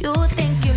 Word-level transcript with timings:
You 0.00 0.14
think 0.14 0.67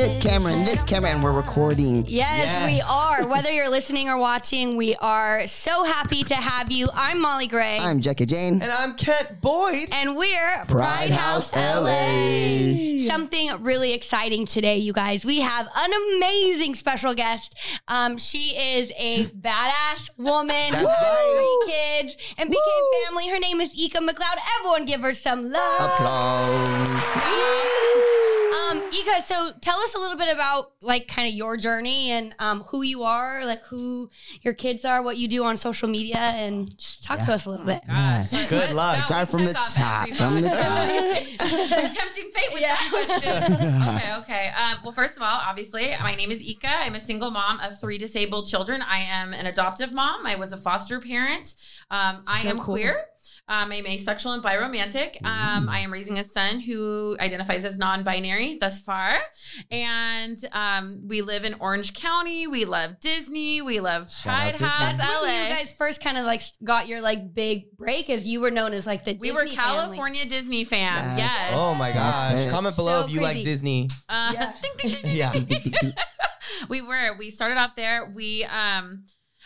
and 0.00 0.08
this 0.16 0.22
camera 0.22 0.52
and 0.52 0.66
this 0.66 0.82
camera, 0.82 1.10
and 1.10 1.22
we're 1.22 1.32
recording. 1.32 2.04
Yes, 2.06 2.46
Yes. 2.46 2.66
we 2.70 2.80
are. 2.82 3.26
Whether 3.26 3.50
you're 3.50 3.68
listening 3.68 4.08
or 4.08 4.16
watching, 4.16 4.76
we 4.76 4.94
are 4.96 5.46
so 5.46 5.82
happy 5.84 6.22
to 6.24 6.34
have 6.36 6.70
you. 6.70 6.88
I'm 6.94 7.20
Molly 7.20 7.46
Gray. 7.48 7.78
I'm 7.80 8.00
Jackie 8.00 8.26
Jane. 8.26 8.62
And 8.62 8.70
I'm 8.70 8.94
Kent 8.94 9.40
Boyd. 9.40 9.88
and 9.92 10.16
we're 10.16 10.64
Pride 10.68 11.10
House 11.10 11.52
LA. 11.54 13.06
Something 13.06 13.50
really 13.62 13.92
exciting 13.92 14.46
today, 14.46 14.76
you 14.78 14.92
guys. 14.92 15.24
We 15.24 15.40
have 15.40 15.66
an 15.74 15.90
amazing 16.16 16.74
special 16.74 17.14
guest. 17.14 17.56
Um, 17.88 18.18
she 18.18 18.56
is 18.56 18.92
a 18.96 19.24
badass 19.26 20.10
woman 20.18 20.72
That's 20.72 20.82
who 20.82 20.88
has 20.88 21.00
right. 21.00 21.58
three 21.64 21.72
kids 22.12 22.34
and 22.38 22.48
became 22.50 23.04
family. 23.06 23.28
Her 23.28 23.38
name 23.40 23.60
is 23.60 23.72
Ika 23.74 23.98
McLeod. 23.98 24.36
Everyone 24.58 24.84
give 24.84 25.00
her 25.00 25.14
some 25.14 25.50
love. 25.50 25.90
Applause. 25.92 27.16
Um, 28.52 28.82
Ika, 28.92 29.22
so 29.22 29.52
tell 29.60 29.78
us 29.78 29.94
a 29.94 29.98
little 29.98 30.16
bit 30.16 30.32
about 30.32 30.72
like 30.80 31.06
kind 31.08 31.28
of 31.28 31.34
your 31.34 31.56
journey 31.56 32.10
and 32.10 32.34
um, 32.38 32.62
who 32.64 32.82
you 32.82 33.02
are, 33.02 33.44
like 33.44 33.62
who 33.64 34.10
your 34.42 34.54
kids 34.54 34.84
are, 34.84 35.02
what 35.02 35.16
you 35.18 35.28
do 35.28 35.44
on 35.44 35.56
social 35.56 35.88
media, 35.88 36.16
and 36.18 36.68
just 36.78 37.04
talk 37.04 37.18
to 37.24 37.32
us 37.32 37.46
a 37.46 37.50
little 37.50 37.66
bit. 37.66 37.82
Yes. 37.86 38.48
Good 38.48 38.72
luck. 38.72 38.96
Start 38.96 39.28
from 39.30 39.44
the 39.44 39.52
top. 39.52 40.08
From 40.10 40.40
the 40.40 40.48
top. 40.48 40.88
Tempting 41.94 42.30
fate 42.34 42.52
with 42.52 42.62
that 42.62 42.88
question. 42.90 43.52
okay, 43.54 44.14
okay. 44.18 44.50
Um, 44.56 44.78
well, 44.82 44.92
first 44.92 45.16
of 45.16 45.22
all, 45.22 45.40
obviously, 45.44 45.92
my 46.00 46.14
name 46.14 46.30
is 46.30 46.40
Ika. 46.42 46.68
I'm 46.68 46.94
a 46.94 47.00
single 47.00 47.30
mom 47.30 47.60
of 47.60 47.78
three 47.80 47.98
disabled 47.98 48.48
children. 48.48 48.82
I 48.82 48.98
am 49.00 49.32
an 49.32 49.46
adoptive 49.46 49.92
mom. 49.92 50.26
I 50.26 50.36
was 50.36 50.52
a 50.52 50.56
foster 50.56 51.00
parent. 51.00 51.54
Um, 51.90 52.22
I 52.26 52.40
So 52.42 52.48
am 52.50 52.56
cool. 52.58 52.74
queer. 52.76 53.04
Um, 53.48 53.72
I'm 53.72 53.86
asexual 53.86 54.32
and 54.32 54.42
biromantic. 54.42 55.24
Um, 55.24 55.68
I 55.68 55.80
am 55.80 55.92
raising 55.92 56.18
a 56.18 56.24
son 56.24 56.60
who 56.60 57.16
identifies 57.20 57.64
as 57.64 57.78
non-binary 57.78 58.58
thus 58.60 58.80
far, 58.80 59.18
and 59.70 60.38
um, 60.52 61.02
we 61.06 61.22
live 61.22 61.44
in 61.44 61.54
Orange 61.60 61.94
County. 61.94 62.46
We 62.46 62.64
love 62.64 63.00
Disney. 63.00 63.62
We 63.62 63.80
love 63.80 64.12
Shout 64.12 64.34
out 64.34 64.40
Pride 64.40 64.54
House, 64.68 64.98
That's 65.00 65.22
when 65.22 65.44
you 65.44 65.50
guys 65.50 65.72
first 65.72 66.02
kind 66.02 66.18
of 66.18 66.24
like 66.24 66.42
got 66.62 66.88
your 66.88 67.00
like 67.00 67.34
big 67.34 67.76
break, 67.76 68.10
as 68.10 68.26
you 68.26 68.40
were 68.40 68.50
known 68.50 68.72
as 68.72 68.86
like 68.86 69.04
the 69.04 69.12
we 69.12 69.28
Disney 69.28 69.32
were 69.32 69.38
family. 69.46 69.56
California 69.56 70.24
Disney 70.26 70.64
fam. 70.64 71.16
Yes. 71.16 71.18
Yes. 71.18 71.52
Oh 71.54 71.74
my 71.78 71.92
gosh. 71.92 72.50
Comment 72.50 72.74
below 72.76 73.00
So 73.02 73.06
if 73.06 73.12
you 73.12 73.20
like. 73.20 73.42
Disney. 73.42 73.88
Uh, 74.08 74.32
Yeah. 75.04 75.32
we 76.68 76.82
were. 76.82 77.16
We 77.18 77.30
started 77.30 77.58
off 77.58 77.76
there. 77.76 78.10
We 78.14 78.44
um 78.44 79.04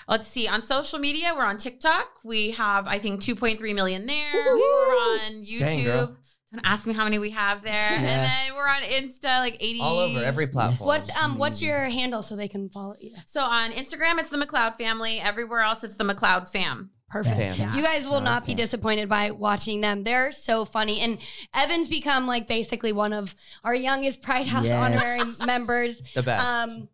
let's 0.09 0.27
see 0.27 0.49
on 0.49 0.63
social 0.63 0.99
media 0.99 1.33
we're 1.37 1.45
on 1.45 1.57
TikTok. 1.59 2.21
We 2.25 2.53
have 2.53 2.87
I 2.87 2.99
think 2.99 3.21
2.3 3.21 3.75
million 3.75 4.07
there. 4.07 4.33
We're 4.35 4.59
on 4.59 5.45
YouTube. 5.45 5.59
Dang, 5.59 5.85
girl. 5.85 6.17
Don't 6.53 6.61
ask 6.67 6.87
me 6.87 6.93
how 6.93 7.05
many 7.05 7.19
we 7.19 7.31
have 7.31 7.63
there. 7.63 7.73
And 7.93 8.05
then 8.05 8.55
we're 8.55 8.69
on 8.69 8.83
Insta 8.83 9.39
like 9.39 9.57
80 9.59 9.81
All 9.81 9.99
over 9.99 10.23
every 10.23 10.47
platform. 10.47 10.87
What's 10.87 11.15
um 11.17 11.39
what's 11.39 11.63
your 11.63 11.81
handle 11.85 12.21
so 12.23 12.37
they 12.37 12.49
can 12.49 12.69
follow 12.69 12.95
you? 13.01 13.15
So 13.27 13.41
on 13.41 13.71
Instagram 13.73 14.19
it's 14.19 14.29
the 14.31 14.37
McLeod 14.37 14.77
family. 14.77 15.19
Everywhere 15.19 15.61
else 15.61 15.83
it's 15.83 15.97
the 15.97 16.05
McLeod 16.05 16.51
fam. 16.51 16.91
Perfect. 17.09 17.59
Fam. 17.59 17.75
You 17.77 17.83
guys 17.83 18.07
will 18.07 18.23
not 18.23 18.47
be 18.47 18.55
disappointed 18.55 19.07
by 19.07 19.33
watching 19.33 19.83
them. 19.83 20.03
They're 20.03 20.33
so 20.33 20.65
funny. 20.65 21.01
And 21.01 21.19
Evan's 21.53 21.87
become 21.89 22.27
like 22.27 22.49
basically 22.49 22.93
one 22.93 23.13
of 23.13 23.35
our 23.65 23.75
youngest 23.75 24.23
Pride 24.23 24.47
House 24.47 24.65
Yes. 24.65 24.75
honorary 24.97 25.21
members. 25.47 26.01
the 26.15 26.23
best? 26.23 26.47
Um, 26.71 26.89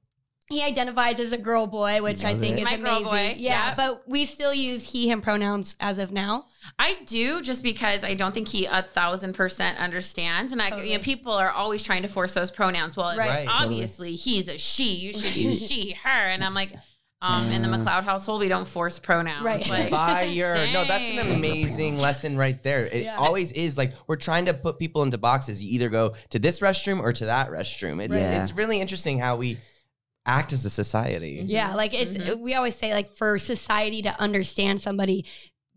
he 0.49 0.63
identifies 0.63 1.21
as 1.21 1.33
a 1.33 1.39
girl 1.39 1.67
boy, 1.67 2.03
which 2.03 2.25
I 2.25 2.35
think 2.35 2.57
it. 2.57 2.61
is 2.61 2.65
My 2.65 2.77
girl 2.77 2.87
amazing. 2.99 3.05
boy, 3.05 3.35
Yeah, 3.39 3.67
yes. 3.69 3.77
but 3.77 4.09
we 4.09 4.25
still 4.25 4.55
use 4.55 4.91
he 4.93 5.09
him 5.11 5.21
pronouns 5.21 5.77
as 5.81 5.99
of 5.99 6.11
now. 6.13 6.47
I 6.79 6.97
do 7.07 7.43
just 7.43 7.63
because 7.63 8.03
I 8.05 8.15
don't 8.15 8.33
think 8.33 8.49
he 8.49 8.65
a 8.67 8.83
thousand 8.83 9.35
percent 9.35 9.79
understands, 9.79 10.53
and 10.53 10.61
I 10.63 10.71
Totally. 10.71 10.93
you 10.93 10.97
know 10.99 11.03
people 11.03 11.33
are 11.33 11.51
always 11.51 11.83
trying 11.83 12.03
to 12.03 12.09
force 12.09 12.35
those 12.35 12.51
pronouns. 12.51 12.97
Well, 12.97 13.17
Right. 13.17 13.47
Right. 13.47 13.49
obviously 13.49 14.15
he's 14.15 14.49
a 14.49 14.59
she. 14.59 14.95
You 14.95 15.13
should 15.13 15.37
use 15.37 15.67
she, 15.69 15.93
her, 16.03 16.09
and 16.09 16.43
I'm 16.43 16.55
like, 16.55 16.73
um, 17.21 17.51
in 17.51 17.63
the 17.63 17.69
McLeod 17.69 18.05
household 18.05 18.41
we 18.41 18.49
don't 18.49 18.67
force 18.67 18.99
pronouns. 19.01 19.45
Right. 19.45 19.69
Like, 19.69 19.89
Fire. 19.91 20.69
No, 20.73 20.85
that's 20.85 21.11
an 21.11 21.17
Dang. 21.17 21.35
amazing 21.35 21.99
lesson 21.99 22.37
right 22.37 22.63
there. 22.63 22.87
It 22.87 23.03
Yeah. 23.05 23.17
always 23.17 23.51
is 23.53 23.77
like 23.77 23.93
we're 24.07 24.17
trying 24.17 24.47
to 24.47 24.55
put 24.55 24.79
people 24.79 25.03
into 25.03 25.19
boxes. 25.19 25.63
You 25.63 25.73
either 25.73 25.89
go 25.89 26.15
to 26.31 26.39
this 26.39 26.61
restroom 26.61 27.01
or 27.01 27.13
to 27.13 27.25
that 27.27 27.51
restroom. 27.51 28.01
It's 28.03 28.15
Yeah. 28.15 28.41
it's 28.43 28.53
really 28.53 28.81
interesting 28.81 29.19
how 29.19 29.35
we 29.37 29.59
act 30.29 30.53
as 30.53 30.65
a 30.65 30.71
society. 30.71 31.43
Yeah, 31.47 31.75
like 31.75 31.95
it's 31.95 32.17
Mhm. 32.17 32.41
we 32.41 32.55
always 32.55 32.75
say 32.77 32.93
like 32.95 33.17
for 33.17 33.39
society 33.39 34.03
to 34.03 34.21
understand 34.21 34.81
somebody, 34.83 35.25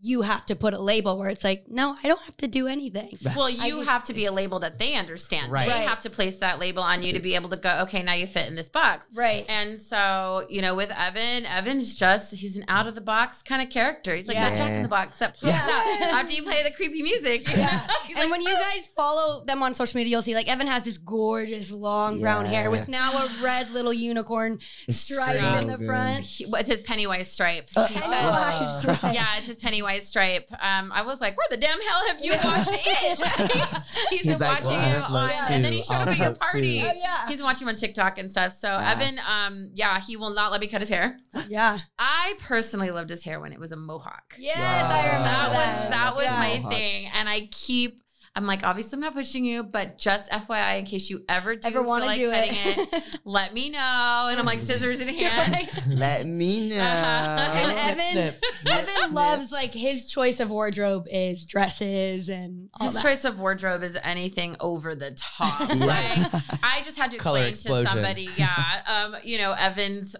you 0.04 0.22
have 0.22 0.44
to 0.46 0.56
put 0.56 0.74
a 0.74 0.78
label 0.80 1.16
where 1.16 1.28
it's 1.28 1.44
like, 1.44 1.66
no, 1.68 1.96
I 2.02 2.08
don't 2.08 2.20
have 2.22 2.36
to 2.38 2.48
do 2.48 2.66
anything. 2.66 3.16
well, 3.36 3.48
you 3.48 3.60
think- 3.76 3.88
have 3.88 4.02
to 4.04 4.12
be 4.12 4.24
a 4.26 4.32
label 4.32 4.58
that 4.58 4.78
they 4.80 4.96
understand. 4.96 5.52
Right. 5.52 5.68
They 5.68 5.72
Right. 5.74 5.88
have 5.88 6.00
to 6.00 6.10
place 6.10 6.38
that 6.38 6.58
label 6.58 6.82
on 6.82 7.04
you 7.04 7.12
to 7.12 7.20
be 7.20 7.36
able 7.36 7.48
to 7.50 7.56
go. 7.56 7.78
Okay, 7.82 8.02
now 8.02 8.14
you 8.14 8.26
fit 8.26 8.48
in 8.48 8.56
this 8.56 8.68
box. 8.68 9.06
Right. 9.14 9.44
And 9.48 9.80
so, 9.80 10.44
you 10.50 10.60
know, 10.60 10.74
with 10.74 10.90
Evan, 10.90 11.46
Evan's 11.46 11.94
just 11.94 12.34
he's 12.34 12.56
an 12.56 12.64
out 12.66 12.88
of 12.88 12.96
the 12.96 13.00
box 13.00 13.42
kind 13.44 13.62
of 13.62 13.70
character. 13.70 14.16
He's 14.16 14.26
like 14.26 14.34
Yeah. 14.36 14.50
that 14.50 14.58
Jack 14.58 14.70
in 14.72 14.82
the 14.82 14.88
Box 14.88 15.18
that 15.20 15.34
pops 15.40 15.46
Yeah. 15.52 15.62
out 15.62 16.02
after 16.24 16.34
you 16.34 16.42
play 16.42 16.64
the 16.64 16.72
creepy 16.72 17.02
music. 17.02 17.48
you 17.48 17.56
Yeah. 17.56 17.86
know? 17.86 17.94
And 18.08 18.16
like, 18.18 18.30
when 18.30 18.40
you 18.42 18.52
guys 18.52 18.88
follow 18.96 19.44
them 19.44 19.62
on 19.62 19.72
social 19.74 19.98
media, 19.98 20.10
you'll 20.10 20.22
see 20.22 20.34
like 20.34 20.48
Evan 20.48 20.66
has 20.66 20.84
this 20.84 20.98
gorgeous 20.98 21.70
long 21.70 22.20
brown 22.20 22.44
hair 22.46 22.70
with 22.72 22.88
now 22.88 23.12
a 23.12 23.30
red 23.40 23.70
little 23.70 23.92
unicorn 23.92 24.58
It's 24.88 24.98
stripe 24.98 25.36
so 25.36 25.54
in 25.58 25.68
the 25.68 25.76
good. 25.76 25.86
front. 25.86 26.24
he- 26.24 26.46
it's 26.54 26.68
his 26.68 26.80
Pennywise 26.80 27.30
stripe. 27.30 27.68
Uh, 27.76 27.86
He 27.86 27.94
says- 27.94 28.02
Pennywise 28.02 28.80
stripe. 28.80 29.14
yeah, 29.14 29.36
it's 29.38 29.46
his 29.46 29.58
Pennywise 29.58 29.91
stripe. 29.98 30.48
Um, 30.60 30.92
I 30.92 31.02
was 31.02 31.20
like, 31.20 31.36
where 31.36 31.46
the 31.50 31.56
damn 31.56 31.80
hell 31.80 32.06
have 32.08 32.18
you 32.24 32.32
watched 32.32 32.70
it? 32.72 33.82
He's 34.10 34.20
He's 34.20 34.32
been 34.32 34.40
like, 34.40 34.64
watching 34.64 34.78
well, 34.78 34.88
you 34.98 35.04
on, 35.04 35.12
looked 35.12 35.50
and 35.50 35.64
then 35.64 35.72
he 35.72 35.78
too. 35.80 35.84
showed 35.84 35.94
up 36.02 36.08
at 36.08 36.18
your 36.18 36.34
party. 36.34 36.80
Oh 36.82 36.92
yeah. 36.94 37.28
He's 37.28 37.42
watching 37.42 37.66
him 37.66 37.70
on 37.70 37.76
TikTok 37.76 38.18
and 38.18 38.30
stuff. 38.30 38.52
So 38.52 38.68
Ah. 38.70 38.92
Evan, 38.92 39.18
um, 39.26 39.70
yeah, 39.74 40.00
he 40.00 40.16
will 40.16 40.34
not 40.34 40.50
let 40.52 40.60
me 40.60 40.66
cut 40.66 40.80
his 40.80 40.90
hair. 40.90 41.18
yeah. 41.48 41.78
I 41.98 42.34
personally 42.40 42.90
loved 42.90 43.10
his 43.10 43.24
hair 43.24 43.40
when 43.40 43.52
it 43.52 43.58
was 43.60 43.72
a 43.72 43.76
mohawk. 43.76 44.34
Yes, 44.38 44.58
Wow. 44.58 44.90
I 44.90 45.06
remember 45.06 45.24
that 45.24 45.52
that. 45.52 45.80
was 45.82 45.90
that 45.90 46.14
was 46.16 46.24
Yeah. 46.24 46.36
my 46.36 46.48
Mohawk. 46.58 46.72
thing, 46.72 47.10
and 47.14 47.28
I 47.28 47.48
keep. 47.52 48.00
I'm 48.34 48.46
like, 48.46 48.64
obviously, 48.64 48.96
I'm 48.96 49.00
not 49.02 49.12
pushing 49.12 49.44
you, 49.44 49.62
but 49.62 49.98
just 49.98 50.30
FYI, 50.30 50.78
in 50.78 50.86
case 50.86 51.10
you 51.10 51.22
ever 51.28 51.54
do 51.54 51.68
Ever 51.68 51.82
want 51.82 52.02
to 52.04 52.06
like 52.08 52.16
do 52.16 52.30
cutting 52.30 52.50
it? 52.54 52.88
it, 52.94 53.20
let 53.24 53.52
me 53.52 53.68
know. 53.68 54.28
And 54.30 54.38
I'm 54.38 54.46
like, 54.46 54.60
scissors 54.60 55.00
in 55.00 55.08
hand. 55.14 55.68
Let 55.88 56.24
me 56.26 56.70
know. 56.70 56.78
Uh-huh. 56.82 57.52
And 57.58 57.72
Evan, 57.90 58.10
snip. 58.12 58.44
Snip, 58.46 58.88
Evan 58.88 59.12
loves 59.14 59.52
like 59.52 59.74
his 59.74 60.06
choice 60.06 60.40
of 60.40 60.48
wardrobe 60.48 61.06
is 61.10 61.44
dresses 61.44 62.30
and 62.30 62.70
all 62.80 62.86
His 62.86 62.94
that. 62.94 63.02
choice 63.02 63.24
of 63.26 63.38
wardrobe 63.38 63.82
is 63.82 63.98
anything 64.02 64.56
over 64.60 64.94
the 64.94 65.10
top. 65.10 65.68
Yeah. 65.74 65.84
Like, 65.84 66.42
I 66.62 66.80
just 66.84 66.96
had 66.96 67.10
to 67.10 67.18
Color 67.18 67.44
explain 67.44 67.74
to 67.74 67.80
explosion. 67.82 67.86
somebody, 68.02 68.28
yeah, 68.38 68.82
um, 68.86 69.16
you 69.22 69.36
know, 69.36 69.52
Evans. 69.52 70.16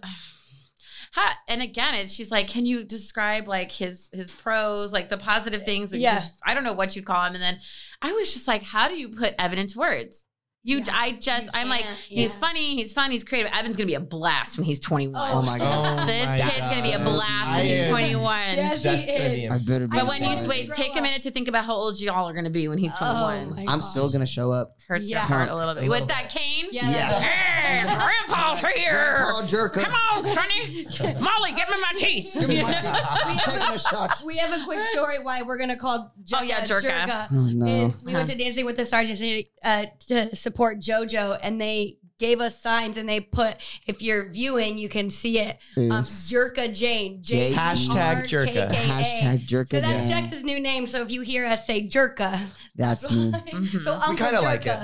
And 1.47 1.61
again, 1.61 1.93
it's 1.95 2.11
she's 2.13 2.31
like, 2.31 2.47
can 2.47 2.65
you 2.65 2.83
describe 2.83 3.47
like 3.47 3.71
his 3.71 4.09
his 4.13 4.31
pros, 4.31 4.91
like 4.91 5.09
the 5.09 5.17
positive 5.17 5.63
things? 5.63 5.91
and 5.93 6.01
Yeah. 6.01 6.15
just- 6.19 6.39
I 6.45 6.53
don't 6.53 6.63
know 6.63 6.73
what 6.73 6.95
you'd 6.95 7.05
call 7.05 7.23
him. 7.25 7.33
And 7.35 7.43
then 7.43 7.59
I 8.01 8.11
was 8.13 8.33
just 8.33 8.47
like, 8.47 8.63
how 8.63 8.87
do 8.87 8.95
you 8.97 9.09
put 9.09 9.35
evidence 9.37 9.75
words? 9.75 10.22
You, 10.65 10.77
Yeah, 10.77 10.85
I 10.93 11.11
just, 11.19 11.43
you 11.45 11.49
I'm 11.53 11.67
like, 11.67 11.81
can't, 11.81 11.97
he's 11.97 12.33
funny, 12.35 12.77
he's 12.77 12.93
fun, 12.93 13.11
he's 13.11 13.25
creative. 13.25 13.51
Evan's 13.51 13.75
gonna 13.75 13.85
be 13.87 13.95
a 13.95 13.99
blast 13.99 14.57
when 14.57 14.63
he's 14.63 14.79
21. 14.79 15.13
Oh 15.33 15.41
my 15.41 15.59
god. 15.59 15.99
Oh 15.99 16.05
this 16.07 16.25
my 16.25 16.37
kid's 16.39 16.69
gonna 16.69 16.81
be 16.81 16.93
a 16.93 16.99
blast 16.99 17.49
I 17.49 17.57
when 17.57 17.67
he's 17.67 17.87
21. 17.89 18.23
Yes, 18.23 18.77
he 18.77 18.83
That's 18.83 19.11
gonna 19.11 19.29
be 19.29 19.45
is. 19.45 19.53
I 19.53 19.57
better 19.59 19.87
be. 19.87 19.97
But 19.97 20.07
when 20.07 20.23
you 20.23 20.47
wait, 20.47 20.71
take 20.73 20.97
a 20.97 21.01
minute 21.01 21.21
to 21.23 21.31
think 21.31 21.49
about 21.49 21.65
how 21.65 21.73
old 21.73 21.99
y'all 21.99 22.29
are 22.29 22.33
gonna 22.33 22.49
be 22.49 22.69
when 22.69 22.77
he's 22.77 22.97
21. 22.97 23.49
Oh 23.51 23.53
my 23.55 23.65
I'm 23.67 23.81
still 23.81 24.09
gonna 24.09 24.25
show 24.25 24.53
up. 24.53 24.77
Hurts 24.87 25.09
Yeah. 25.09 25.17
your 25.17 25.25
heart 25.27 25.49
a 25.49 25.55
little 25.55 25.73
bit. 25.73 25.83
A 25.83 25.89
little 25.89 26.05
With 26.07 26.15
that 26.15 26.29
cane? 26.29 26.67
Yeah, 26.71 26.89
Yes. 26.89 27.21
Hey, 27.21 27.83
Grandpa's 27.83 28.61
here. 28.73 29.25
Grandpa 29.25 29.47
Jerka. 29.47 29.83
Come 29.83 29.93
on, 29.93 30.25
Sonny. 30.27 30.85
Molly, 31.19 31.51
give 31.51 31.67
me 31.69 31.81
my 31.81 31.93
teeth. 31.97 32.31
Give 32.33 32.47
me 32.47 32.61
my 32.63 32.71
teeth. 32.73 32.85
I'm 32.85 33.37
taking 33.39 33.75
a 33.75 33.79
shot. 33.79 34.21
We 34.25 34.37
have 34.37 34.61
a 34.61 34.63
quick 34.63 34.81
story 34.93 35.21
why 35.23 35.41
we're 35.41 35.57
gonna 35.57 35.77
call 35.77 36.13
Jerka, 36.23 36.37
Oh, 36.39 36.43
yeah, 36.43 36.61
Jerka. 36.61 37.27
Oh 37.31 37.49
no. 37.53 37.93
We 38.05 38.13
went 38.13 38.29
to 38.29 38.37
Dancing 38.37 38.65
with 38.65 38.77
the 38.77 38.85
Stars 38.85 39.09
yesterday 39.09 39.49
uh, 39.61 39.87
to 40.07 40.33
support 40.53 40.79
JoJo, 40.79 41.39
and 41.41 41.59
they 41.59 41.97
gave 42.19 42.39
us 42.39 42.61
signs, 42.61 42.95
and 42.97 43.09
they 43.09 43.19
put 43.19 43.55
if 43.87 44.01
you're 44.01 44.29
viewing, 44.29 44.77
you 44.77 44.87
can 44.87 45.09
see 45.09 45.39
it. 45.39 45.57
Um, 45.75 45.89
Jerka 46.03 46.73
Jane. 46.73 47.21
J- 47.21 47.51
Hashtag 47.53 48.23
Jerka. 48.25 48.69
Hashtag 48.69 49.47
Jerka 49.47 49.69
So 49.71 49.79
that's 49.81 50.09
Jane. 50.09 50.29
Jekka's 50.29 50.43
new 50.43 50.59
name. 50.59 50.85
So 50.87 51.01
if 51.01 51.11
you 51.11 51.21
hear 51.21 51.45
us 51.45 51.65
say 51.65 51.87
Jerka, 51.87 52.39
That's 52.75 53.09
me. 53.11 53.33
So 53.83 53.93
Uncle 53.93 54.15
kinda 54.27 54.41
like 54.41 54.65
it. 54.67 54.77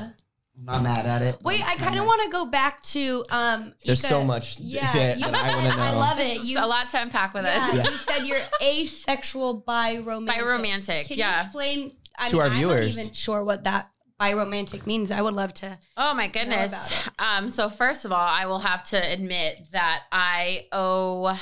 I'm 0.67 0.83
not 0.83 0.83
mad 0.83 1.05
at 1.05 1.21
it. 1.21 1.37
Wait, 1.45 1.65
I 1.65 1.75
kind 1.75 1.97
of 1.97 2.05
want 2.05 2.21
to 2.23 2.29
go 2.31 2.45
back 2.47 2.81
to 2.83 3.23
um. 3.29 3.73
There's 3.85 3.99
Ika. 4.03 4.07
so 4.09 4.23
much 4.25 4.59
Yeah, 4.59 4.91
get 4.91 5.17
you 5.19 5.25
that 5.25 5.33
I 5.35 5.55
wanna 5.55 5.69
said- 5.69 5.79
I 5.79 5.91
love 5.93 6.19
it. 6.19 6.43
You 6.43 6.59
a 6.59 6.67
lot 6.67 6.89
to 6.89 7.01
unpack 7.01 7.33
with 7.33 7.45
yeah, 7.45 7.65
us. 7.67 7.75
Yeah. 7.75 7.89
you 7.91 7.97
said 7.97 8.25
you're 8.25 8.41
asexual 8.61 9.63
bi 9.65 9.99
romantic. 9.99 10.43
By 10.43 10.49
romantic, 10.51 11.07
Can 11.07 11.17
you 11.17 11.23
yeah. 11.23 11.43
explain? 11.43 11.93
I 12.17 12.27
To 12.27 12.35
mean, 12.35 12.41
our 12.41 12.49
I'm 12.49 12.57
viewers. 12.57 12.97
not 12.97 13.01
even 13.03 13.13
sure 13.13 13.43
what 13.45 13.63
that 13.63 13.89
biromantic 14.19 14.85
means. 14.85 15.11
I 15.11 15.21
would 15.21 15.33
love 15.33 15.53
to. 15.55 15.77
Oh 15.97 16.13
my 16.13 16.27
goodness. 16.27 16.73
Um, 17.19 17.49
so 17.49 17.69
first 17.69 18.05
of 18.05 18.11
all, 18.11 18.19
I 18.27 18.45
will 18.45 18.59
have 18.59 18.83
to 18.85 18.97
admit 18.97 19.67
that 19.71 20.03
I 20.11 20.67
owe 20.71 21.37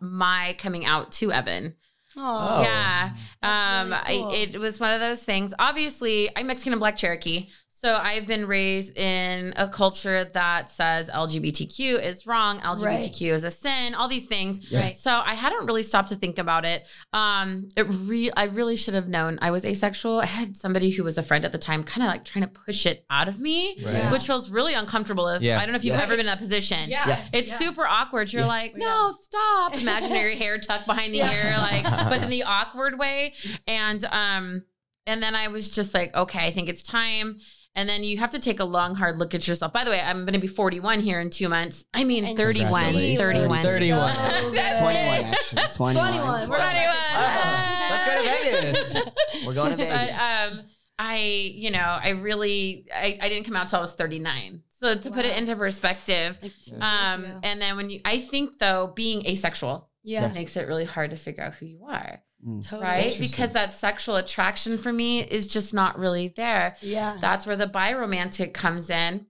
my 0.00 0.54
coming 0.58 0.84
out 0.84 1.12
to 1.12 1.32
Evan. 1.32 1.74
Oh, 2.16 2.62
Yeah. 2.62 3.12
That's 3.40 3.82
Um, 3.82 3.90
really 4.06 4.18
cool. 4.22 4.32
I, 4.32 4.34
it 4.34 4.60
was 4.60 4.80
one 4.80 4.90
of 4.92 5.00
those 5.00 5.22
things. 5.22 5.54
Obviously, 5.58 6.28
I'm 6.36 6.46
Mexican 6.48 6.72
and 6.72 6.80
Black 6.80 6.96
Cherokee. 6.96 7.48
So 7.82 7.94
I've 7.96 8.26
been 8.26 8.44
raised 8.46 8.94
in 8.98 9.54
a 9.56 9.66
culture 9.66 10.24
that 10.24 10.68
says 10.68 11.08
LGBTQ 11.08 12.02
is 12.02 12.26
wrong, 12.26 12.60
LGBTQ 12.60 13.32
is 13.32 13.42
a 13.44 13.50
sin, 13.50 13.94
all 13.94 14.06
these 14.06 14.26
things. 14.26 14.70
Right. 14.70 14.94
So 14.94 15.10
I 15.24 15.32
hadn't 15.32 15.64
really 15.64 15.82
stopped 15.82 16.10
to 16.10 16.14
think 16.16 16.38
about 16.38 16.66
it. 16.66 16.86
Um, 17.14 17.70
it 17.78 17.86
re- 17.88 18.30
I 18.36 18.44
really 18.44 18.76
should 18.76 18.92
have 18.92 19.08
known 19.08 19.38
I 19.40 19.50
was 19.50 19.64
asexual. 19.64 20.20
I 20.20 20.26
had 20.26 20.58
somebody 20.58 20.90
who 20.90 21.04
was 21.04 21.16
a 21.16 21.22
friend 21.22 21.42
at 21.42 21.52
the 21.52 21.58
time, 21.58 21.82
kind 21.82 22.06
of 22.06 22.10
like 22.12 22.26
trying 22.26 22.42
to 22.44 22.50
push 22.50 22.84
it 22.84 23.06
out 23.08 23.28
of 23.28 23.40
me, 23.40 23.76
Yeah. 23.78 24.12
which 24.12 24.26
feels 24.26 24.50
really 24.50 24.74
uncomfortable. 24.74 25.26
If 25.28 25.40
Yeah. 25.40 25.56
I 25.58 25.62
don't 25.62 25.72
know 25.72 25.78
if 25.78 25.84
you've 25.84 25.96
Yeah. 25.96 26.02
ever 26.02 26.12
been 26.12 26.20
in 26.20 26.26
that 26.26 26.38
position. 26.38 26.90
Yeah. 26.90 27.08
Yeah. 27.08 27.24
It's 27.32 27.48
Yeah. 27.48 27.58
super 27.60 27.86
awkward. 27.86 28.30
You're 28.30 28.42
Yeah. 28.42 28.48
like, 28.48 28.72
Yeah. 28.76 28.84
no, 28.84 29.14
stop. 29.22 29.74
Imaginary 29.80 30.36
hair 30.36 30.58
tucked 30.58 30.86
behind 30.86 31.14
the 31.14 31.18
Yeah. 31.18 31.32
ear, 31.32 31.56
like, 31.56 31.84
but 32.10 32.22
in 32.24 32.28
the 32.36 32.42
awkward 32.42 32.98
way. 32.98 33.32
And 33.66 34.04
um, 34.12 34.64
and 35.06 35.22
then 35.22 35.34
I 35.34 35.48
was 35.48 35.70
just 35.70 35.94
like, 35.94 36.14
okay, 36.14 36.44
I 36.46 36.50
think 36.50 36.68
it's 36.68 36.82
time. 36.82 37.38
And 37.76 37.88
then 37.88 38.02
you 38.02 38.18
have 38.18 38.30
to 38.30 38.38
take 38.38 38.58
a 38.58 38.64
long, 38.64 38.96
hard 38.96 39.18
look 39.18 39.34
at 39.34 39.46
yourself. 39.46 39.72
By 39.72 39.84
the 39.84 39.90
way, 39.90 40.00
I'm 40.00 40.20
going 40.24 40.34
to 40.34 40.40
be 40.40 40.48
41 40.48 41.00
here 41.00 41.20
in 41.20 41.30
two 41.30 41.48
months. 41.48 41.84
I 41.94 42.04
mean, 42.04 42.24
And 42.24 42.36
31. 42.36 43.16
31. 43.16 43.62
31. 43.62 44.14
So 44.14 44.20
21, 44.20 45.24
actually. 45.24 45.62
21. 45.72 45.94
21. 45.94 46.50
We're 46.50 46.56
21. 46.56 46.96
Oh, 47.14 47.86
let's 47.90 48.04
go 48.06 48.22
to 48.22 48.28
Vegas. 48.28 48.94
We're 49.46 49.54
going 49.54 49.70
to 49.70 49.76
but 49.76 49.86
Vegas. 49.86 50.20
um, 50.20 50.64
I, 50.98 51.18
you 51.54 51.70
know, 51.70 51.98
I 52.02 52.10
really, 52.10 52.86
I, 52.94 53.18
I 53.22 53.28
didn't 53.28 53.46
come 53.46 53.56
out 53.56 53.68
till 53.68 53.78
I 53.78 53.82
was 53.82 53.94
39. 53.94 54.62
So 54.80 54.96
to 54.96 55.10
put 55.10 55.24
it 55.24 55.36
into 55.36 55.54
perspective, 55.56 56.38
Like 56.42 56.82
um, 56.82 57.40
and 57.42 57.60
then 57.62 57.76
when 57.76 57.90
you, 57.90 58.00
I 58.04 58.18
think 58.18 58.58
though, 58.58 58.92
being 58.96 59.24
asexual 59.26 59.88
yeah, 60.02 60.32
makes 60.32 60.56
it 60.56 60.66
really 60.66 60.86
hard 60.86 61.10
to 61.10 61.16
figure 61.16 61.44
out 61.44 61.54
who 61.54 61.66
you 61.66 61.84
are. 61.86 62.22
Mm. 62.46 62.64
totally. 62.66 62.82
right? 62.88 63.16
Because 63.20 63.52
that 63.52 63.72
sexual 63.72 64.16
attraction 64.16 64.78
for 64.78 64.92
me 64.92 65.20
is 65.22 65.46
just 65.46 65.74
not 65.74 65.98
really 65.98 66.28
there. 66.28 66.76
Yeah, 66.80 67.18
That's 67.20 67.46
where 67.46 67.56
the 67.56 67.66
biromantic 67.66 68.54
comes 68.54 68.88
in. 68.90 69.26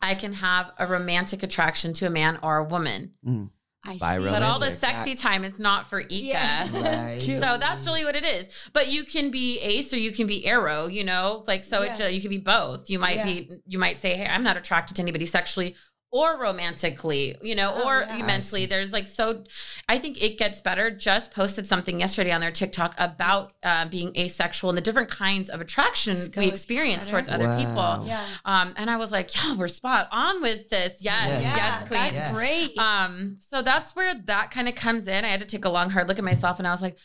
I 0.00 0.14
can 0.14 0.34
have 0.34 0.72
a 0.78 0.86
romantic 0.86 1.42
attraction 1.42 1.92
to 1.94 2.06
a 2.06 2.10
man 2.10 2.38
or 2.42 2.58
a 2.58 2.64
woman, 2.64 3.12
I 3.84 3.92
see. 3.92 3.98
but 3.98 4.42
all 4.42 4.58
the 4.58 4.70
sexy 4.70 5.14
time 5.14 5.44
is 5.44 5.58
not 5.58 5.86
for 5.86 6.00
Ika. 6.00 6.10
Yeah. 6.10 6.68
Right. 6.72 7.20
So 7.22 7.56
that's 7.58 7.86
really 7.86 8.04
what 8.04 8.14
it 8.16 8.24
is. 8.24 8.48
But 8.72 8.88
you 8.88 9.04
can 9.04 9.30
be 9.30 9.58
ace 9.60 9.92
or 9.92 9.96
you 9.98 10.12
can 10.12 10.26
be 10.26 10.46
arrow, 10.46 10.86
you 10.86 11.04
know? 11.04 11.44
Like 11.46 11.62
so 11.64 11.82
it 11.82 11.86
Yeah. 11.98 12.08
ju- 12.08 12.14
you 12.14 12.20
can 12.20 12.30
be 12.30 12.38
both. 12.38 12.90
You 12.90 12.98
might 12.98 13.16
Yeah. 13.18 13.24
be 13.24 13.50
you 13.66 13.78
might 13.78 13.96
say, 13.98 14.16
"Hey, 14.16 14.26
I'm 14.26 14.42
not 14.42 14.56
attracted 14.56 14.96
to 14.96 15.02
anybody 15.02 15.24
sexually 15.26 15.76
or 16.16 16.38
romantically, 16.40 17.36
you 17.42 17.54
know, 17.54 17.72
Oh, 17.74 17.86
or 17.88 18.00
yeah. 18.08 18.24
Mentally. 18.26 18.66
There's 18.66 18.92
like 18.92 19.06
so 19.08 19.44
I 19.88 19.98
think 19.98 20.22
it 20.22 20.38
gets 20.38 20.60
better. 20.60 20.90
Just 20.90 21.30
posted 21.30 21.66
something 21.66 22.00
yesterday 22.00 22.32
on 22.32 22.40
their 22.40 22.50
TikTok 22.50 22.94
about 22.98 23.52
uh, 23.62 23.86
being 23.88 24.16
asexual 24.16 24.70
and 24.70 24.76
the 24.76 24.82
different 24.82 25.10
kinds 25.10 25.50
of 25.50 25.60
attraction 25.60 26.14
Just 26.14 26.36
we 26.36 26.46
experience 26.48 27.04
better. 27.04 27.10
towards 27.10 27.28
other 27.28 27.44
Wow. 27.46 27.58
people. 27.58 28.06
yeah, 28.08 28.24
Um, 28.44 28.74
and 28.76 28.88
I 28.90 28.96
was 28.96 29.12
like, 29.12 29.34
yeah, 29.36 29.54
we're 29.56 29.68
spot 29.68 30.08
on 30.10 30.40
with 30.42 30.68
this. 30.70 30.94
Yes, 31.02 31.28
Yeah. 31.28 31.40
yeah, 31.40 31.56
yes, 31.56 31.88
queen. 31.88 32.00
that's 32.00 32.14
Yeah. 32.14 32.32
great. 32.32 32.78
Um, 32.78 33.36
so 33.40 33.62
that's 33.62 33.94
where 33.94 34.14
that 34.26 34.50
kind 34.50 34.68
of 34.68 34.74
comes 34.74 35.08
in. 35.08 35.24
I 35.24 35.28
had 35.28 35.40
to 35.40 35.46
take 35.46 35.64
a 35.64 35.70
long, 35.70 35.90
hard 35.90 36.08
look 36.08 36.18
at 36.18 36.24
myself, 36.24 36.58
and 36.58 36.66
I 36.66 36.70
was 36.72 36.82
like, 36.82 36.96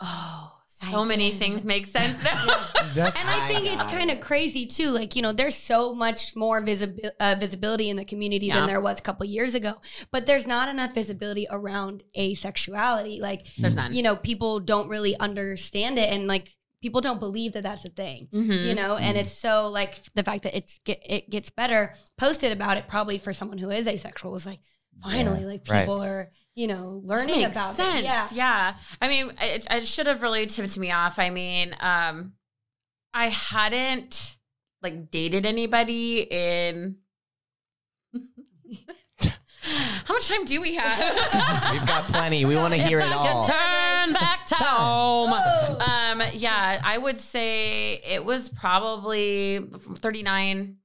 oh, 0.00 0.52
so 0.80 1.02
I 1.02 1.04
many 1.04 1.30
get 1.30 1.36
it. 1.36 1.38
things 1.40 1.64
make 1.64 1.86
sense 1.86 2.22
now. 2.22 2.46
That's 2.94 3.20
And 3.20 3.28
I 3.28 3.44
I 3.44 3.48
think 3.48 3.66
it's 3.66 3.84
kind 3.94 4.10
of 4.10 4.18
it. 4.18 4.22
crazy 4.22 4.66
too. 4.66 4.90
Like 4.90 5.16
you 5.16 5.22
know, 5.22 5.32
there's 5.32 5.56
so 5.56 5.94
much 5.94 6.34
more 6.36 6.62
visibi- 6.62 7.10
uh, 7.20 7.36
visibility 7.38 7.90
in 7.90 7.96
the 7.96 8.04
community 8.04 8.46
Yeah. 8.46 8.56
than 8.60 8.66
there 8.66 8.80
was 8.80 8.98
a 8.98 9.02
couple 9.02 9.26
years 9.26 9.54
ago. 9.54 9.74
But 10.12 10.26
there's 10.26 10.46
not 10.46 10.68
enough 10.68 10.94
visibility 10.94 11.46
around 11.50 12.02
asexuality. 12.16 13.20
Like 13.20 13.46
There's 13.58 13.76
none. 13.76 13.92
you 13.94 14.02
know, 14.02 14.16
people 14.16 14.60
don't 14.60 14.88
really 14.88 15.16
understand 15.18 15.98
it, 15.98 16.10
and 16.10 16.26
like 16.26 16.54
people 16.82 17.00
don't 17.00 17.18
believe 17.20 17.52
that 17.54 17.62
that's 17.64 17.84
a 17.84 17.88
thing. 17.90 18.28
Mhm. 18.32 18.64
You 18.66 18.74
know, 18.74 18.96
and 18.96 19.16
Mhm. 19.16 19.20
it's 19.20 19.32
so 19.32 19.68
like 19.68 20.00
the 20.14 20.22
fact 20.22 20.44
that 20.44 20.56
it's 20.56 20.78
get, 20.84 21.00
it 21.04 21.28
gets 21.30 21.50
better. 21.50 21.94
Posted 22.16 22.52
about 22.52 22.76
it 22.76 22.86
probably 22.88 23.18
for 23.18 23.32
someone 23.32 23.58
who 23.58 23.70
is 23.70 23.86
asexual 23.86 24.34
is 24.36 24.46
like 24.46 24.60
finally 25.02 25.44
like 25.44 25.62
Right. 25.68 25.80
people 25.80 26.02
are 26.02 26.30
you 26.58 26.66
know 26.66 27.00
learning 27.04 27.42
makes 27.42 27.52
about 27.56 27.76
sense. 27.76 28.00
it. 28.00 28.04
Yeah, 28.04 28.26
yeah. 28.32 28.74
I 29.00 29.06
mean, 29.06 29.30
it, 29.40 29.64
it 29.70 29.86
should 29.86 30.08
have 30.08 30.22
really 30.22 30.44
tipped 30.46 30.76
me 30.76 30.90
off. 30.90 31.20
I 31.20 31.30
mean, 31.30 31.76
um, 31.78 32.32
I 33.14 33.28
hadn't 33.28 34.36
like 34.82 35.08
dated 35.12 35.46
anybody 35.46 36.26
in. 36.28 36.96
How 40.04 40.14
much 40.14 40.26
time 40.26 40.44
do 40.46 40.60
we 40.60 40.74
have? 40.74 40.98
We've 41.72 41.86
got 41.86 42.08
plenty. 42.08 42.44
We 42.44 42.56
want 42.56 42.74
to 42.74 42.80
hear 42.80 42.98
it 42.98 43.12
all. 43.12 43.46
Turn 43.46 44.12
back 44.12 44.46
to 44.46 44.54
home. 44.56 45.30
Oh. 45.32 46.10
Um, 46.10 46.22
yeah, 46.32 46.80
I 46.82 46.98
would 46.98 47.20
say 47.20 47.98
it 47.98 48.24
was 48.24 48.48
probably 48.48 49.58
39, 49.58 50.76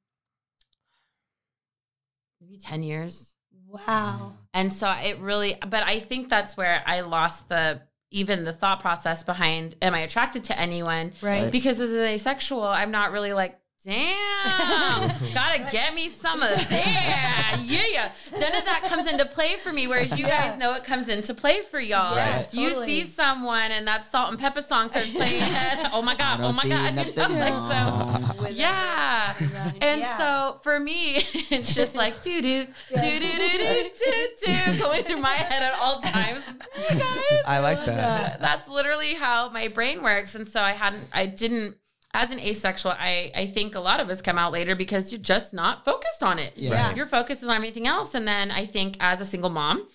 maybe 2.41 2.57
10 2.59 2.83
years. 2.83 3.32
Wow. 3.73 4.33
And 4.53 4.71
so 4.71 4.87
it 5.01 5.17
really, 5.19 5.57
but 5.67 5.83
I 5.83 5.99
think 5.99 6.29
that's 6.29 6.55
where 6.55 6.83
I 6.85 7.01
lost 7.01 7.49
the, 7.49 7.81
even 8.11 8.43
the 8.43 8.53
thought 8.53 8.79
process 8.79 9.23
behind, 9.23 9.75
am 9.81 9.95
I 9.95 9.99
attracted 9.99 10.43
to 10.45 10.59
anyone? 10.59 11.13
Right. 11.21 11.51
Because 11.51 11.79
as 11.79 11.91
an 11.91 12.03
asexual, 12.03 12.63
I'm 12.63 12.91
not 12.91 13.11
really 13.11 13.33
like, 13.33 13.59
Damn, 13.85 15.09
gotta 15.33 15.69
get 15.69 15.93
me 15.93 16.07
some 16.07 16.41
of 16.41 16.49
that. 16.69 17.59
Yeah, 17.65 17.83
yeah. 17.91 18.11
None 18.31 18.55
of 18.55 18.63
that 18.63 18.85
comes 18.85 19.11
into 19.11 19.25
play 19.25 19.55
for 19.57 19.73
me, 19.73 19.87
whereas 19.87 20.17
you 20.17 20.25
guys 20.25 20.57
know 20.57 20.73
it 20.73 20.85
comes 20.85 21.09
into 21.09 21.33
play 21.33 21.59
for 21.69 21.81
y'all. 21.81 22.15
Yeah, 22.15 22.47
you 22.53 22.69
totally. 22.69 22.85
see 22.85 23.03
someone 23.03 23.71
and 23.71 23.85
that 23.85 24.05
salt 24.05 24.31
and 24.31 24.39
pepper 24.39 24.61
song 24.61 24.87
starts 24.87 25.11
playing, 25.15 25.41
and 25.41 25.89
oh 25.91 26.01
my 26.01 26.15
god, 26.15 26.39
oh 26.41 26.53
my 26.53 26.63
god, 26.63 26.95
like, 26.95 27.13
so, 27.17 28.47
yeah. 28.51 29.33
And 29.81 29.99
yeah. 29.99 30.17
so 30.17 30.59
for 30.63 30.79
me, 30.79 31.17
it's 31.51 31.75
just 31.75 31.93
like 31.93 32.21
doo 32.21 32.41
doo 32.41 32.65
doo 32.65 32.95
doo 32.95 33.19
doo 33.19 33.89
doo 33.99 34.27
doo 34.45 34.79
going 34.79 35.03
through 35.03 35.19
my 35.19 35.33
head 35.33 35.61
at 35.61 35.77
all 35.77 35.99
times. 35.99 36.41
Hey 36.73 36.99
guys, 36.99 37.41
I 37.45 37.59
like 37.59 37.79
oh 37.79 37.85
that. 37.87 38.39
That's 38.39 38.69
literally 38.69 39.13
how 39.15 39.49
my 39.49 39.67
brain 39.67 40.01
works, 40.01 40.35
and 40.35 40.47
so 40.47 40.61
I 40.61 40.71
hadn't, 40.71 41.05
I 41.11 41.25
didn't 41.25 41.75
as 42.13 42.31
an 42.31 42.39
asexual, 42.39 42.93
I, 42.97 43.31
I 43.35 43.47
think 43.47 43.75
a 43.75 43.79
lot 43.79 43.99
of 43.99 44.09
us 44.09 44.21
come 44.21 44.37
out 44.37 44.51
later 44.51 44.75
because 44.75 45.11
you're 45.11 45.21
just 45.21 45.53
not 45.53 45.83
focused 45.83 46.21
on 46.23 46.37
it. 46.39 46.53
Yeah. 46.55 46.93
Your 46.93 47.07
focus 47.07 47.41
is 47.41 47.49
on 47.49 47.55
everything 47.55 47.87
else. 47.87 48.13
And 48.13 48.27
then 48.27 48.51
I 48.51 48.65
think 48.65 48.97
as 48.99 49.19
a 49.19 49.25
single 49.25 49.49
mom, 49.49 49.87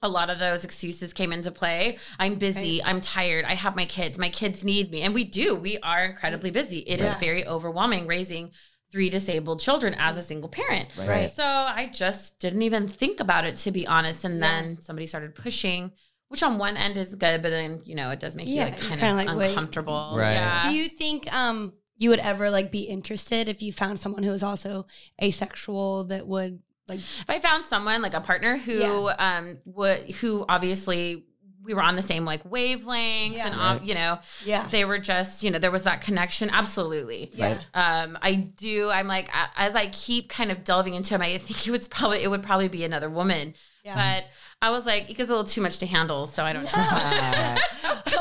a 0.00 0.08
lot 0.08 0.30
of 0.30 0.38
those 0.38 0.64
excuses 0.64 1.12
came 1.12 1.32
into 1.32 1.50
play. 1.50 1.98
I'm 2.18 2.36
busy. 2.36 2.82
I'm 2.82 3.00
tired. 3.00 3.44
I 3.44 3.54
have 3.54 3.76
my 3.76 3.84
kids. 3.84 4.16
My 4.18 4.30
kids 4.30 4.64
need 4.64 4.90
me. 4.90 5.02
And 5.02 5.12
we 5.12 5.24
do. 5.24 5.56
We 5.56 5.78
are 5.78 6.04
incredibly 6.04 6.50
busy. 6.50 6.78
It 6.80 7.00
is 7.00 7.08
Yeah. 7.08 7.18
very 7.18 7.46
overwhelming 7.46 8.06
raising 8.06 8.52
three 8.90 9.10
disabled 9.10 9.60
children 9.60 9.94
as 9.98 10.16
a 10.16 10.22
single 10.22 10.48
parent. 10.48 10.88
Right. 10.96 11.08
Right. 11.08 11.32
So 11.32 11.44
I 11.44 11.90
just 11.92 12.38
didn't 12.38 12.62
even 12.62 12.88
think 12.88 13.20
about 13.20 13.44
it 13.44 13.56
to 13.58 13.70
be 13.72 13.86
honest. 13.86 14.24
And 14.24 14.38
Yeah. 14.38 14.48
then 14.62 14.78
somebody 14.80 15.06
started 15.06 15.34
pushing, 15.34 15.92
which 16.28 16.42
on 16.42 16.58
one 16.58 16.76
end 16.76 16.96
is 16.96 17.14
good, 17.14 17.42
but 17.42 17.50
then 17.50 17.80
you 17.84 17.94
know 17.94 18.10
it 18.10 18.20
does 18.20 18.36
make 18.36 18.46
Yeah, 18.48 18.66
you 18.66 18.70
like 18.72 18.80
kind 18.80 19.00
kinda 19.00 19.22
of 19.22 19.26
like, 19.28 19.36
wait. 19.38 19.48
uncomfortable. 19.50 20.14
Right. 20.16 20.32
Yeah. 20.34 20.62
Do 20.70 20.76
you 20.76 20.88
think 20.88 21.32
um 21.34 21.72
you 21.96 22.10
would 22.10 22.20
ever 22.20 22.48
like 22.50 22.70
be 22.70 22.82
interested 22.82 23.48
if 23.48 23.60
you 23.62 23.72
found 23.72 23.98
someone 23.98 24.22
who 24.22 24.32
is 24.32 24.42
also 24.42 24.86
asexual 25.22 26.04
that 26.04 26.26
would 26.26 26.60
like 26.88 26.98
if 27.00 27.24
I 27.28 27.38
found 27.38 27.64
someone 27.64 28.02
like 28.02 28.14
a 28.14 28.20
partner 28.20 28.56
who 28.56 29.10
um 29.18 29.58
would 29.64 30.10
who 30.12 30.44
obviously 30.48 31.24
we 31.62 31.74
were 31.74 31.82
on 31.82 31.96
the 31.96 32.02
same 32.02 32.24
like 32.24 32.42
wavelength 32.50 33.34
Yeah. 33.34 33.48
and 33.48 33.56
Right. 33.56 33.82
you 33.84 33.94
know 33.94 34.20
yeah 34.44 34.68
they 34.70 34.84
were 34.86 34.98
just 34.98 35.42
you 35.42 35.50
know 35.50 35.58
there 35.58 35.70
was 35.70 35.82
that 35.84 36.00
connection 36.00 36.48
absolutely 36.50 37.30
yeah 37.34 37.58
um 37.74 38.16
i 38.22 38.34
do 38.34 38.88
i'm 38.90 39.06
like 39.06 39.28
as 39.56 39.74
i 39.74 39.88
keep 39.88 40.30
kind 40.30 40.50
of 40.50 40.64
delving 40.64 40.94
into 40.94 41.14
him 41.14 41.20
i 41.20 41.36
think 41.36 41.66
it 41.66 41.70
was 41.70 41.86
probably 41.88 42.22
it 42.22 42.30
would 42.30 42.42
probably 42.42 42.68
be 42.68 42.84
another 42.84 43.10
woman 43.10 43.52
yeah 43.84 43.94
but 43.94 44.24
i 44.62 44.70
was 44.70 44.84
like 44.86 45.08
it 45.10 45.14
gets 45.14 45.28
a 45.28 45.32
little 45.32 45.44
too 45.44 45.60
much 45.60 45.78
to 45.78 45.86
handle 45.86 46.26
so 46.26 46.44
i 46.44 46.52
don't 46.52 46.64
know. 46.64 46.70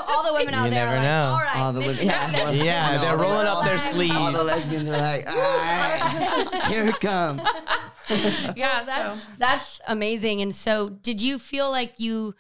All 0.10 0.24
the 0.26 0.34
women 0.34 0.54
out 0.54 0.66
You 0.66 0.72
there 0.72 0.88
are 0.88 0.96
never 1.02 1.02
like, 1.02 1.32
all 1.32 1.40
right 1.40 1.58
all 1.58 1.74
the 1.74 1.80
mission 1.82 2.08
women, 2.08 2.08
yeah, 2.08 2.26
accepted." 2.30 2.66
Yeah, 2.66 2.88
I 2.90 2.98
they're 2.98 3.18
rolling 3.18 3.48
all 3.48 3.58
up 3.60 3.66
their 3.66 3.74
the- 3.76 3.80
sleeves. 3.80 4.16
All 4.16 4.32
the 4.32 4.44
lesbians 4.44 4.88
are 4.90 4.98
like, 4.98 5.28
all 5.30 5.36
right, 5.38 6.66
here 6.70 6.88
it 6.88 7.00
comes. 7.00 7.42
yeah 8.56 8.84
that's 8.84 9.22
so. 9.22 9.28
That's 9.38 9.82
amazing. 9.88 10.42
And 10.42 10.54
so 10.56 10.90
did 10.90 11.22
you 11.22 11.40
feel 11.40 11.70
like 11.70 11.94
you 11.98 12.36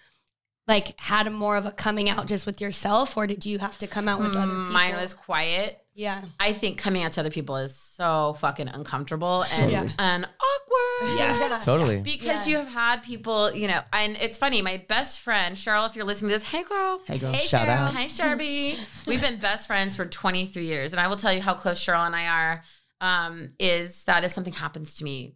like 0.68 1.00
had 1.00 1.32
more 1.32 1.56
of 1.58 1.66
a 1.66 1.72
coming 1.72 2.10
out 2.10 2.27
just 2.27 2.46
with 2.46 2.60
yourself 2.60 3.16
or 3.18 3.27
did 3.27 3.46
you 3.46 3.60
have 3.60 3.77
to 3.80 3.88
come 3.88 4.08
out 4.10 4.20
with 4.20 4.36
other 4.36 4.48
people 4.51 4.66
Mm, 4.66 4.72
mine 4.72 4.96
was 4.96 5.13
quiet 5.13 5.77
yeah 5.98 6.22
i 6.39 6.54
think 6.54 6.77
coming 6.77 7.04
out 7.04 7.12
to 7.12 7.20
other 7.20 7.30
people 7.32 7.58
is 7.58 7.75
so 7.75 8.36
fucking 8.39 8.68
uncomfortable 8.70 9.44
and 9.51 9.72
Totally. 9.72 9.92
and 10.00 10.24
awkward 10.25 11.18
Yeah. 11.18 11.60
Totally. 11.63 12.00
because 12.01 12.48
Yeah. 12.48 12.51
you 12.51 12.58
have 12.58 12.68
had 12.70 13.04
people, 13.04 13.54
you 13.54 13.68
know, 13.68 13.82
and 13.94 14.18
it's 14.20 14.38
funny. 14.38 14.62
My 14.63 14.84
best 14.88 15.20
friend, 15.20 15.56
Cheryl, 15.56 15.88
if 15.88 15.96
you're 15.96 16.06
listening 16.06 16.30
to 16.30 16.36
this, 16.36 16.50
hey 16.51 16.63
girl, 16.63 17.01
Hey, 17.06 17.20
girl. 17.20 17.32
Hey, 17.34 17.46
Shout 17.46 17.68
Cheryl. 17.68 17.88
out. 17.88 17.94
Hi, 17.94 18.06
Sharby. 18.06 18.77
We've 19.06 19.22
been 19.22 19.38
best 19.39 19.68
friends 19.68 19.96
for 19.96 20.06
23 20.06 20.66
years, 20.66 20.94
and 20.94 21.00
I 21.00 21.08
will 21.08 21.16
tell 21.16 21.32
you 21.34 21.42
how 21.42 21.54
close 21.54 21.84
Cheryl 21.84 22.06
and 22.06 22.16
I 22.16 22.27
are. 22.27 22.63
um, 23.00 23.50
is 23.60 24.04
that 24.06 24.24
if 24.24 24.32
something 24.32 24.54
happens 24.54 24.96
to 24.96 25.04
me, 25.04 25.36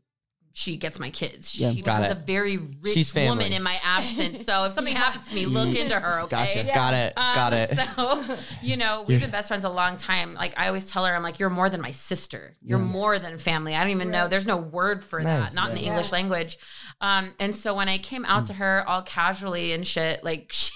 she 0.53 0.75
gets 0.77 0.99
my 0.99 1.09
kids. 1.09 1.55
Yeah. 1.55 1.71
She 1.71 1.81
Got 1.81 2.01
becomes 2.01 2.17
it. 2.17 2.23
a 2.23 2.25
very 2.25 2.57
rich 2.57 2.93
She's 2.93 3.13
woman 3.15 3.53
in 3.53 3.63
my 3.63 3.79
absence. 3.83 4.45
So 4.45 4.65
if 4.65 4.73
something 4.73 4.95
happens 4.95 5.27
to 5.29 5.35
me, 5.35 5.45
look 5.45 5.73
into 5.77 5.99
her, 5.99 6.21
okay? 6.23 6.63
Gotcha. 6.65 6.71
Got 6.73 6.93
it. 6.93 7.13
Um, 7.17 7.35
Got 7.35 7.53
it. 7.53 7.69
So, 7.77 8.37
you 8.61 8.75
know, 8.77 9.05
we've 9.07 9.21
been 9.21 9.31
best 9.31 9.47
friends 9.47 9.63
a 9.63 9.69
long 9.69 9.97
time. 9.97 10.33
Like 10.33 10.53
I 10.59 10.67
always 10.67 10.89
tell 10.91 11.05
her, 11.05 11.13
I'm 11.15 11.23
like, 11.23 11.39
you're 11.39 11.49
more 11.49 11.69
than 11.69 11.81
my 11.81 11.91
sister. 11.91 12.55
You're 12.61 12.79
Yeah. 12.79 12.85
more 12.85 13.17
than 13.19 13.37
family. 13.37 13.75
I 13.75 13.81
don't 13.83 13.91
even 13.91 14.11
know. 14.11 14.27
There's 14.27 14.47
no 14.47 14.57
word 14.57 15.03
for 15.03 15.23
that, 15.23 15.39
Nice. 15.39 15.53
not 15.53 15.69
in 15.69 15.75
the 15.75 15.81
Yeah. 15.83 15.89
English 15.91 16.11
language. 16.11 16.57
Um, 16.99 17.33
and 17.39 17.55
so 17.55 17.73
when 17.73 17.87
I 17.87 17.97
came 17.97 18.25
out 18.25 18.45
to 18.47 18.53
her 18.53 18.83
all 18.87 19.01
casually 19.03 19.71
and 19.73 19.87
shit, 19.87 20.23
like 20.23 20.47
she, 20.51 20.71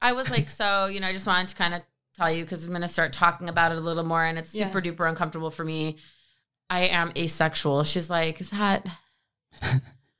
I 0.00 0.12
was 0.12 0.30
like, 0.30 0.48
so, 0.48 0.86
you 0.86 1.00
know, 1.00 1.08
I 1.08 1.12
just 1.12 1.26
wanted 1.26 1.48
to 1.48 1.56
kind 1.56 1.74
of 1.74 1.82
tell 2.14 2.30
you 2.30 2.44
because 2.44 2.64
I'm 2.64 2.70
going 2.70 2.82
to 2.82 2.88
start 2.88 3.12
talking 3.12 3.48
about 3.48 3.72
it 3.72 3.78
a 3.78 3.80
little 3.80 4.04
more 4.04 4.24
and 4.24 4.38
it's 4.38 4.54
Yeah. 4.54 4.66
super 4.68 4.80
duper 4.80 5.08
uncomfortable 5.08 5.50
for 5.50 5.64
me. 5.64 5.98
I 6.68 6.88
am 6.88 7.12
asexual. 7.16 7.84
She's 7.84 8.10
like, 8.10 8.40
is 8.40 8.50
that, 8.50 8.86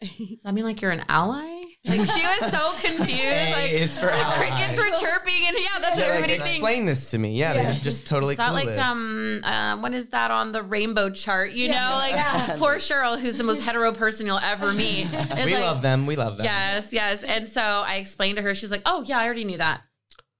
does 0.00 0.42
that 0.44 0.54
mean 0.54 0.64
like 0.64 0.80
you're 0.82 0.90
an 0.90 1.04
ally? 1.08 1.62
Like 1.84 2.00
she 2.08 2.20
was 2.22 2.50
so 2.52 2.72
confused. 2.80 3.10
A 3.22 3.52
like 3.52 3.70
is 3.72 3.98
for 3.98 4.06
the 4.06 4.12
ally. 4.14 4.36
crickets 4.36 4.78
were 4.78 4.90
chirping, 4.90 5.46
and 5.46 5.56
yeah, 5.58 5.78
that's 5.80 5.96
what 5.96 6.06
Yeah, 6.06 6.14
like, 6.16 6.26
thinks. 6.26 6.46
explain 6.50 6.84
this 6.86 7.10
to 7.12 7.18
me. 7.18 7.34
Yeah, 7.36 7.54
Yeah. 7.54 7.62
they're 7.72 7.80
just 7.80 8.06
totally 8.06 8.34
Is 8.34 8.38
that 8.38 8.52
clueless. 8.52 8.76
like 8.76 8.78
um 8.86 9.40
uh, 9.44 9.76
what 9.78 9.94
is 9.94 10.06
that 10.08 10.30
on 10.32 10.52
the 10.52 10.62
rainbow 10.62 11.10
chart? 11.10 11.52
You 11.52 11.66
Yeah. 11.68 11.72
know, 11.90 11.96
like 11.96 12.12
Yeah. 12.12 12.56
poor 12.58 12.76
Cheryl, 12.76 13.18
who's 13.18 13.36
the 13.36 13.44
most 13.44 13.62
hetero 13.62 13.92
person 13.92 14.26
you'll 14.26 14.38
ever 14.38 14.72
meet. 14.72 15.06
It's 15.12 15.44
we 15.44 15.54
like, 15.54 15.62
love 15.64 15.82
them. 15.82 16.06
We 16.06 16.16
love 16.16 16.36
them. 16.38 16.44
Yes, 16.44 16.92
yes. 16.92 17.22
And 17.22 17.46
so 17.48 17.60
I 17.60 17.96
explained 17.96 18.36
to 18.36 18.42
her, 18.42 18.54
she's 18.54 18.70
like, 18.70 18.82
"Oh 18.84 19.02
yeah, 19.06 19.18
I 19.18 19.24
already 19.24 19.44
knew 19.44 19.58
that." 19.58 19.82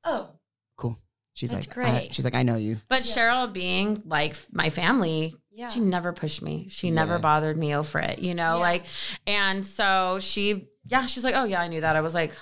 Oh, 0.04 0.30
Cool. 0.76 0.98
She's 1.34 1.50
That's 1.52 1.68
like, 1.68 1.78
I- 1.86 1.98
great. 2.00 2.14
she's 2.14 2.24
like, 2.24 2.34
I 2.34 2.42
know 2.42 2.56
you. 2.56 2.80
But 2.88 3.02
Cheryl, 3.02 3.52
being 3.52 4.02
like 4.06 4.36
my 4.52 4.70
family, 4.70 5.34
yeah. 5.56 5.68
she 5.68 5.80
never 5.80 6.12
pushed 6.12 6.42
me. 6.42 6.68
She 6.70 6.88
Yeah. 6.88 6.94
never 6.94 7.18
bothered 7.18 7.56
me 7.56 7.74
over 7.74 7.98
it, 7.98 8.18
you 8.20 8.34
know, 8.34 8.54
Yeah. 8.56 8.68
like, 8.68 8.84
and 9.26 9.64
so 9.64 10.18
she, 10.20 10.68
yeah, 10.86 11.06
she's 11.06 11.24
like, 11.24 11.34
oh 11.34 11.44
yeah, 11.44 11.60
I 11.60 11.68
knew 11.68 11.80
that. 11.80 11.96
I 11.96 12.00
was 12.02 12.14
like, 12.14 12.32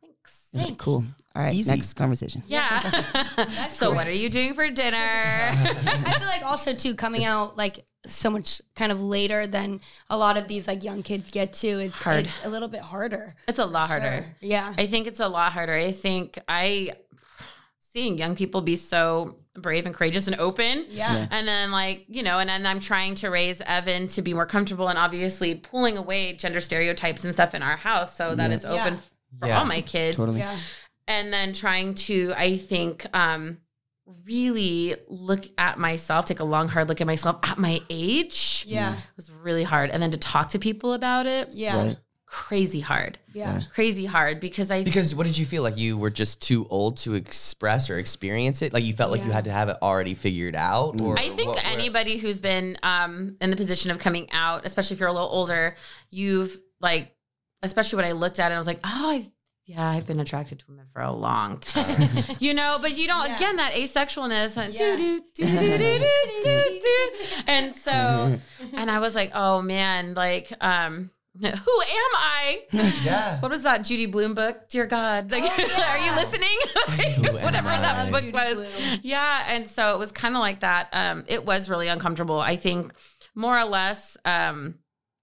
thanks. 0.00 0.46
Thanks. 0.54 0.76
Cool. 0.82 1.04
All 1.36 1.42
right. 1.42 1.52
Easy. 1.54 1.70
Next 1.70 1.94
conversation. 1.94 2.42
Yeah. 2.46 2.80
so 3.68 3.88
great. 3.88 3.96
what 3.96 4.06
are 4.06 4.12
you 4.12 4.28
doing 4.30 4.54
for 4.54 4.68
dinner? 4.70 4.96
I 4.96 6.14
feel 6.18 6.28
like 6.28 6.44
also 6.44 6.72
too 6.74 6.94
coming 6.94 7.24
out 7.24 7.56
like 7.56 7.84
so 8.06 8.30
much 8.30 8.60
kind 8.76 8.92
of 8.92 9.02
later 9.02 9.46
than 9.48 9.80
a 10.10 10.16
lot 10.16 10.36
of 10.36 10.46
these 10.46 10.68
like 10.68 10.84
young 10.84 11.02
kids 11.02 11.30
get 11.32 11.52
to. 11.54 11.66
It's 11.66 12.00
Hard. 12.02 12.26
It's 12.26 12.44
a 12.44 12.48
little 12.48 12.68
bit 12.68 12.82
harder. 12.82 13.34
it's 13.48 13.58
a 13.58 13.66
lot 13.66 13.88
harder. 13.88 14.22
Sure. 14.22 14.48
Yeah. 14.48 14.74
I 14.78 14.86
think 14.86 15.08
it's 15.08 15.20
a 15.20 15.26
lot 15.28 15.52
harder. 15.52 15.72
I 15.74 15.90
think 15.90 16.38
I 16.48 16.92
seeing 17.92 18.16
young 18.18 18.36
people 18.36 18.60
be 18.60 18.76
so 18.76 19.36
brave 19.56 19.86
and 19.86 19.94
courageous 19.94 20.26
and 20.26 20.38
open. 20.40 20.86
Yeah. 20.88 21.12
Yeah. 21.14 21.26
And 21.30 21.46
then 21.46 21.70
like, 21.70 22.04
you 22.08 22.22
know, 22.22 22.38
and 22.40 22.48
then 22.48 22.66
I'm 22.66 22.80
trying 22.80 23.14
to 23.16 23.28
raise 23.30 23.60
Evan 23.60 24.08
to 24.08 24.22
be 24.22 24.34
more 24.34 24.46
comfortable 24.46 24.88
and 24.88 24.98
obviously 24.98 25.54
pulling 25.54 25.96
away 25.96 26.32
gender 26.34 26.60
stereotypes 26.60 27.24
and 27.24 27.32
stuff 27.32 27.54
in 27.54 27.62
our 27.62 27.76
house 27.76 28.16
so 28.16 28.34
that 28.34 28.50
Yeah. 28.50 28.56
it's 28.56 28.64
open 28.64 28.94
Yeah. 28.94 29.00
for 29.40 29.46
Yeah. 29.48 29.58
all 29.60 29.64
my 29.66 29.80
kids. 29.80 30.16
Totally. 30.16 30.40
Yeah. 30.40 30.56
And 31.06 31.32
then 31.32 31.52
trying 31.52 31.94
to, 31.94 32.32
I 32.36 32.56
think, 32.56 33.06
um, 33.14 33.58
really 34.24 34.94
look 35.08 35.44
at 35.56 35.78
myself, 35.78 36.24
take 36.26 36.40
a 36.40 36.44
long, 36.44 36.68
hard 36.68 36.88
look 36.88 37.00
at 37.00 37.06
myself 37.06 37.38
at 37.42 37.56
my 37.58 37.80
age. 37.88 38.64
Yeah. 38.66 38.94
It 38.94 38.98
was 39.16 39.30
really 39.30 39.62
hard. 39.64 39.90
And 39.90 40.02
then 40.02 40.10
to 40.10 40.18
talk 40.18 40.50
to 40.50 40.58
people 40.58 40.92
about 40.92 41.26
it, 41.26 41.48
Yeah. 41.52 41.76
Right 41.76 41.96
crazy 42.34 42.80
hard. 42.80 43.16
Yeah. 43.32 43.60
Crazy 43.74 44.06
hard 44.06 44.40
because 44.40 44.68
I 44.68 44.82
Because 44.82 45.14
what 45.14 45.24
did 45.24 45.38
you 45.38 45.46
feel 45.46 45.62
like 45.62 45.76
you 45.76 45.96
were 45.96 46.10
just 46.10 46.42
too 46.42 46.66
old 46.68 46.96
to 46.98 47.14
express 47.14 47.88
or 47.88 47.96
experience 47.96 48.60
it? 48.60 48.72
Like 48.72 48.82
you 48.82 48.92
felt 48.92 49.12
like 49.12 49.20
yeah. 49.20 49.26
you 49.26 49.32
had 49.32 49.44
to 49.44 49.52
have 49.52 49.68
it 49.68 49.76
already 49.80 50.14
figured 50.14 50.56
out 50.56 51.00
or 51.00 51.16
I 51.16 51.28
think 51.28 51.54
what, 51.54 51.64
anybody 51.64 52.16
who's 52.16 52.40
been 52.40 52.76
um 52.82 53.36
in 53.40 53.50
the 53.50 53.56
position 53.56 53.92
of 53.92 54.00
coming 54.00 54.28
out, 54.32 54.66
especially 54.66 54.94
if 54.94 55.00
you're 55.00 55.08
a 55.08 55.12
little 55.12 55.28
older, 55.28 55.76
you've 56.10 56.60
like 56.80 57.14
especially 57.62 57.98
when 57.98 58.06
I 58.06 58.12
looked 58.12 58.40
at 58.40 58.50
it 58.50 58.56
I 58.56 58.58
was 58.58 58.66
like, 58.66 58.80
"Oh, 58.82 59.10
I 59.12 59.30
yeah, 59.64 59.88
I've 59.88 60.06
been 60.06 60.18
attracted 60.18 60.58
to 60.58 60.64
women 60.68 60.86
for 60.92 61.02
a 61.02 61.12
long 61.12 61.58
time. 61.58 62.08
you 62.40 62.52
know, 62.52 62.78
but 62.82 62.96
you 62.96 63.06
don't 63.06 63.28
yeah. 63.28 63.36
again 63.36 63.56
that 63.56 63.74
asexualness 63.74 64.56
and 64.56 64.74
And 67.46 67.74
so 67.76 68.40
and 68.76 68.90
I 68.90 68.98
was 68.98 69.14
like, 69.14 69.30
"Oh 69.34 69.62
man, 69.62 70.14
like 70.14 70.52
um 70.60 71.10
who 71.40 71.48
am 71.48 71.56
I? 72.14 72.60
Yeah. 73.04 73.40
What 73.40 73.50
was 73.50 73.62
that 73.64 73.78
Judy 73.84 74.06
Blume 74.06 74.34
book? 74.34 74.68
Dear 74.68 74.86
God, 74.86 75.30
like, 75.32 75.42
Oh, 75.44 75.54
yeah. 75.58 75.90
are 75.92 75.98
you 75.98 76.12
listening? 76.12 77.42
Whatever 77.42 77.68
I? 77.70 77.80
that 77.80 78.10
book 78.12 78.20
Judy 78.22 78.32
was. 78.32 78.54
Blume. 78.54 79.00
Yeah, 79.02 79.44
and 79.48 79.66
so 79.68 79.94
it 79.94 79.98
was 79.98 80.12
kind 80.12 80.34
of 80.36 80.40
like 80.40 80.60
that. 80.60 80.88
Um, 80.92 81.24
it 81.26 81.44
was 81.44 81.68
really 81.68 81.88
uncomfortable. 81.88 82.40
I 82.40 82.56
think 82.56 82.92
more 83.34 83.58
or 83.58 83.64
less, 83.64 84.16
um, 84.24 84.76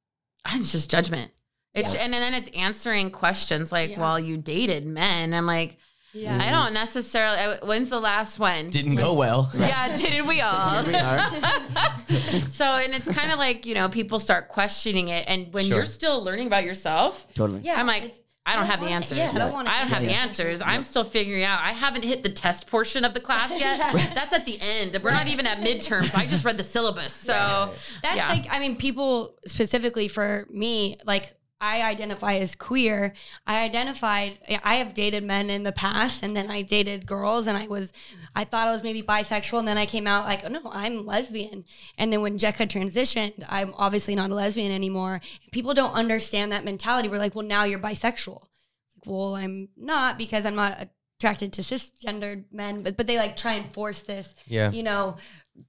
it's 0.49 0.71
just 0.71 0.91
judgment. 0.91 1.31
It's 1.73 1.95
and 1.95 2.11
then 2.11 2.33
it's 2.33 2.49
answering 2.49 3.11
questions 3.11 3.71
like, 3.71 3.91
Yeah. 3.91 4.01
"Well, 4.01 4.19
you 4.19 4.35
dated 4.37 4.85
men." 4.85 5.33
I'm 5.33 5.45
like, 5.45 5.77
Yeah. 6.13 6.31
Mm-hmm. 6.31 6.41
I 6.41 6.51
don't 6.51 6.73
necessarily. 6.73 7.57
When's 7.63 7.89
the 7.89 7.99
last 7.99 8.37
one? 8.39 8.69
Didn't 8.69 8.95
go 8.95 9.13
well. 9.13 9.49
Yeah, 9.57 9.95
didn't 9.95 10.27
we 10.27 10.41
all? 10.41 10.83
We 10.85 10.95
are. 10.95 11.29
so, 12.49 12.65
and 12.65 12.93
it's 12.93 13.09
kind 13.15 13.31
of 13.31 13.39
like 13.39 13.65
you 13.65 13.73
know, 13.75 13.89
people 13.89 14.19
start 14.19 14.49
questioning 14.49 15.07
it, 15.09 15.23
and 15.27 15.53
when 15.53 15.65
Sure. 15.65 15.77
you're 15.77 15.85
still 15.85 16.23
learning 16.23 16.47
about 16.47 16.63
yourself, 16.63 17.27
Totally. 17.33 17.61
Yeah. 17.61 17.79
I'm 17.79 17.87
like, 17.87 18.15
I 18.45 18.55
don't 18.55 18.63
I 18.63 18.65
have 18.65 18.79
don't 18.79 18.89
the 18.89 18.91
want- 18.91 19.03
answers. 19.11 19.17
yeah, 19.19 19.29
I 19.33 19.37
don't 19.37 19.53
wanna 19.53 19.69
have 19.69 20.03
the 20.03 20.11
answers. 20.11 20.61
I'm 20.63 20.83
still 20.83 21.03
figuring 21.03 21.43
out. 21.43 21.59
I 21.61 21.71
haven't 21.73 22.03
hit 22.03 22.23
the 22.23 22.29
test 22.29 22.67
portion 22.67 23.05
of 23.05 23.13
the 23.13 23.19
class 23.19 23.51
yet. 23.59 23.79
That's 24.15 24.33
at 24.33 24.45
the 24.47 24.57
end. 24.59 24.97
We're 25.03 25.11
not 25.11 25.27
even 25.27 25.45
at 25.45 25.59
midterms. 25.59 26.15
I 26.15 26.25
just 26.25 26.43
read 26.43 26.57
the 26.57 26.63
syllabus. 26.63 27.13
So 27.13 27.71
That's 28.01 28.15
yeah. 28.17 28.29
like, 28.29 28.47
I 28.49 28.59
mean, 28.59 28.77
people 28.77 29.37
specifically 29.45 30.07
for 30.07 30.47
me, 30.49 30.97
like, 31.05 31.35
I 31.61 31.83
identify 31.83 32.33
as 32.37 32.55
queer. 32.55 33.13
I 33.45 33.63
identified, 33.63 34.39
I 34.63 34.75
have 34.75 34.95
dated 34.95 35.23
men 35.23 35.51
in 35.51 35.61
the 35.61 35.71
past 35.71 36.23
and 36.23 36.35
then 36.35 36.49
I 36.49 36.63
dated 36.63 37.05
girls 37.05 37.45
and 37.45 37.55
I 37.55 37.67
was, 37.67 37.93
I 38.35 38.45
thought 38.45 38.67
I 38.67 38.71
was 38.71 38.81
maybe 38.81 39.03
bisexual 39.03 39.59
and 39.59 39.67
then 39.67 39.77
I 39.77 39.85
came 39.85 40.07
out 40.07 40.25
like, 40.25 40.43
oh 40.43 40.49
no, 40.49 40.61
I'm 40.65 41.05
lesbian. 41.05 41.63
And 41.99 42.11
then 42.11 42.21
when 42.21 42.39
Jekka 42.39 42.67
transitioned, 42.67 43.45
I'm 43.47 43.75
obviously 43.77 44.15
not 44.15 44.31
a 44.31 44.35
lesbian 44.35 44.71
anymore. 44.71 45.21
People 45.51 45.75
don't 45.75 45.93
understand 45.93 46.51
that 46.51 46.65
mentality. 46.65 47.07
We're 47.07 47.19
like, 47.19 47.35
well, 47.35 47.45
now 47.45 47.63
you're 47.63 47.79
bisexual. 47.79 48.41
Like, 48.41 49.05
well, 49.05 49.35
I'm 49.35 49.69
not 49.77 50.17
because 50.17 50.47
I'm 50.47 50.55
not 50.55 50.89
attracted 51.21 51.53
to 51.53 51.61
cisgendered 51.61 52.45
men, 52.51 52.81
but, 52.81 52.97
but 52.97 53.05
they 53.05 53.17
like 53.17 53.35
try 53.37 53.53
and 53.53 53.71
force 53.71 54.01
this 54.01 54.33
Yeah. 54.47 54.71
you 54.71 54.81
know, 54.81 55.17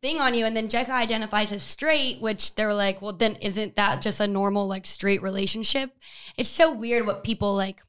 thing 0.00 0.18
on 0.18 0.32
you. 0.32 0.47
And 0.47 0.56
then 0.56 0.68
Jekka 0.68 0.88
identifies 0.90 1.52
as 1.52 1.62
straight, 1.62 2.23
which 2.23 2.54
they 2.54 2.64
were 2.64 2.73
like, 2.75 3.02
well, 3.02 3.12
then 3.12 3.37
isn't 3.37 3.76
that 3.76 4.00
just 4.00 4.21
a 4.21 4.26
normal, 4.26 4.66
like, 4.66 4.87
straight 4.87 5.21
relationship? 5.23 5.90
It's 6.38 6.49
so 6.49 6.73
weird 6.73 7.06
what 7.06 7.23
people 7.23 7.54
like 7.54 7.82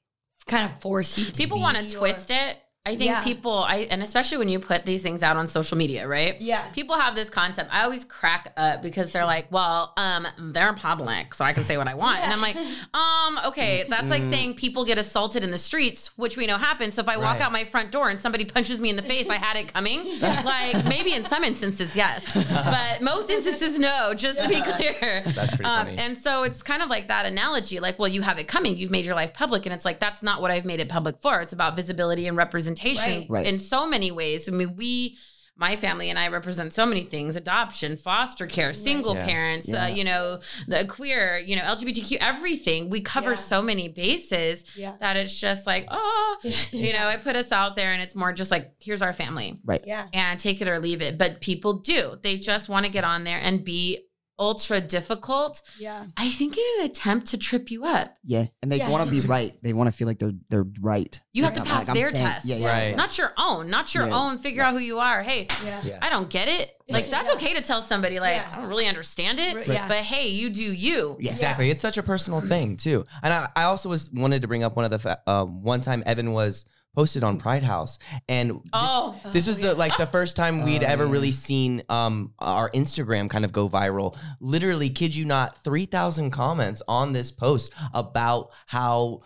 kind 0.45 0.65
of 0.65 0.81
force 0.81 1.17
you 1.17 1.23
to 1.25 1.31
people 1.31 1.61
want 1.61 1.77
to 1.77 1.95
twist 1.95 2.29
it. 2.29 2.57
I 2.85 2.97
think 2.97 3.11
Yeah. 3.11 3.23
people, 3.23 3.59
I 3.63 3.87
and 3.89 4.03
especially 4.03 4.37
when 4.39 4.49
you 4.49 4.59
put 4.59 4.85
these 4.85 5.01
things 5.01 5.23
out 5.23 5.37
on 5.37 5.47
social 5.47 5.77
media, 5.77 6.05
right? 6.05 6.35
Yeah. 6.41 6.65
People 6.73 6.97
have 6.99 7.15
this 7.15 7.29
concept. 7.29 7.69
I 7.73 7.85
always 7.85 8.03
crack 8.03 8.51
up 8.57 8.81
because 8.81 9.11
they're 9.11 9.23
like, 9.23 9.47
"Well, 9.51 9.93
um, 9.95 10.27
they're 10.37 10.73
public, 10.73 11.33
so 11.33 11.45
I 11.45 11.53
can 11.53 11.63
say 11.63 11.77
what 11.77 11.87
I 11.87 11.93
want." 11.93 12.19
And 12.19 12.33
I'm 12.33 12.41
like, 12.41 12.57
"Um, 12.93 13.39
okay, 13.45 13.85
that's 13.87 14.09
like 14.09 14.23
saying 14.23 14.55
people 14.55 14.83
get 14.83 14.97
assaulted 14.97 15.45
in 15.45 15.51
the 15.51 15.57
streets, 15.57 16.07
which 16.17 16.35
we 16.35 16.45
know 16.45 16.57
happens. 16.57 16.95
So 16.95 17.01
if 17.01 17.07
I 17.07 17.15
walk 17.15 17.35
Right. 17.35 17.41
out 17.43 17.53
my 17.53 17.63
front 17.63 17.93
door 17.93 18.09
and 18.09 18.19
somebody 18.19 18.43
punches 18.43 18.81
me 18.81 18.89
in 18.89 18.97
the 18.97 19.01
face, 19.01 19.29
I 19.29 19.35
had 19.37 19.55
it 19.55 19.73
coming. 19.73 20.03
like 20.43 20.83
maybe 20.83 21.13
in 21.13 21.23
some 21.23 21.45
instances, 21.45 21.95
yes, 21.95 22.21
but 22.33 23.01
most 23.01 23.29
instances, 23.29 23.79
no. 23.79 24.13
Just 24.13 24.41
to 24.43 24.49
be 24.49 24.61
clear, 24.61 25.23
That's 25.27 25.55
pretty 25.55 25.63
um, 25.63 25.85
funny. 25.85 25.97
and 25.99 26.17
so 26.17 26.43
it's 26.43 26.61
kind 26.61 26.81
of 26.81 26.89
like 26.89 27.07
that 27.07 27.25
analogy, 27.25 27.79
like, 27.79 27.97
well, 27.97 28.09
you 28.09 28.23
have 28.23 28.39
it 28.39 28.49
coming. 28.49 28.75
You've 28.75 28.91
made 28.91 29.05
your 29.05 29.15
life 29.15 29.33
public, 29.33 29.65
and 29.65 29.73
it's 29.73 29.85
like 29.85 30.01
that's 30.01 30.21
not 30.21 30.41
what 30.41 30.51
I've 30.51 30.65
made 30.65 30.81
it 30.81 30.89
public 30.89 31.15
for. 31.21 31.39
It's 31.39 31.53
about 31.53 31.77
visibility 31.77 32.27
and 32.27 32.35
representation 32.35 32.72
Right. 32.83 33.25
Right. 33.29 33.45
in 33.47 33.59
so 33.59 33.87
many 33.87 34.11
ways. 34.11 34.47
I 34.47 34.51
mean, 34.51 34.75
we, 34.75 35.17
my 35.55 35.75
family 35.75 36.09
and 36.09 36.17
I 36.17 36.29
represent 36.29 36.73
so 36.73 36.85
many 36.85 37.03
things: 37.03 37.35
adoption, 37.35 37.95
foster 37.97 38.47
care, 38.47 38.73
single 38.73 39.13
Yeah. 39.15 39.25
parents, 39.25 39.67
Yeah. 39.69 39.83
uh, 39.85 39.87
you 39.87 40.03
know, 40.03 40.39
the 40.67 40.85
queer, 40.85 41.37
you 41.37 41.55
know, 41.55 41.61
LGBTQ, 41.61 42.17
everything. 42.19 42.89
We 42.89 43.01
cover 43.01 43.31
Yeah. 43.31 43.35
so 43.37 43.61
many 43.61 43.87
bases 43.87 44.65
Yeah. 44.75 44.95
that 44.99 45.15
it's 45.15 45.39
just 45.39 45.67
like, 45.67 45.85
oh, 45.91 46.37
you 46.71 46.91
know, 46.93 47.05
I 47.05 47.17
put 47.17 47.35
us 47.35 47.51
out 47.51 47.75
there, 47.75 47.91
and 47.93 48.01
it's 48.01 48.15
more 48.15 48.33
just 48.33 48.49
like, 48.49 48.71
here's 48.79 49.03
our 49.03 49.13
family 49.13 49.59
Right. 49.63 49.83
Yeah. 49.85 50.07
and 50.11 50.39
take 50.39 50.59
it 50.59 50.67
or 50.67 50.79
leave 50.79 51.01
it. 51.03 51.17
But 51.19 51.39
people 51.39 51.73
do. 51.73 52.17
They 52.23 52.37
just 52.39 52.67
want 52.67 52.85
to 52.87 52.91
get 52.91 53.03
on 53.03 53.23
there 53.23 53.39
and 53.41 53.63
be 53.63 53.99
ultra 54.39 54.81
difficult. 54.81 55.61
Yeah. 55.77 56.05
I 56.17 56.29
think 56.29 56.57
in 56.57 56.63
an 56.79 56.85
attempt 56.87 57.27
to 57.27 57.37
trip 57.37 57.69
you 57.69 57.85
up. 57.85 58.15
Yeah. 58.25 58.45
And 58.61 58.71
they 58.71 58.77
Yeah. 58.77 58.89
want 58.89 59.07
to 59.07 59.11
be 59.21 59.25
right. 59.27 59.53
They 59.61 59.73
want 59.73 59.87
to 59.87 59.91
feel 59.91 60.07
like 60.07 60.19
they're 60.19 60.33
they're 60.49 60.65
right. 60.81 61.19
You 61.33 61.43
have 61.43 61.53
to 61.53 61.59
I'm- 61.59 61.67
pass 61.67 61.79
like, 61.81 61.89
I'm 61.89 61.95
their 61.95 62.11
saying- 62.11 62.25
test. 62.25 62.45
Yeah, 62.45 62.55
yeah, 62.57 62.67
Right. 62.67 62.89
yeah. 62.89 62.95
Not 62.95 63.17
your 63.17 63.33
own, 63.37 63.69
not 63.69 63.93
your 63.93 64.07
Yeah. 64.07 64.15
own. 64.17 64.39
Figure 64.39 64.63
out 64.63 64.73
who 64.73 64.79
you 64.79 64.99
are. 64.99 65.21
Hey, 65.23 65.47
Yeah. 65.63 65.81
Yeah. 65.83 65.99
I 66.01 66.09
don't 66.09 66.29
get 66.29 66.47
it. 66.47 66.71
Like 66.89 67.09
that's 67.09 67.29
Yeah. 67.29 67.35
okay 67.35 67.53
to 67.53 67.61
tell 67.61 67.81
somebody 67.81 68.19
like 68.19 68.35
Yeah. 68.37 68.49
I 68.51 68.55
don't 68.57 68.67
really 68.69 68.87
understand 68.87 69.39
it, 69.39 69.55
Right. 69.55 69.67
Yeah. 69.67 69.87
but 69.87 69.97
hey, 69.97 70.29
you 70.29 70.49
do 70.49 70.63
you. 70.63 71.17
Yeah. 71.19 71.31
Exactly. 71.31 71.69
It's 71.69 71.81
such 71.81 71.97
a 71.97 72.03
personal 72.03 72.41
thing 72.41 72.75
too. 72.77 73.05
And 73.21 73.33
I, 73.33 73.49
I 73.55 73.63
also 73.63 73.87
was 73.89 74.09
wanted 74.11 74.41
to 74.41 74.47
bring 74.47 74.63
up 74.63 74.75
one 74.75 74.85
of 74.85 74.91
the 74.91 74.99
fa- 74.99 75.21
um, 75.27 75.63
one 75.63 75.81
time 75.81 76.03
Evan 76.05 76.33
was 76.33 76.65
posted 76.95 77.23
on 77.23 77.37
Pride 77.39 77.63
House, 77.63 77.97
and 78.29 78.51
this- 78.51 78.59
Oh, 78.73 79.15
this 79.31 79.47
was 79.47 79.59
the 79.59 79.73
like 79.75 79.97
the 79.97 80.05
first 80.05 80.35
time 80.35 80.63
we'd 80.63 80.83
Oh, 80.83 80.87
ever 80.87 81.05
yeah. 81.05 81.11
really 81.11 81.31
seen 81.31 81.81
um 81.89 82.33
our 82.39 82.69
Instagram 82.71 83.29
kind 83.29 83.45
of 83.45 83.51
go 83.51 83.67
viral. 83.67 84.15
Literally, 84.39 84.89
kid 84.89 85.15
you 85.15 85.25
not, 85.25 85.63
three 85.63 85.85
thousand 85.85 86.31
comments 86.31 86.81
on 86.87 87.11
this 87.13 87.31
post 87.31 87.71
about 87.93 88.51
how 88.67 89.21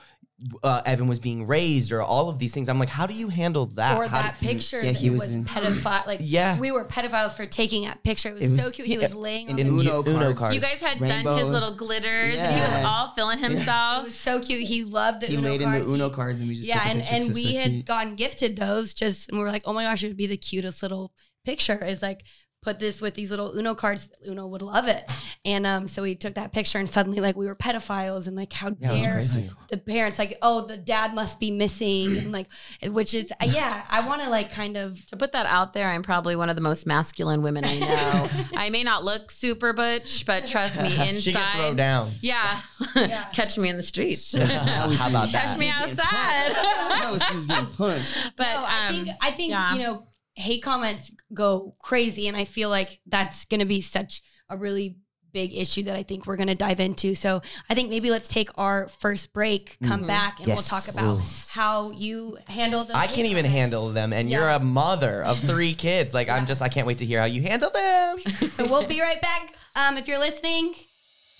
uh, 0.64 0.82
Evan 0.86 1.08
was 1.08 1.20
being 1.20 1.48
raised 1.48 1.92
or 1.92 2.02
all 2.04 2.30
of 2.30 2.38
these 2.38 2.54
things. 2.54 2.70
I'm 2.70 2.78
like, 2.78 2.90
how 2.90 3.08
do 3.08 3.14
you 3.16 3.28
handle 3.30 3.66
that? 3.76 3.98
or 3.98 4.06
How 4.08 4.22
that 4.22 4.40
do- 4.40 4.46
picture 4.48 4.78
yeah, 4.84 4.92
that 4.92 5.00
he 5.00 5.08
it 5.08 5.12
was 5.12 5.22
was 5.22 5.38
pedophile. 5.46 6.06
Like, 6.06 6.20
Yeah. 6.24 6.60
we 6.60 6.72
were 6.72 6.86
pedophiles 6.86 7.34
for 7.36 7.48
taking 7.48 7.86
that 7.86 8.04
picture. 8.04 8.30
It 8.30 8.34
was, 8.36 8.44
It 8.44 8.50
was- 8.52 8.64
so 8.66 8.70
cute. 8.72 8.88
He 8.88 8.94
yeah, 8.96 9.00
was 9.08 9.16
laying 9.16 9.50
on 9.52 9.58
in 9.58 9.66
the 9.68 9.74
Uno 9.74 10.04
Uno 10.04 10.20
cards. 10.34 10.40
cards. 10.40 10.56
you 10.56 10.62
guys 10.62 10.80
had 10.80 11.00
done 11.00 11.38
his 11.38 11.48
little 11.48 11.76
glitters, 11.76 12.36
and 12.38 12.54
he 12.56 12.62
was 12.62 12.70
Yeah. 12.70 12.84
all 12.88 13.08
feeling 13.16 13.40
It 13.40 13.50
himself. 13.50 14.04
was 14.04 14.16
so 14.16 14.40
cute. 14.40 14.62
He 14.62 14.84
loved 14.84 15.22
the 15.22 15.28
He 15.28 15.38
Uno 15.38 15.50
laid 15.50 15.62
in 15.62 15.72
the 15.72 15.84
Uno 15.84 16.10
cards 16.12 16.40
and 16.40 16.48
we 16.50 16.56
just 16.56 16.68
yeah, 16.68 16.80
took 16.84 16.86
and 16.88 17.02
and 17.02 17.34
we 17.34 17.44
so 17.54 17.60
had 17.60 17.72
cute. 17.72 17.86
gotten 17.86 18.16
gifted 18.16 18.58
those 18.58 18.94
just, 18.94 19.30
and 19.30 19.40
we 19.40 19.44
were 19.44 19.52
like, 19.52 19.64
oh 19.66 19.74
my 19.74 19.84
gosh, 19.86 20.04
it 20.04 20.08
would 20.08 20.18
be 20.18 20.28
the 20.28 20.38
cutest 20.38 20.84
little 20.84 21.12
picture. 21.46 21.84
Is 21.84 22.02
like 22.04 22.24
put 22.68 22.80
this 22.80 23.00
with 23.00 23.14
these 23.14 23.32
little 23.32 23.58
Uno 23.58 23.76
cards. 23.76 24.10
Uno 24.28 24.46
would 24.46 24.62
love 24.62 24.90
it, 24.90 25.10
and 25.46 25.66
um, 25.66 25.88
so 25.88 26.02
we 26.02 26.16
took 26.16 26.34
that 26.34 26.52
picture, 26.52 26.78
and 26.78 26.90
suddenly 26.90 27.22
like 27.22 27.38
we 27.38 27.46
were 27.46 27.56
pedophiles, 27.56 28.28
and 28.28 28.36
like 28.36 28.52
how 28.52 28.76
Yeah, 28.78 28.90
dare 28.90 29.22
the 29.70 29.78
parents 29.78 30.20
like, 30.20 30.38
oh, 30.42 30.66
the 30.66 30.76
dad 30.76 31.14
must 31.14 31.40
be 31.40 31.50
missing, 31.50 32.18
and 32.18 32.32
like, 32.34 32.48
which 32.84 33.14
is 33.14 33.32
uh, 33.42 33.46
yeah, 33.46 33.86
I 33.90 34.06
want 34.10 34.22
to 34.24 34.30
like 34.30 34.52
kind 34.52 34.76
of 34.76 35.06
To 35.08 35.18
put 35.18 35.32
that 35.32 35.46
out 35.46 35.72
there, 35.72 35.88
I'm 35.88 36.04
probably 36.04 36.36
one 36.36 36.50
of 36.50 36.58
the 36.58 36.62
most 36.62 36.86
masculine 36.86 37.42
women 37.42 37.64
I 37.66 37.80
know. 37.80 38.30
I 38.58 38.70
may 38.70 38.84
not 38.84 39.06
look 39.06 39.32
super 39.32 39.72
butch, 39.72 40.26
but 40.26 40.46
trust 40.46 40.82
me, 40.82 40.92
inside. 40.92 41.18
she 41.22 41.32
could 41.32 41.46
throw 41.54 41.74
down. 41.74 42.12
Yeah. 42.22 42.60
Yeah. 42.96 43.24
Catch 43.34 43.58
me 43.58 43.70
in 43.70 43.78
the 43.78 43.84
streets. 43.84 44.34
Now 44.34 44.46
How 44.46 45.10
about 45.10 45.32
that? 45.32 45.46
Catch 45.48 45.58
me 45.58 45.70
outside. 45.70 46.54
punched. 46.54 47.00
Now 47.02 47.14
we 47.14 47.20
see 47.20 47.40
you 47.40 47.48
getting 47.48 47.66
punched. 47.68 48.32
but 48.36 48.44
no, 48.44 48.64
I 48.68 48.88
um, 48.88 48.94
think 48.94 49.18
I 49.22 49.32
think 49.32 49.52
yeah. 49.52 49.74
you 49.74 49.80
know 49.84 50.07
hate 50.38 50.64
comments 50.64 51.12
go 51.34 51.76
crazy, 51.80 52.28
and 52.28 52.38
I 52.38 52.46
feel 52.46 52.70
like 52.70 53.00
that's 53.06 53.46
going 53.46 53.60
to 53.60 53.66
be 53.66 53.82
such 53.82 54.22
a 54.50 54.56
really 54.58 54.96
big 55.34 55.54
issue 55.54 55.84
that 55.84 55.96
I 55.96 56.04
think 56.04 56.26
we're 56.26 56.38
going 56.38 56.48
to 56.48 56.56
dive 56.56 56.80
into. 56.80 57.14
So 57.14 57.42
I 57.70 57.76
think 57.76 57.90
maybe 57.90 58.10
let's 58.10 58.28
take 58.30 58.50
our 58.58 58.88
first 58.88 59.34
break, 59.34 59.78
come 59.84 60.04
Mhm. 60.04 60.08
back, 60.08 60.40
and 60.40 60.48
Yes. 60.48 60.58
we'll 60.72 60.80
talk 60.82 60.88
about 60.92 61.18
Ooh. 61.18 61.22
how 61.50 61.92
you 61.92 62.38
handle 62.48 62.84
the. 62.86 62.96
I 62.96 63.08
can't 63.08 63.28
even 63.28 63.44
handle 63.46 63.90
them, 63.90 64.14
and 64.14 64.30
you're 64.32 64.48
a 64.50 64.60
mother 64.60 65.24
of 65.24 65.40
three 65.52 65.74
kids. 65.74 66.14
Like 66.14 66.30
I'm 66.30 66.46
just, 66.46 66.62
I 66.62 66.70
can't 66.70 66.88
wait 66.88 67.00
to 67.00 67.06
hear 67.06 67.20
how 67.20 67.26
you 67.26 67.42
handle 67.42 67.70
them. 67.70 68.20
So 68.56 68.66
we'll 68.66 68.88
be 68.88 69.02
right 69.02 69.22
back. 69.22 69.54
Um, 69.76 69.98
if 69.98 70.08
you're 70.08 70.18
listening, 70.20 70.74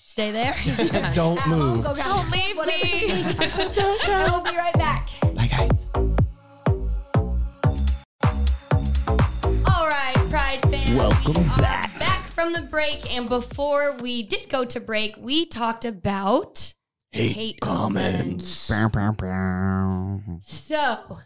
stay 0.04 0.30
there. 0.32 0.54
Don't 1.14 1.38
At 1.38 1.44
home, 1.44 1.76
move. 1.76 1.84
go 1.84 1.94
Don't 1.94 2.30
leave 2.30 2.56
me. 2.66 3.22
Don't 3.74 4.02
go. 4.06 4.24
We'll 4.42 4.52
be 4.52 4.56
right 4.56 4.74
back. 4.74 5.08
Bye, 5.34 5.46
guys. 5.48 6.17
Right, 9.88 10.14
Pride 10.30 10.60
fans. 10.70 10.96
Welcome 10.96 11.42
we 11.44 11.50
are 11.50 11.56
back. 11.58 11.98
Back 11.98 12.26
from 12.26 12.52
the 12.52 12.60
break. 12.62 13.14
And 13.14 13.28
before 13.28 13.96
we 13.96 14.22
did 14.22 14.48
go 14.48 14.64
to 14.66 14.80
break, 14.80 15.16
we 15.18 15.46
talked 15.46 15.84
about 15.84 16.74
hate, 17.10 17.60
comments. 17.60 18.68
Bow, 18.68 18.88
bow, 18.88 19.12
bow. 19.12 20.20
So 20.42 21.18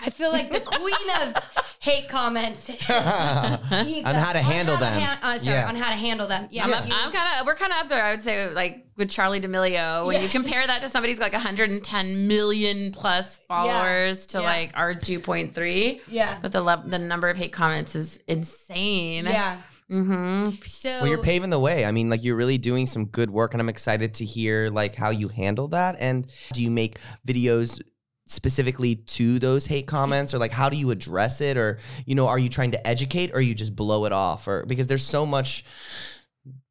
I 0.00 0.10
feel 0.10 0.32
like 0.32 0.50
the 0.50 0.60
queen 0.60 0.94
of 1.22 1.34
hate 1.80 2.08
comments. 2.08 2.68
on 2.90 4.14
how 4.14 4.32
to 4.32 4.40
handle 4.40 4.76
them. 4.76 4.92
han- 4.92 5.18
uh, 5.22 5.38
sorry, 5.38 5.56
Yeah. 5.56 5.68
on 5.68 5.76
how 5.76 5.90
to 5.90 5.96
handle 5.96 6.26
them. 6.26 6.48
Yeah. 6.50 6.64
I'm, 6.66 6.72
I'm 6.92 7.12
kind 7.12 7.40
of, 7.40 7.46
we're 7.46 7.54
kind 7.54 7.72
of 7.72 7.78
up 7.78 7.88
there. 7.88 8.04
I 8.04 8.10
would 8.10 8.22
say, 8.22 8.50
like 8.50 8.86
with 8.96 9.08
Charli 9.08 9.40
D'Amelio, 9.40 10.06
when 10.06 10.16
Yeah. 10.16 10.22
you 10.22 10.28
compare 10.28 10.66
that 10.66 10.82
to 10.82 10.88
somebody 10.88 11.12
who's 11.12 11.18
got 11.18 11.26
like 11.26 11.32
110 11.34 12.26
million 12.28 12.92
plus 12.92 13.38
followers 13.48 14.26
to 14.26 14.38
Yeah. 14.38 14.44
like 14.44 14.70
our 14.74 14.94
2.3, 14.94 16.00
yeah. 16.08 16.38
but 16.42 16.52
the 16.52 16.62
le- 16.62 16.84
the 16.86 16.98
number 16.98 17.28
of 17.28 17.36
hate 17.36 17.52
comments 17.52 17.94
is 17.94 18.18
insane. 18.28 19.24
Yeah. 19.26 19.60
Mm-hmm. 19.90 20.54
So 20.66 20.88
Well, 20.88 21.06
you're 21.08 21.22
paving 21.22 21.50
the 21.50 21.60
way. 21.60 21.84
I 21.84 21.92
mean, 21.92 22.08
like 22.08 22.24
you're 22.24 22.36
really 22.36 22.58
doing 22.58 22.86
some 22.86 23.04
good 23.04 23.30
work, 23.30 23.52
and 23.54 23.60
I'm 23.60 23.68
excited 23.68 24.14
to 24.14 24.24
hear 24.24 24.70
like 24.70 24.96
how 24.96 25.10
you 25.10 25.28
handle 25.28 25.68
that. 25.68 25.96
And 25.98 26.26
do 26.52 26.62
you 26.62 26.70
make 26.70 26.98
videos 27.26 27.80
specifically 28.26 28.96
to 28.96 29.38
those 29.38 29.66
hate 29.66 29.86
comments, 29.86 30.34
or 30.34 30.38
like 30.38 30.52
how 30.52 30.68
do 30.68 30.76
you 30.76 30.90
address 30.90 31.40
it, 31.40 31.56
or 31.56 31.78
you 32.06 32.14
know, 32.14 32.26
are 32.26 32.38
you 32.38 32.48
trying 32.48 32.70
to 32.72 32.86
educate, 32.86 33.30
or 33.34 33.40
you 33.40 33.54
just 33.54 33.74
blow 33.76 34.04
it 34.06 34.12
off, 34.12 34.48
or 34.48 34.64
because 34.66 34.86
there's 34.86 35.04
so 35.04 35.24
much 35.26 35.64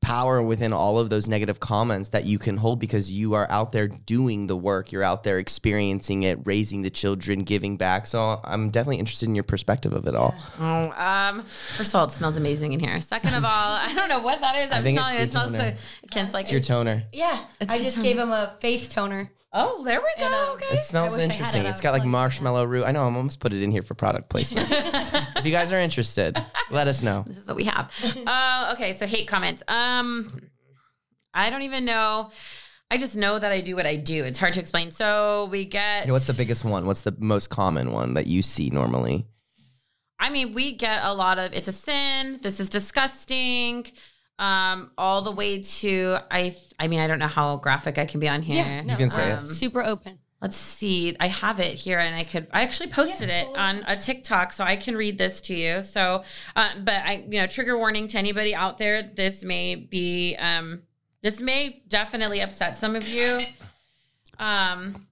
power 0.02 0.42
within 0.44 0.72
all 0.74 1.00
of 1.00 1.10
those 1.10 1.28
negative 1.28 1.60
comments 1.60 2.10
that 2.10 2.26
you 2.26 2.38
can 2.38 2.58
hold 2.58 2.78
because 2.80 3.10
you 3.10 3.34
are 3.34 3.50
out 3.50 3.72
there 3.72 3.88
doing 3.88 4.46
the 4.48 4.56
work 4.56 4.92
you're 4.92 5.02
out 5.02 5.24
there 5.24 5.40
experiencing 5.40 6.24
it 6.24 6.38
raising 6.44 6.82
the 6.84 6.90
children 6.92 7.40
giving 7.40 7.78
back 7.78 8.06
so 8.06 8.40
i'm 8.44 8.70
definitely 8.70 8.98
interested 8.98 9.28
in 9.30 9.34
your 9.34 9.46
perspective 9.46 9.94
of 9.94 10.06
it 10.06 10.14
all 10.14 10.36
Oh, 10.60 10.92
um, 10.92 11.42
first 11.44 11.94
of 11.94 11.96
all, 12.00 12.06
it 12.06 12.12
smells 12.12 12.36
amazing 12.36 12.74
in 12.74 12.80
here. 12.82 13.00
Second 13.02 13.34
of 13.34 13.44
all, 13.46 13.50
I 13.74 13.94
don't 13.96 14.10
know 14.10 14.20
what 14.22 14.42
that 14.42 14.56
is. 14.58 14.72
I 14.72 14.78
I'm 14.78 14.84
think 14.84 14.98
telling 15.00 15.16
you, 15.16 15.22
it 15.22 15.24
it's 15.24 15.34
your 15.34 15.48
smells 15.48 15.52
so. 15.58 15.64
toner. 15.70 15.76
Kent's 16.12 16.34
like, 16.34 16.44
it's 16.44 16.52
your 16.52 16.62
toner 16.62 17.04
yeah, 17.14 17.44
It's 17.60 17.72
I 17.72 17.76
a 17.78 17.80
just 17.82 17.96
toner. 17.96 18.08
gave 18.08 18.20
him 18.20 18.32
a 18.32 18.56
face 18.60 18.88
toner. 18.88 19.32
Oh, 19.54 19.84
there 19.84 20.00
we 20.00 20.08
go. 20.18 20.26
And, 20.26 20.34
um, 20.34 20.50
okay. 20.56 20.78
It 20.78 20.84
smells 20.84 21.14
I 21.14 21.18
wish 21.18 21.20
I 21.20 21.22
had 21.22 21.32
interesting. 21.32 21.66
It 21.66 21.70
it's 21.70 21.82
got 21.82 21.92
like 21.92 22.04
would 22.04 22.04
plug 22.04 22.06
it, 22.06 22.08
yeah. 22.08 22.12
marshmallow 22.12 22.66
root. 22.66 22.84
I 22.86 22.92
know. 22.92 23.06
I'm 23.06 23.16
almost 23.16 23.40
put 23.40 23.54
it 23.54 23.62
in 23.62 23.72
here 23.72 23.84
for 23.84 23.94
product 23.94 24.30
placement. 24.30 24.68
if 24.72 25.46
you 25.46 25.52
guys 25.52 25.72
are 25.72 25.80
interested, 25.80 26.44
let 26.72 26.88
us 26.88 27.04
know. 27.04 27.24
this 27.28 27.38
is 27.38 27.48
what 27.48 27.56
we 27.56 27.66
have. 27.66 27.92
uh, 28.28 28.72
okay, 28.74 28.94
so 28.94 29.06
hate 29.08 29.28
comments. 29.28 29.64
Um, 29.68 30.30
I 31.34 31.50
don't 31.50 31.64
even 31.64 31.86
know. 31.86 32.32
I 32.92 32.98
just 32.98 33.16
know 33.16 33.40
that 33.40 33.52
I 33.52 33.62
do 33.62 33.76
what 33.76 33.88
I 33.88 33.96
do. 33.96 34.24
It's 34.24 34.38
hard 34.38 34.54
to 34.54 34.60
explain. 34.60 34.92
So 34.92 35.48
we 35.52 35.66
get. 35.66 36.10
What's 36.10 36.28
the 36.28 36.34
biggest 36.34 36.64
one? 36.64 36.86
What's 36.86 37.02
the 37.02 37.16
most 37.18 37.50
common 37.50 37.92
one 37.92 38.14
that 38.14 38.28
you 38.28 38.42
see 38.42 38.70
normally? 38.70 39.26
I 40.20 40.30
mean, 40.30 40.54
we 40.54 40.74
get 40.74 41.04
a 41.04 41.14
lot 41.14 41.40
of 41.40 41.54
it's 41.54 41.68
a 41.68 41.72
sin. 41.72 42.40
This 42.42 42.60
is 42.60 42.70
disgusting. 42.70 43.88
Um, 44.44 44.92
all 44.98 45.22
the 45.22 45.32
way 45.32 45.62
to 45.62 46.18
I. 46.30 46.42
th- 46.50 46.74
I 46.80 46.88
mean, 46.88 47.00
I 47.00 47.08
don't 47.08 47.20
know 47.20 47.28
how 47.28 47.56
graphic 47.58 47.98
I 47.98 48.06
can 48.06 48.20
be 48.20 48.28
on 48.28 48.42
here. 48.42 48.58
Yeah, 48.58 48.82
no, 48.82 48.94
You 48.94 48.98
can 48.98 49.10
say 49.10 49.32
it. 49.32 49.40
Um, 49.40 49.46
super 49.46 49.82
open. 49.82 50.20
Let's 50.42 50.58
see. 50.58 51.16
I 51.22 51.28
have 51.28 51.62
it 51.62 51.74
here, 51.74 52.00
and 52.00 52.14
I 52.14 52.26
could. 52.26 52.48
I 52.52 52.64
actually 52.64 52.90
posted 52.90 53.30
Yeah, 53.30 53.44
it 53.44 53.48
it 53.52 53.58
on 53.58 53.84
a 53.88 53.96
TikTok, 53.96 54.52
so 54.52 54.66
I 54.66 54.76
can 54.76 54.98
read 54.98 55.18
this 55.18 55.40
to 55.44 55.54
you. 55.54 55.82
So, 55.82 56.26
uh, 56.58 56.70
but 56.84 56.96
I, 57.06 57.24
you 57.26 57.40
know, 57.40 57.48
trigger 57.48 57.78
warning 57.78 58.08
to 58.08 58.18
anybody 58.18 58.54
out 58.54 58.78
there. 58.78 59.02
This 59.04 59.44
may 59.44 59.76
be. 59.76 60.36
Um, 60.36 60.82
this 61.22 61.40
may 61.40 61.82
definitely 61.88 62.42
upset 62.42 62.76
some 62.78 62.98
of 62.98 63.08
you. 63.08 63.40
Um, 64.40 65.08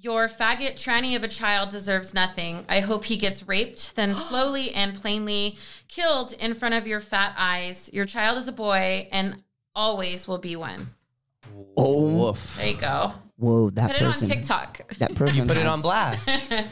your 0.00 0.28
faggot 0.28 0.74
tranny 0.74 1.14
of 1.16 1.22
a 1.24 1.28
child 1.28 1.70
deserves 1.70 2.14
nothing. 2.14 2.64
I 2.68 2.80
hope 2.80 3.04
he 3.04 3.16
gets 3.16 3.46
raped, 3.46 3.94
then 3.96 4.14
slowly 4.28 4.72
and 4.72 4.94
plainly 4.94 5.58
killed 5.88 6.32
in 6.34 6.54
front 6.54 6.74
of 6.74 6.86
your 6.86 7.00
fat 7.00 7.34
eyes. 7.36 7.90
Your 7.92 8.04
child 8.04 8.38
is 8.38 8.48
a 8.48 8.52
boy 8.52 9.08
and 9.12 9.42
always 9.74 10.26
will 10.26 10.38
be 10.38 10.56
one. 10.56 10.90
Oh. 11.76 12.26
Woof. 12.26 12.56
There 12.56 12.68
you 12.68 12.80
go. 12.80 13.12
Whoa, 13.36 13.70
that 13.70 13.90
person 13.90 13.90
Put 13.90 13.96
it 14.00 14.04
on 14.04 14.12
person. 14.12 14.28
TikTok. 14.28 14.94
That 14.98 15.14
person. 15.14 15.48
Put 15.48 15.56
it 15.56 15.64
has- 15.64 15.72
on 15.72 15.80
blast. 15.82 16.52
uh 16.52 16.62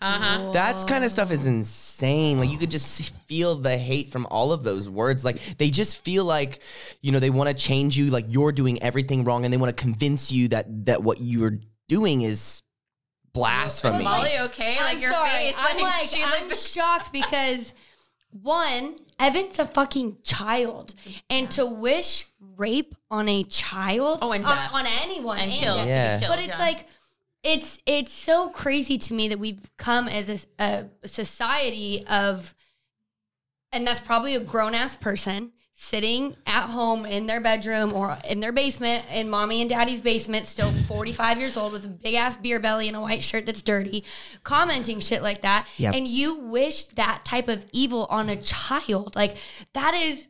huh. 0.00 0.50
That's 0.52 0.84
kind 0.84 1.04
of 1.04 1.10
stuff 1.10 1.32
is 1.32 1.46
insane. 1.46 2.38
Like 2.38 2.50
you 2.50 2.58
could 2.58 2.70
just 2.70 3.12
feel 3.26 3.56
the 3.56 3.76
hate 3.76 4.10
from 4.10 4.26
all 4.26 4.52
of 4.52 4.62
those 4.62 4.88
words. 4.88 5.24
Like 5.24 5.40
they 5.58 5.70
just 5.70 5.98
feel 5.98 6.24
like, 6.24 6.60
you 7.00 7.10
know, 7.12 7.18
they 7.18 7.30
want 7.30 7.48
to 7.48 7.54
change 7.54 7.96
you. 7.98 8.06
Like 8.06 8.26
you're 8.28 8.52
doing 8.52 8.80
everything 8.82 9.24
wrong, 9.24 9.44
and 9.44 9.52
they 9.52 9.58
want 9.58 9.76
to 9.76 9.80
convince 9.82 10.30
you 10.30 10.48
that 10.48 10.86
that 10.86 11.02
what 11.02 11.20
you're 11.20 11.58
doing 11.88 12.20
is 12.22 12.61
blasphemy. 13.32 14.04
Molly, 14.04 14.38
okay? 14.40 14.76
I'm 14.78 14.84
like 14.94 15.00
your 15.02 15.12
sorry. 15.12 15.30
face. 15.30 15.54
I'm 15.56 15.80
like, 15.80 16.08
she 16.08 16.22
I'm 16.22 16.48
looked- 16.48 16.56
shocked 16.60 17.12
because 17.12 17.74
one, 18.30 18.96
Evan's 19.18 19.58
a 19.58 19.66
fucking 19.66 20.18
child, 20.22 20.94
and 21.28 21.50
to 21.52 21.66
wish 21.66 22.26
rape 22.56 22.94
on 23.10 23.28
a 23.28 23.44
child, 23.44 24.18
Oh, 24.22 24.32
and 24.32 24.44
on- 24.44 24.56
death. 24.56 24.74
on, 24.74 24.86
anyone, 24.86 25.38
and 25.38 25.52
killed. 25.52 25.76
death. 25.76 25.88
Yeah. 25.88 26.14
To 26.14 26.20
killed, 26.20 26.30
but 26.36 26.38
it's 26.38 26.48
yeah. 26.48 26.58
like 26.58 26.86
it's 27.42 27.80
it's 27.86 28.12
so 28.12 28.48
crazy 28.50 28.98
to 28.98 29.14
me 29.14 29.28
that 29.28 29.38
we've 29.38 29.60
come 29.76 30.08
as 30.08 30.46
a, 30.58 30.86
a 31.02 31.08
society 31.08 32.06
of 32.08 32.54
and 33.72 33.86
that's 33.86 34.00
probably 34.00 34.34
a 34.36 34.40
grown 34.40 34.74
ass 34.74 34.96
person 34.96 35.50
sitting 35.74 36.36
at 36.46 36.66
home 36.66 37.04
in 37.04 37.26
their 37.26 37.40
bedroom 37.40 37.92
or 37.92 38.16
in 38.28 38.40
their 38.40 38.52
basement 38.52 39.04
in 39.10 39.28
mommy 39.28 39.60
and 39.60 39.70
daddy's 39.70 40.00
basement 40.00 40.46
still 40.46 40.70
45 40.70 41.38
years 41.38 41.56
old 41.56 41.72
with 41.72 41.84
a 41.84 41.88
big 41.88 42.14
ass 42.14 42.36
beer 42.36 42.60
belly 42.60 42.88
and 42.88 42.96
a 42.96 43.00
white 43.00 43.22
shirt 43.22 43.46
that's 43.46 43.62
dirty 43.62 44.04
commenting 44.42 45.00
shit 45.00 45.22
like 45.22 45.42
that. 45.42 45.66
Yep. 45.76 45.94
and 45.94 46.06
you 46.06 46.38
wish 46.38 46.84
that 46.84 47.24
type 47.24 47.48
of 47.48 47.66
evil 47.72 48.06
on 48.10 48.28
a 48.28 48.36
child. 48.36 49.16
Like 49.16 49.36
that 49.74 49.94
is 49.94 50.26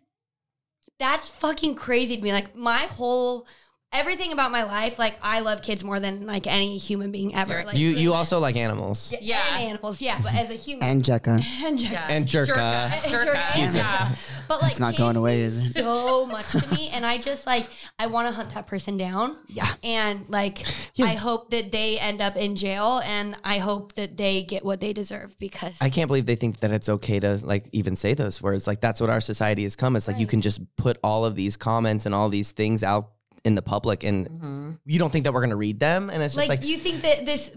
that's 0.98 1.28
fucking 1.28 1.74
crazy 1.74 2.16
to 2.16 2.22
me. 2.22 2.32
Like 2.32 2.54
my 2.54 2.78
whole 2.78 3.46
everything 3.92 4.32
about 4.32 4.50
my 4.50 4.62
life, 4.64 4.98
like 4.98 5.16
I 5.22 5.40
love 5.40 5.62
kids 5.62 5.84
more 5.84 6.00
than 6.00 6.26
like 6.26 6.46
any 6.46 6.78
human 6.78 7.10
being 7.12 7.34
ever. 7.34 7.52
You're- 7.52 7.64
Like, 7.66 7.76
You 7.76 7.88
you 7.88 8.14
also 8.14 8.38
like 8.38 8.56
animals. 8.56 9.12
yeah, 9.12 9.18
Yeah. 9.20 9.56
and 9.58 9.68
animals, 9.68 10.00
yeah, 10.00 10.18
but 10.22 10.34
as 10.34 10.50
a 10.50 10.54
human 10.54 10.84
And 10.88 11.02
Jekka. 11.02 11.44
and 11.64 11.78
Jack- 11.78 11.92
Yeah. 11.92 12.06
And 12.08 12.26
jerka. 12.26 12.46
Jerka. 12.46 12.90
And 12.92 13.02
Jerka. 13.12 13.34
jerka. 13.36 13.74
Yeah. 13.74 14.14
But 14.48 14.62
like 14.62 14.70
It's 14.72 14.80
not 14.80 14.96
going 14.96 15.16
away, 15.16 15.40
is 15.42 15.58
it? 15.58 15.74
So 15.74 16.26
much 16.26 16.50
to 16.52 16.66
me, 16.74 16.88
and 16.88 17.04
I 17.06 17.18
just 17.18 17.46
like 17.46 17.68
I 17.98 18.06
want 18.06 18.28
to 18.28 18.32
hunt 18.32 18.54
that 18.54 18.66
person 18.66 18.96
down. 18.96 19.36
Yeah. 19.48 19.68
And 19.82 20.24
like 20.28 20.62
Yeah. 20.94 21.06
I 21.06 21.14
hope 21.14 21.50
that 21.50 21.72
they 21.72 21.98
end 21.98 22.20
up 22.20 22.36
in 22.36 22.56
jail, 22.56 23.00
and 23.04 23.36
I 23.44 23.58
hope 23.58 23.94
that 23.94 24.16
they 24.16 24.42
get 24.42 24.64
what 24.64 24.80
they 24.80 24.92
deserve 24.92 25.38
because 25.38 25.74
I 25.80 25.90
can't 25.90 26.08
believe 26.08 26.26
they 26.26 26.36
think 26.36 26.60
that 26.60 26.70
it's 26.70 26.88
okay 26.88 27.20
to 27.20 27.38
like 27.44 27.68
even 27.72 27.96
say 27.96 28.14
those 28.14 28.40
words. 28.42 28.66
Like 28.66 28.80
that's 28.80 29.00
what 29.00 29.10
our 29.10 29.20
society 29.20 29.62
has 29.64 29.76
come. 29.76 29.96
It's 29.96 30.08
like 30.08 30.18
you 30.18 30.26
can 30.26 30.40
just 30.40 30.60
put 30.76 30.98
all 31.04 31.24
of 31.24 31.34
these 31.34 31.56
comments 31.56 32.06
and 32.06 32.14
all 32.14 32.28
these 32.28 32.52
things 32.52 32.82
out 32.82 33.10
in 33.44 33.54
the 33.54 33.62
public, 33.62 34.04
and 34.04 34.28
Mhm. 34.28 34.78
you 34.84 34.98
don't 34.98 35.10
think 35.10 35.24
that 35.24 35.32
we're 35.34 35.40
gonna 35.40 35.56
read 35.56 35.80
them. 35.80 36.10
And 36.10 36.22
it's 36.22 36.34
just 36.34 36.48
like, 36.48 36.60
like, 36.60 36.68
you 36.68 36.78
think 36.78 37.02
that 37.02 37.26
this 37.26 37.50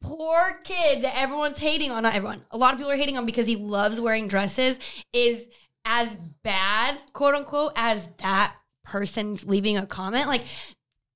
poor 0.00 0.60
kid 0.64 1.04
that 1.04 1.16
everyone's 1.16 1.58
hating 1.58 1.90
on, 1.90 2.02
not 2.02 2.14
everyone, 2.14 2.44
a 2.50 2.58
lot 2.58 2.72
of 2.72 2.78
people 2.78 2.92
are 2.92 2.96
hating 2.96 3.16
on 3.16 3.24
because 3.24 3.46
he 3.46 3.56
loves 3.56 4.00
wearing 4.00 4.28
dresses, 4.28 4.78
is 5.12 5.48
as 5.84 6.16
bad, 6.42 6.98
quote 7.12 7.34
unquote, 7.34 7.72
as 7.76 8.08
that 8.18 8.54
person's 8.84 9.44
leaving 9.46 9.76
a 9.76 9.86
comment. 9.86 10.26
Like, 10.26 10.44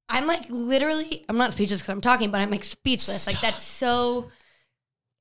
I'm 0.09 0.27
like 0.27 0.47
literally, 0.49 1.25
I'm 1.29 1.37
not 1.37 1.53
speechless 1.53 1.81
because 1.81 1.93
I'm 1.93 2.01
talking, 2.01 2.31
but 2.31 2.41
I'm 2.41 2.51
like 2.51 2.65
speechless. 2.65 3.27
Like, 3.27 3.41
that's 3.41 3.63
so. 3.63 4.31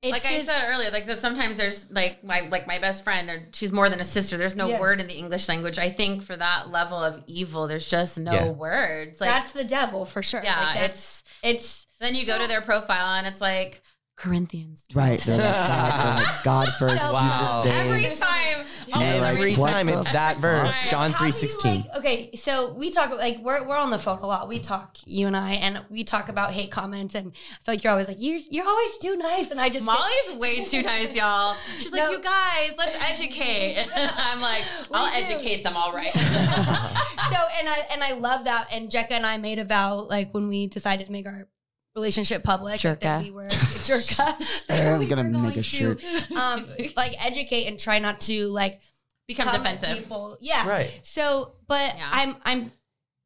It's 0.02 0.12
like 0.12 0.26
I 0.30 0.42
said 0.42 0.68
earlier, 0.68 0.90
like 0.90 1.06
that 1.06 1.18
sometimes 1.18 1.56
there's 1.56 1.90
like 1.90 2.22
my 2.22 2.42
like 2.50 2.66
my 2.66 2.78
best 2.78 3.02
friend, 3.02 3.28
or 3.30 3.48
she's 3.52 3.72
more 3.72 3.88
than 3.88 3.98
a 3.98 4.04
sister. 4.04 4.36
There's 4.36 4.54
no 4.54 4.68
Yeah. 4.68 4.78
word 4.80 5.00
in 5.00 5.06
the 5.08 5.14
English 5.14 5.48
language. 5.48 5.78
I 5.78 5.90
think 5.90 6.22
for 6.22 6.36
that 6.36 6.68
level 6.70 6.98
of 7.02 7.24
evil, 7.26 7.66
there's 7.66 7.86
just 7.88 8.18
no 8.18 8.32
Yeah. 8.32 8.48
words. 8.50 9.20
Like 9.20 9.30
that's 9.30 9.52
the 9.52 9.64
devil 9.64 10.04
for 10.04 10.22
sure. 10.22 10.42
yeah, 10.44 10.60
Like, 10.74 10.90
it's 10.90 11.24
it's 11.42 11.86
then 11.98 12.14
you 12.14 12.26
go 12.26 12.38
to 12.38 12.46
their 12.46 12.60
profile 12.60 13.14
and 13.14 13.26
it's 13.26 13.40
like 13.40 13.82
Corinthians. 14.16 14.84
Right. 14.94 15.20
They're 15.20 15.36
like 15.38 15.44
God, 15.44 16.16
they're 16.16 16.24
like 16.24 16.42
God 16.44 16.74
first, 16.78 17.06
So- 17.06 17.12
Wow. 17.12 17.62
Jesus 17.64 17.78
Every 17.78 18.04
time, 18.26 18.66
And 18.94 19.02
you're 19.02 19.20
like, 19.20 19.36
every 19.36 19.54
time 19.54 19.88
it's 19.88 20.12
that 20.12 20.36
verse, 20.38 20.74
fuck? 20.82 20.90
John 20.90 21.12
How 21.12 21.18
three 21.18 21.30
sixteen. 21.32 21.82
like- 21.82 21.96
okay, 21.98 22.30
so 22.36 22.72
we 22.74 22.90
talk 22.90 23.10
like 23.10 23.38
we're 23.42 23.66
we're 23.66 23.76
on 23.76 23.90
the 23.90 23.98
phone 23.98 24.18
a 24.18 24.26
lot. 24.26 24.48
We 24.48 24.58
talk, 24.60 24.96
you 25.04 25.26
and 25.26 25.36
I, 25.36 25.52
and 25.54 25.82
we 25.90 26.04
talk 26.04 26.28
about 26.28 26.52
hate 26.52 26.70
comments, 26.70 27.14
and 27.14 27.32
I 27.32 27.64
feel 27.64 27.74
like 27.74 27.84
you're 27.84 27.90
always 27.92 28.08
like 28.08 28.18
you're 28.20 28.40
you're 28.50 28.66
always 28.66 28.96
too 28.98 29.16
nice, 29.16 29.50
and 29.50 29.60
I 29.60 29.68
just 29.68 29.84
get- 29.84 29.92
Molly's 29.92 30.38
way 30.40 30.64
too 30.64 30.82
nice, 30.82 31.14
y'all. 31.14 31.56
She's 31.78 31.92
like, 31.92 32.10
you 32.10 32.20
guys, 32.22 32.72
let's 32.78 32.96
educate. 33.10 33.86
I'm 33.96 34.40
like, 34.40 34.64
I'll 34.92 35.12
We 35.14 35.26
do. 35.26 35.32
educate 35.34 35.64
them 35.64 35.76
all 35.76 35.92
right. 35.92 36.14
so 36.16 37.36
and 37.58 37.68
I 37.68 37.86
and 37.90 38.02
I 38.04 38.12
love 38.12 38.44
that. 38.44 38.68
And 38.70 38.88
Jekka 38.90 39.12
and 39.12 39.26
I 39.26 39.36
made 39.38 39.58
a 39.58 39.64
vow 39.64 40.06
like 40.08 40.32
when 40.32 40.48
we 40.48 40.66
decided 40.66 41.06
to 41.06 41.12
make 41.12 41.26
our 41.26 41.48
relationship 41.96 42.44
public 42.44 42.78
Jerka. 42.78 43.00
that 43.00 43.22
we 43.24 43.30
were 43.30 43.46
jerka. 43.48 44.34
There, 44.68 44.94
I'm 44.94 45.00
we 45.00 45.06
gonna 45.06 45.24
were 45.24 45.30
make 45.30 45.42
going 45.54 45.58
a 45.58 45.62
shirt. 45.62 46.00
to, 46.00 46.34
um, 46.36 46.68
like 46.96 47.14
educate 47.24 47.66
and 47.66 47.78
try 47.80 47.98
not 47.98 48.20
to 48.22 48.46
like 48.48 48.80
Become 49.26 49.46
come 49.48 49.56
defensive. 49.62 49.98
People. 50.04 50.36
Yeah. 50.40 50.68
Right. 50.68 51.00
So, 51.02 51.54
but 51.66 51.96
Yeah. 51.96 52.08
I'm 52.12 52.36
I'm 52.44 52.72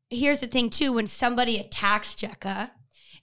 here's 0.08 0.40
the 0.40 0.46
thing 0.46 0.70
too. 0.70 0.92
When 0.94 1.06
somebody 1.06 1.58
attacks 1.58 2.14
Jekka, 2.14 2.70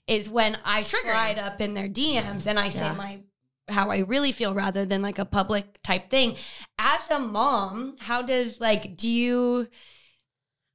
is 0.06 0.30
when 0.30 0.56
I 0.64 0.80
It's 0.80 0.90
slide 0.90 1.38
up 1.38 1.60
in 1.60 1.74
their 1.74 1.88
DMs 1.88 2.46
and 2.46 2.58
I 2.58 2.68
say 2.68 2.84
Yeah. 2.84 2.94
my 2.94 3.20
how 3.68 3.90
I 3.90 3.98
really 3.98 4.32
feel 4.32 4.54
rather 4.54 4.84
than 4.86 5.02
like 5.02 5.18
a 5.18 5.24
public 5.26 5.82
type 5.82 6.08
thing. 6.08 6.36
As 6.78 7.10
a 7.10 7.18
mom, 7.18 7.96
how 8.00 8.22
does 8.22 8.60
like 8.60 8.96
do 8.96 9.08
you 9.08 9.68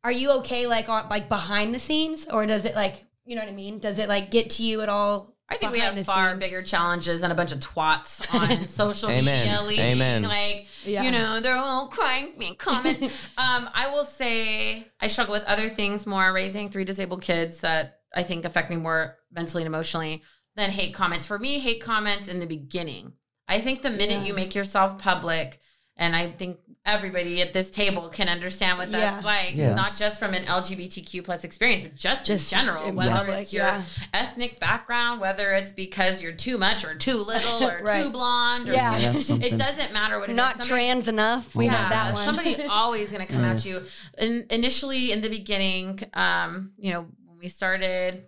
are 0.04 0.12
you 0.12 0.32
okay 0.40 0.68
like 0.68 0.90
on 0.90 1.08
like 1.10 1.30
behind 1.30 1.74
the 1.74 1.80
scenes 1.80 2.28
or 2.28 2.46
does 2.46 2.66
it 2.66 2.76
like 2.76 3.06
you 3.26 3.36
know 3.36 3.42
what 3.42 3.52
I 3.52 3.56
mean? 3.56 3.80
Does 3.80 4.00
it 4.00 4.10
like 4.10 4.32
get 4.32 4.50
to 4.52 4.64
you 4.64 4.82
at 4.82 4.90
all? 4.90 5.36
I 5.50 5.58
think 5.58 5.72
we 5.74 5.80
have 5.80 6.00
far 6.06 6.32
scenes? 6.32 6.42
bigger 6.44 6.62
challenges 6.64 7.22
than 7.22 7.30
a 7.30 7.36
bunch 7.36 7.52
of 7.52 7.60
twats 7.60 8.26
on 8.34 8.68
social 8.70 9.10
Amen. 9.10 9.46
media 9.46 9.62
leading. 9.62 9.86
Amen. 9.86 10.24
Like, 10.24 10.68
Yeah. 10.86 11.04
you 11.04 11.12
know, 11.12 11.42
they're 11.42 11.58
all 11.58 11.90
crying 11.90 12.38
me 12.38 12.56
comments. 12.56 13.04
um, 13.38 13.70
I 13.74 13.90
will 13.92 14.06
say 14.06 14.88
I 15.00 15.08
struggle 15.08 15.34
with 15.34 15.44
other 15.44 15.70
things 15.70 16.08
more, 16.08 16.32
raising 16.34 16.70
three 16.70 16.86
disabled 16.86 17.22
kids 17.22 17.58
that 17.60 18.00
I 18.16 18.24
think 18.24 18.46
affect 18.46 18.70
me 18.70 18.78
more 18.78 19.18
mentally 19.32 19.64
and 19.64 19.68
emotionally 19.68 20.24
than 20.56 20.72
hate 20.72 20.94
comments. 20.94 21.26
For 21.26 21.38
me, 21.38 21.60
hate 21.60 21.82
comments 21.82 22.28
in 22.28 22.40
the 22.40 22.48
beginning. 22.48 23.14
I 23.48 23.60
think 23.60 23.82
the 23.82 23.90
minute 23.92 24.22
Yeah. 24.22 24.24
you 24.24 24.34
make 24.34 24.56
yourself 24.56 24.98
public, 24.98 25.60
and 25.98 26.16
I 26.16 26.32
think 26.32 26.60
everybody 26.86 27.42
at 27.42 27.54
this 27.54 27.72
table 27.72 28.10
can 28.10 28.28
understand 28.28 28.78
what 28.78 28.92
that's 28.92 29.22
Yeah. 29.24 29.26
like, 29.26 29.56
Yes. 29.56 29.76
not 29.78 29.94
just 29.98 30.20
from 30.20 30.34
an 30.34 30.44
LGBTQ 30.46 31.24
plus 31.24 31.46
experience, 31.46 31.84
but 31.84 31.96
just, 31.96 32.26
Just 32.26 32.52
in 32.52 32.58
general, 32.60 32.84
in 32.84 32.96
whether 32.96 33.12
public, 33.12 33.44
it's 33.44 33.54
your 33.54 33.64
yeah. 33.64 33.84
ethnic 34.14 34.60
background, 34.60 35.22
whether 35.22 35.54
it's 35.54 35.72
because 35.72 36.22
you're 36.22 36.34
too 36.34 36.58
much 36.58 36.84
or 36.84 36.94
too 36.96 37.18
little 37.20 37.64
or 37.70 37.82
Right. 37.84 38.04
too 38.04 38.10
blonde 38.12 38.68
or 38.68 38.74
Yeah. 38.74 38.98
too- 38.98 39.06
That's 39.06 39.26
something. 39.28 39.54
it 39.54 39.58
doesn't 39.58 39.94
matter 39.94 40.20
what 40.20 40.30
it 40.30 40.34
is. 40.34 40.38
Not 40.38 40.52
Somebody- 40.58 40.70
trans 40.70 41.08
enough. 41.08 41.56
We 41.56 41.68
my 41.68 41.74
that 41.74 42.14
one. 42.16 42.26
Somebody 42.26 42.62
always 42.70 43.10
gonna 43.12 43.26
come 43.26 43.46
at 43.46 43.64
you. 43.64 43.82
And 44.18 44.52
initially 44.52 45.12
in 45.14 45.22
the 45.22 45.30
beginning, 45.30 46.00
um, 46.16 46.74
you 46.78 46.92
know, 46.92 47.08
when 47.26 47.38
we 47.40 47.48
started, 47.48 48.26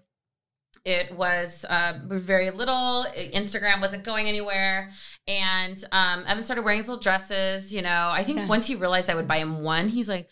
it 0.85 1.11
was 1.15 1.65
uh, 1.67 1.93
very 2.05 2.51
little. 2.51 3.05
Instagram 3.33 3.81
wasn't 3.81 4.03
going 4.03 4.27
anywhere, 4.27 4.91
and 5.27 5.83
um, 5.91 6.23
Evan 6.27 6.43
started 6.43 6.63
wearing 6.63 6.79
his 6.79 6.87
little 6.87 7.01
dresses. 7.01 7.73
You 7.73 7.81
know, 7.81 8.09
I 8.13 8.23
think 8.23 8.39
Yeah. 8.39 8.47
once 8.47 8.65
he 8.67 8.75
realized 8.75 9.09
I 9.09 9.15
would 9.15 9.27
buy 9.27 9.37
him 9.37 9.61
one, 9.63 9.87
he's 9.89 10.07
like, 10.09 10.27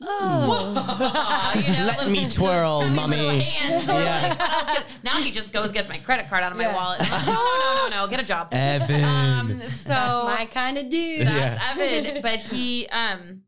Oh. 0.00 1.52
you 1.66 1.72
know, 1.72 1.84
Let 1.86 1.98
little- 1.98 2.12
me 2.12 2.28
twirl, 2.30 2.82
chubby 2.82 2.94
mommy. 2.94 3.40
hands. 3.40 3.84
Yeah. 3.86 3.94
like, 4.28 4.38
what 4.38 4.50
else 4.68 4.76
could- 4.78 4.86
now 5.04 5.16
he 5.20 5.30
just 5.32 5.52
goes 5.52 5.72
gets 5.72 5.88
my 5.88 5.98
credit 5.98 6.28
card 6.28 6.44
out 6.44 6.52
of 6.52 6.58
my 6.58 6.64
Yeah. 6.64 6.76
wallet. 6.76 7.00
I'm 7.02 7.10
like, 7.10 7.26
no, 7.26 7.32
no, 7.32 7.88
no, 7.90 8.02
no, 8.04 8.08
get 8.08 8.20
a 8.20 8.24
job. 8.24 8.48
Evan. 8.52 9.04
Um, 9.04 9.60
so 9.68 9.88
That's 9.88 10.38
my 10.38 10.46
kind 10.52 10.78
of 10.78 10.88
dude. 10.88 11.26
that's 11.26 11.80
Evan. 11.80 12.22
But 12.22 12.36
he, 12.38 12.86
um, 12.88 13.42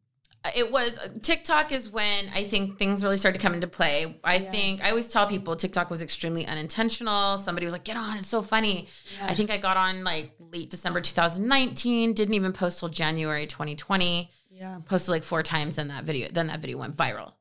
it 0.56 0.72
was 0.72 0.98
TikTok 1.22 1.70
is 1.70 1.90
when 1.90 2.30
I 2.34 2.44
think 2.44 2.78
things 2.78 3.02
really 3.04 3.18
started 3.18 3.38
to 3.38 3.42
come 3.42 3.52
into 3.54 3.66
play. 3.66 4.18
I 4.24 4.36
Yeah. 4.36 4.50
think 4.50 4.82
I 4.82 4.90
always 4.90 5.08
tell 5.08 5.26
people 5.26 5.54
TikTok 5.54 5.90
was 5.90 6.00
extremely 6.00 6.46
unintentional. 6.46 7.36
Somebody 7.38 7.66
was 7.66 7.72
like, 7.72 7.84
"Get 7.84 7.96
on, 7.96 8.16
it's 8.18 8.26
so 8.28 8.40
funny." 8.42 8.88
I 9.22 9.34
think 9.34 9.50
I 9.50 9.58
got 9.58 9.76
on 9.76 10.02
like 10.04 10.32
late 10.38 10.70
December 10.70 11.00
2019. 11.02 12.14
Didn't 12.14 12.34
even 12.34 12.52
post 12.52 12.78
till 12.78 12.88
January 12.88 13.46
2020 13.46 14.30
Yeah. 14.50 14.78
posted 14.86 15.10
like 15.10 15.24
four 15.24 15.42
times 15.42 15.78
and 15.78 15.90
that 15.90 16.04
video 16.04 16.28
then 16.32 16.46
that 16.48 16.60
video 16.60 16.78
went 16.78 16.96
viral 16.96 17.32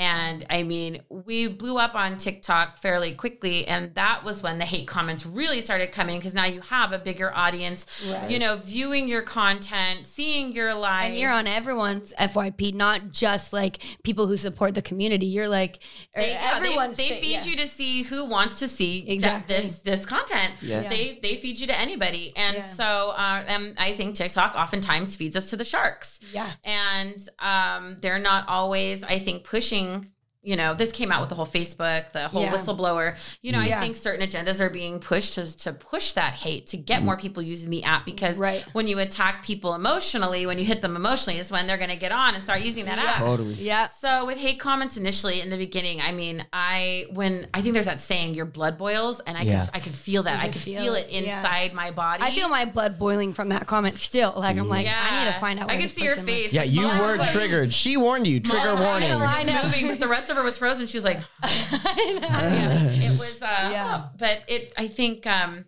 and 0.00 0.46
i 0.48 0.62
mean 0.62 1.00
we 1.10 1.46
blew 1.46 1.76
up 1.78 1.94
on 1.94 2.16
tiktok 2.16 2.78
fairly 2.78 3.12
quickly 3.14 3.66
and 3.68 3.94
that 3.94 4.24
was 4.24 4.42
when 4.42 4.56
the 4.58 4.64
hate 4.64 4.88
comments 4.88 5.26
really 5.26 5.60
started 5.60 5.92
coming 5.92 6.18
because 6.18 6.32
now 6.32 6.46
you 6.46 6.60
have 6.62 6.92
a 6.92 6.98
bigger 6.98 7.30
audience 7.36 7.86
Right. 8.10 8.30
you 8.30 8.38
know 8.38 8.56
viewing 8.56 9.06
your 9.08 9.20
content 9.22 10.06
seeing 10.06 10.52
your 10.52 10.72
life 10.74 11.10
And 11.10 11.16
you're 11.18 11.30
on 11.30 11.46
everyone's 11.46 12.12
FYP, 12.18 12.72
not 12.74 13.10
just 13.12 13.52
like 13.52 13.78
people 14.02 14.26
who 14.26 14.36
support 14.38 14.74
the 14.74 14.82
community. 14.82 15.26
You're 15.26 15.48
like 15.48 15.80
they, 16.16 16.30
yeah, 16.32 16.58
they- 16.60 16.76
they, 17.00 17.08
fa- 17.10 17.20
feed 17.20 17.32
yeah. 17.32 17.44
you 17.44 17.56
to 17.56 17.66
see 17.66 18.02
who 18.04 18.24
wants 18.24 18.58
to 18.60 18.68
see 18.68 19.04
that- 19.04 19.12
Exactly. 19.12 19.54
this 19.56 19.82
this 19.82 20.06
content 20.06 20.54
Yeah. 20.62 20.80
Yeah. 20.82 20.88
they 20.88 21.18
they 21.22 21.36
feed 21.36 21.58
you 21.60 21.66
to 21.66 21.78
anybody 21.78 22.32
and 22.36 22.56
Yeah. 22.56 22.72
so 22.80 22.88
uh, 23.24 23.44
and 23.46 23.74
i 23.78 23.94
think 23.98 24.14
tiktok 24.16 24.54
oftentimes 24.56 25.14
feeds 25.16 25.36
us 25.36 25.50
to 25.50 25.56
the 25.56 25.64
sharks 25.64 26.18
Yeah. 26.32 26.50
and 26.64 27.16
um, 27.52 27.98
they're 28.02 28.18
not 28.32 28.48
always 28.48 29.02
i 29.04 29.18
think 29.18 29.44
pushing 29.44 29.89
think 29.98 30.19
you 30.42 30.56
know 30.56 30.72
this 30.74 30.90
came 30.90 31.12
out 31.12 31.20
with 31.20 31.28
the 31.28 31.34
whole 31.34 31.46
facebook 31.46 32.10
the 32.12 32.28
whole 32.28 32.42
Yeah. 32.42 32.52
whistleblower 32.54 33.14
you 33.42 33.52
know 33.52 33.60
Yeah. 33.60 33.76
i 33.78 33.80
think 33.82 33.96
certain 33.96 34.26
agendas 34.26 34.58
are 34.60 34.70
being 34.70 34.98
pushed 34.98 35.34
to, 35.34 35.56
to 35.58 35.72
push 35.74 36.12
that 36.12 36.32
hate 36.32 36.66
to 36.68 36.78
get 36.78 36.96
mm-hmm. 36.98 37.06
more 37.06 37.16
people 37.18 37.42
using 37.42 37.68
the 37.68 37.84
app 37.84 38.06
because 38.06 38.38
Right. 38.38 38.64
when 38.72 38.88
you 38.88 38.98
attack 38.98 39.44
people 39.44 39.74
emotionally 39.74 40.46
when 40.46 40.58
you 40.58 40.64
hit 40.64 40.80
them 40.80 40.96
emotionally 40.96 41.38
is 41.38 41.50
when 41.50 41.66
they're 41.66 41.76
going 41.76 41.90
to 41.90 41.96
get 41.96 42.10
on 42.12 42.34
and 42.34 42.42
start 42.42 42.60
using 42.62 42.86
that 42.86 42.96
Yeah. 42.98 43.04
app 43.10 43.16
Totally. 43.16 43.54
Yeah. 43.54 43.88
so 43.88 44.24
with 44.26 44.38
hate 44.38 44.58
comments 44.58 44.96
initially 44.96 45.40
in 45.42 45.50
the 45.50 45.56
beginning, 45.58 46.00
I 46.00 46.12
mean, 46.12 46.44
I 46.52 47.06
when 47.12 47.46
I 47.52 47.60
think 47.60 47.74
there's 47.74 47.86
that 47.86 48.00
saying, 48.00 48.34
your 48.34 48.46
blood 48.46 48.78
boils, 48.78 49.20
and 49.20 49.36
I 49.36 49.42
Yeah. 49.42 49.66
could 49.66 49.76
I 49.76 49.80
could 49.80 49.94
feel 49.94 50.22
that. 50.22 50.36
You 50.36 50.40
I 50.40 50.44
could 50.44 50.52
could 50.54 50.62
feel 50.62 50.82
feel, 50.82 50.94
it, 50.94 51.06
it 51.10 51.24
yeah. 51.24 51.36
inside 51.38 51.74
my 51.74 51.90
body. 51.90 52.22
I 52.22 52.30
feel 52.32 52.48
my 52.48 52.64
blood 52.64 52.98
boiling 52.98 53.34
from 53.34 53.50
that 53.50 53.66
comment 53.66 53.98
still. 53.98 54.32
Like 54.36 54.56
I'm 54.56 54.68
like, 54.68 54.86
I 54.86 55.22
need 55.24 55.32
to 55.32 55.38
find 55.38 55.60
out. 55.60 55.68
I 55.70 55.74
where 55.74 55.80
can 55.80 55.88
see 55.88 56.02
your 56.04 56.12
person 56.14 56.26
went. 56.26 56.36
face. 56.38 56.52
yeah, 56.52 56.62
you 56.62 56.82
were 56.86 57.16
like- 57.16 57.30
triggered. 57.32 57.74
She 57.74 57.96
warned 57.98 58.26
you. 58.26 58.40
Trigger 58.40 58.74
warning. 58.76 59.12
I 59.12 59.42
know. 59.42 59.64
moving, 59.64 59.88
but 59.88 60.00
the 60.00 60.08
rest 60.08 60.29
of 60.30 60.36
her 60.36 60.42
was 60.42 60.58
frozen. 60.58 60.86
She 60.86 60.96
was 60.96 61.04
like, 61.04 61.18
I 61.42 62.18
know. 62.20 62.28
yeah. 62.28 62.90
it 62.92 63.18
was. 63.18 63.40
Uh, 63.42 63.68
Yeah. 63.72 64.08
But 64.18 64.42
it, 64.48 64.72
I 64.78 64.86
think. 64.88 65.26
um 65.26 65.64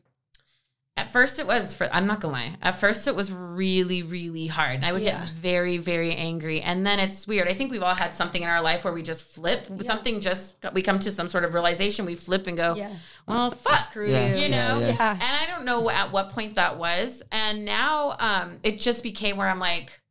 at 0.95 1.09
first 1.11 1.39
it 1.39 1.47
was 1.47 1.73
for 1.75 1.89
I'm 1.91 2.07
not 2.07 2.21
gonna 2.21 2.35
lie. 2.35 2.55
At 2.61 2.73
first 2.73 3.09
it 3.09 3.15
was 3.17 3.33
really, 3.33 4.03
really 4.03 4.47
hard. 4.47 4.75
And 4.77 4.85
I 4.85 4.93
would 4.93 5.01
Yeah. 5.01 5.21
get 5.21 5.29
very, 5.31 5.79
very 5.79 6.15
angry. 6.15 6.61
And 6.61 6.87
then 6.87 7.01
it's 7.01 7.27
weird. 7.27 7.49
I 7.49 7.55
think 7.55 7.71
we've 7.71 7.83
all 7.83 7.95
had 7.95 8.15
something 8.15 8.43
in 8.43 8.49
our 8.51 8.61
life 8.61 8.85
where 8.85 8.93
we 8.93 9.03
just 9.03 9.25
flip. 9.25 9.67
Something 9.81 10.21
just 10.21 10.55
we 10.75 10.83
come 10.83 10.99
to 10.99 11.11
some 11.11 11.29
sort 11.29 11.45
of 11.45 11.55
realization, 11.55 12.05
we 12.05 12.15
flip 12.15 12.47
and 12.47 12.59
go, 12.59 12.75
Yeah. 12.77 12.93
Well, 13.27 13.51
fuck. 13.53 13.89
Screw 13.91 14.07
Yeah. 14.11 14.35
you. 14.35 14.43
You 14.43 14.49
know? 14.51 14.81
Yeah, 14.81 14.89
Yeah. 14.89 15.13
And 15.13 15.23
I 15.23 15.47
don't 15.47 15.65
know 15.65 15.89
at 15.89 16.13
what 16.13 16.29
point 16.29 16.57
that 16.57 16.77
was. 16.77 17.23
And 17.33 17.65
now 17.65 18.15
um, 18.21 18.59
it 18.63 18.79
just 18.79 19.03
became 19.03 19.39
where 19.39 19.49
I'm 19.49 19.59
like, 19.61 19.89
well, 19.89 20.02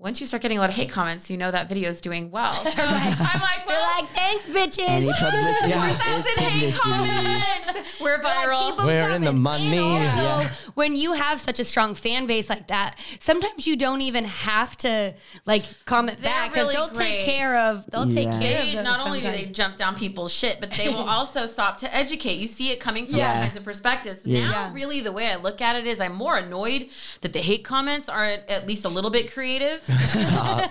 once 0.00 0.18
you 0.18 0.26
start 0.26 0.40
getting 0.42 0.56
a 0.56 0.60
lot 0.62 0.70
of 0.70 0.74
hate 0.76 0.88
comments, 0.88 1.30
you 1.30 1.36
know 1.36 1.50
that 1.50 1.68
video 1.68 1.90
is 1.90 2.00
doing 2.00 2.30
well. 2.30 2.54
So 2.64 2.82
I'm 2.82 3.40
like, 3.40 3.58
You're 3.66 3.76
well, 3.76 4.00
like, 4.00 4.08
thanks, 4.10 4.44
bitches. 4.46 4.88
Any 4.88 5.12
publicity 5.12 5.68
Yeah. 5.68 5.90
is 5.90 5.96
4,000 5.96 6.44
hate 6.44 6.74
comments. 6.74 8.00
We're 8.00 8.18
viral. 8.18 8.70
keep 8.70 8.80
'em 8.80 8.86
We're 8.86 9.10
in 9.10 9.22
the 9.22 9.32
money. 9.32 9.76
And 9.76 10.08
also, 10.20 10.40
Yeah. 10.42 10.50
when 10.74 10.96
you 10.96 11.12
have 11.12 11.38
such 11.38 11.60
a 11.60 11.64
strong 11.64 11.94
fan 11.94 12.26
base 12.26 12.48
like 12.48 12.68
that, 12.68 12.96
sometimes 13.18 13.66
you 13.66 13.76
don't 13.76 14.00
even 14.00 14.24
have 14.24 14.74
to 14.78 15.12
like 15.44 15.64
comment 15.84 16.18
They're 16.22 16.30
back 16.32 16.52
because 16.52 16.62
really 16.68 16.76
they'll 16.76 16.88
great. 16.94 17.20
take 17.20 17.24
care 17.26 17.58
of. 17.58 17.84
They'll 17.90 18.10
take 18.10 18.28
care 18.28 18.62
They, 18.62 18.68
of. 18.70 18.74
those 18.76 18.84
not 18.84 19.06
only 19.06 19.20
do 19.20 19.30
they 19.30 19.44
jump 19.44 19.76
down 19.76 19.96
people's 19.96 20.32
shit, 20.32 20.60
but 20.60 20.72
they 20.72 20.88
will 20.88 21.08
also 21.16 21.46
stop 21.46 21.76
to 21.78 21.94
educate. 21.94 22.38
You 22.38 22.48
see 22.48 22.70
it 22.70 22.80
coming 22.80 23.06
from 23.06 23.16
all 23.16 23.32
kinds 23.32 23.56
of 23.56 23.64
perspectives. 23.64 24.22
But 24.22 24.32
Yeah. 24.32 24.40
now, 24.50 24.50
Yeah. 24.68 24.72
really, 24.72 25.00
the 25.00 25.12
way 25.12 25.30
I 25.30 25.36
look 25.36 25.60
at 25.60 25.76
it 25.76 25.86
is 25.86 26.00
I'm 26.00 26.14
more 26.14 26.38
annoyed 26.38 26.88
that 27.20 27.34
the 27.34 27.40
hate 27.40 27.64
comments 27.64 28.08
are 28.08 28.24
at 28.24 28.66
least 28.66 28.84
a 28.86 28.88
little 28.88 29.10
bit 29.10 29.30
creative. 29.32 29.82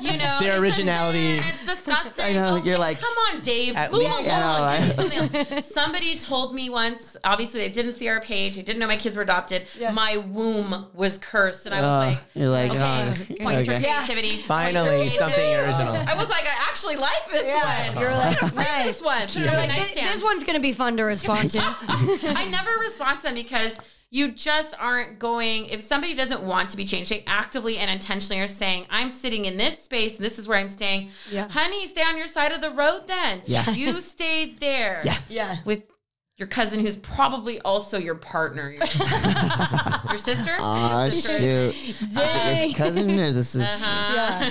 You 0.02 0.18
know, 0.18 0.38
Their 0.40 0.60
originality. 0.62 1.38
just- 1.38 1.50
It's 1.50 1.66
disgusting. 1.66 2.26
I 2.26 2.34
know, 2.34 2.56
you're 2.58 2.78
like- 2.78 3.00
come 3.00 3.14
on, 3.34 3.42
Dave. 3.42 3.76
At 3.76 3.92
Move 3.92 4.02
least- 4.02 4.12
along. 4.12 4.30
I 4.30 4.80
know, 4.80 4.88
Give 4.98 5.00
me 5.00 5.08
right? 5.08 5.30
something 5.30 5.58
else. 5.58 5.68
Somebody 5.74 6.20
told 6.20 6.54
me 6.56 6.70
once. 6.70 7.18
Obviously, 7.24 7.60
they 7.62 7.70
didn't 7.70 7.94
see 7.96 8.08
our 8.08 8.20
page. 8.22 8.56
They 8.56 8.62
didn't 8.62 8.80
know 8.80 8.88
my 8.88 8.98
kids 8.98 9.16
were 9.16 9.24
adopted. 9.24 9.68
Yeah. 9.78 9.92
My 9.92 10.18
womb 10.18 10.88
was 10.94 11.18
cursed, 11.18 11.66
and 11.66 11.76
I 11.76 11.82
was 11.82 11.86
Uh, 11.90 11.98
like, 12.12 12.20
you're 12.34 12.50
like, 12.50 12.72
okay, 12.72 12.80
oh, 12.80 13.44
points 13.44 13.66
for 13.66 13.74
creativity. 13.80 14.30
points 14.30 14.42
for 14.42 14.48
Finally, 14.48 14.88
creativity. 14.90 15.18
something 15.18 15.54
original. 15.56 15.96
I 16.08 16.14
was 16.16 16.30
like, 16.30 16.44
I 16.46 16.70
actually 16.70 16.96
like 16.98 17.30
this 17.32 17.44
Yeah, 17.46 17.94
one. 17.94 18.02
you're 18.02 18.14
like, 18.16 18.42
read 18.42 18.56
nice. 18.56 18.84
this 18.86 19.02
one. 19.02 19.22
Put 19.22 19.36
it 19.36 19.40
You're 19.40 19.50
on 19.50 19.56
my 19.56 19.68
like, 19.68 19.94
this, 19.94 20.14
this 20.16 20.24
one's 20.24 20.44
gonna 20.44 20.60
be 20.60 20.72
fun 20.72 20.98
to 20.98 21.04
respond 21.04 21.52
to. 21.52 21.60
I 21.90 22.46
never 22.50 22.72
respond 22.80 23.18
to 23.20 23.24
them 23.26 23.36
because 23.36 23.74
you 24.12 24.32
just 24.32 24.76
aren't 24.80 25.20
going. 25.20 25.66
If 25.68 25.82
somebody 25.82 26.16
doesn't 26.16 26.42
want 26.42 26.70
to 26.72 26.78
be 26.78 26.86
changed, 26.86 27.12
they 27.12 27.24
actively 27.28 27.78
and 27.78 27.92
intentionally 27.92 28.42
are 28.42 28.48
saying, 28.48 28.88
"I'm 28.90 29.10
sitting 29.10 29.46
in 29.46 29.58
this 29.58 29.84
space 29.84 30.16
and 30.18 30.26
this 30.26 30.40
is 30.40 30.48
where 30.48 30.58
I'm 30.58 30.68
staying." 30.68 31.12
Yeah. 31.32 31.48
honey, 31.50 31.86
stay 31.88 32.02
on 32.02 32.18
your 32.18 32.28
side 32.28 32.52
of 32.52 32.62
the 32.62 32.72
road. 32.72 33.08
Then 33.08 33.42
Yeah. 33.46 33.70
you 33.72 34.02
stayed 34.02 34.60
there. 34.60 35.02
Yeah. 35.04 35.18
yeah. 35.30 35.58
with 35.66 35.84
your 36.40 36.48
cousin 36.48 36.80
who's 36.80 36.96
probably 36.96 37.60
also 37.62 37.98
your 38.00 38.16
partner. 38.16 38.70
Your, 38.72 38.80
your 40.10 40.18
sister? 40.18 40.56
Oh 40.58 41.02
Your 41.04 41.12
sister. 41.12 41.74
shoot! 41.74 41.96
Dang. 42.14 42.70
Your 42.70 42.78
cousin 42.78 43.20
or 43.20 43.32
this 43.34 43.56
is? 43.56 43.62
Uh-huh. 43.62 44.50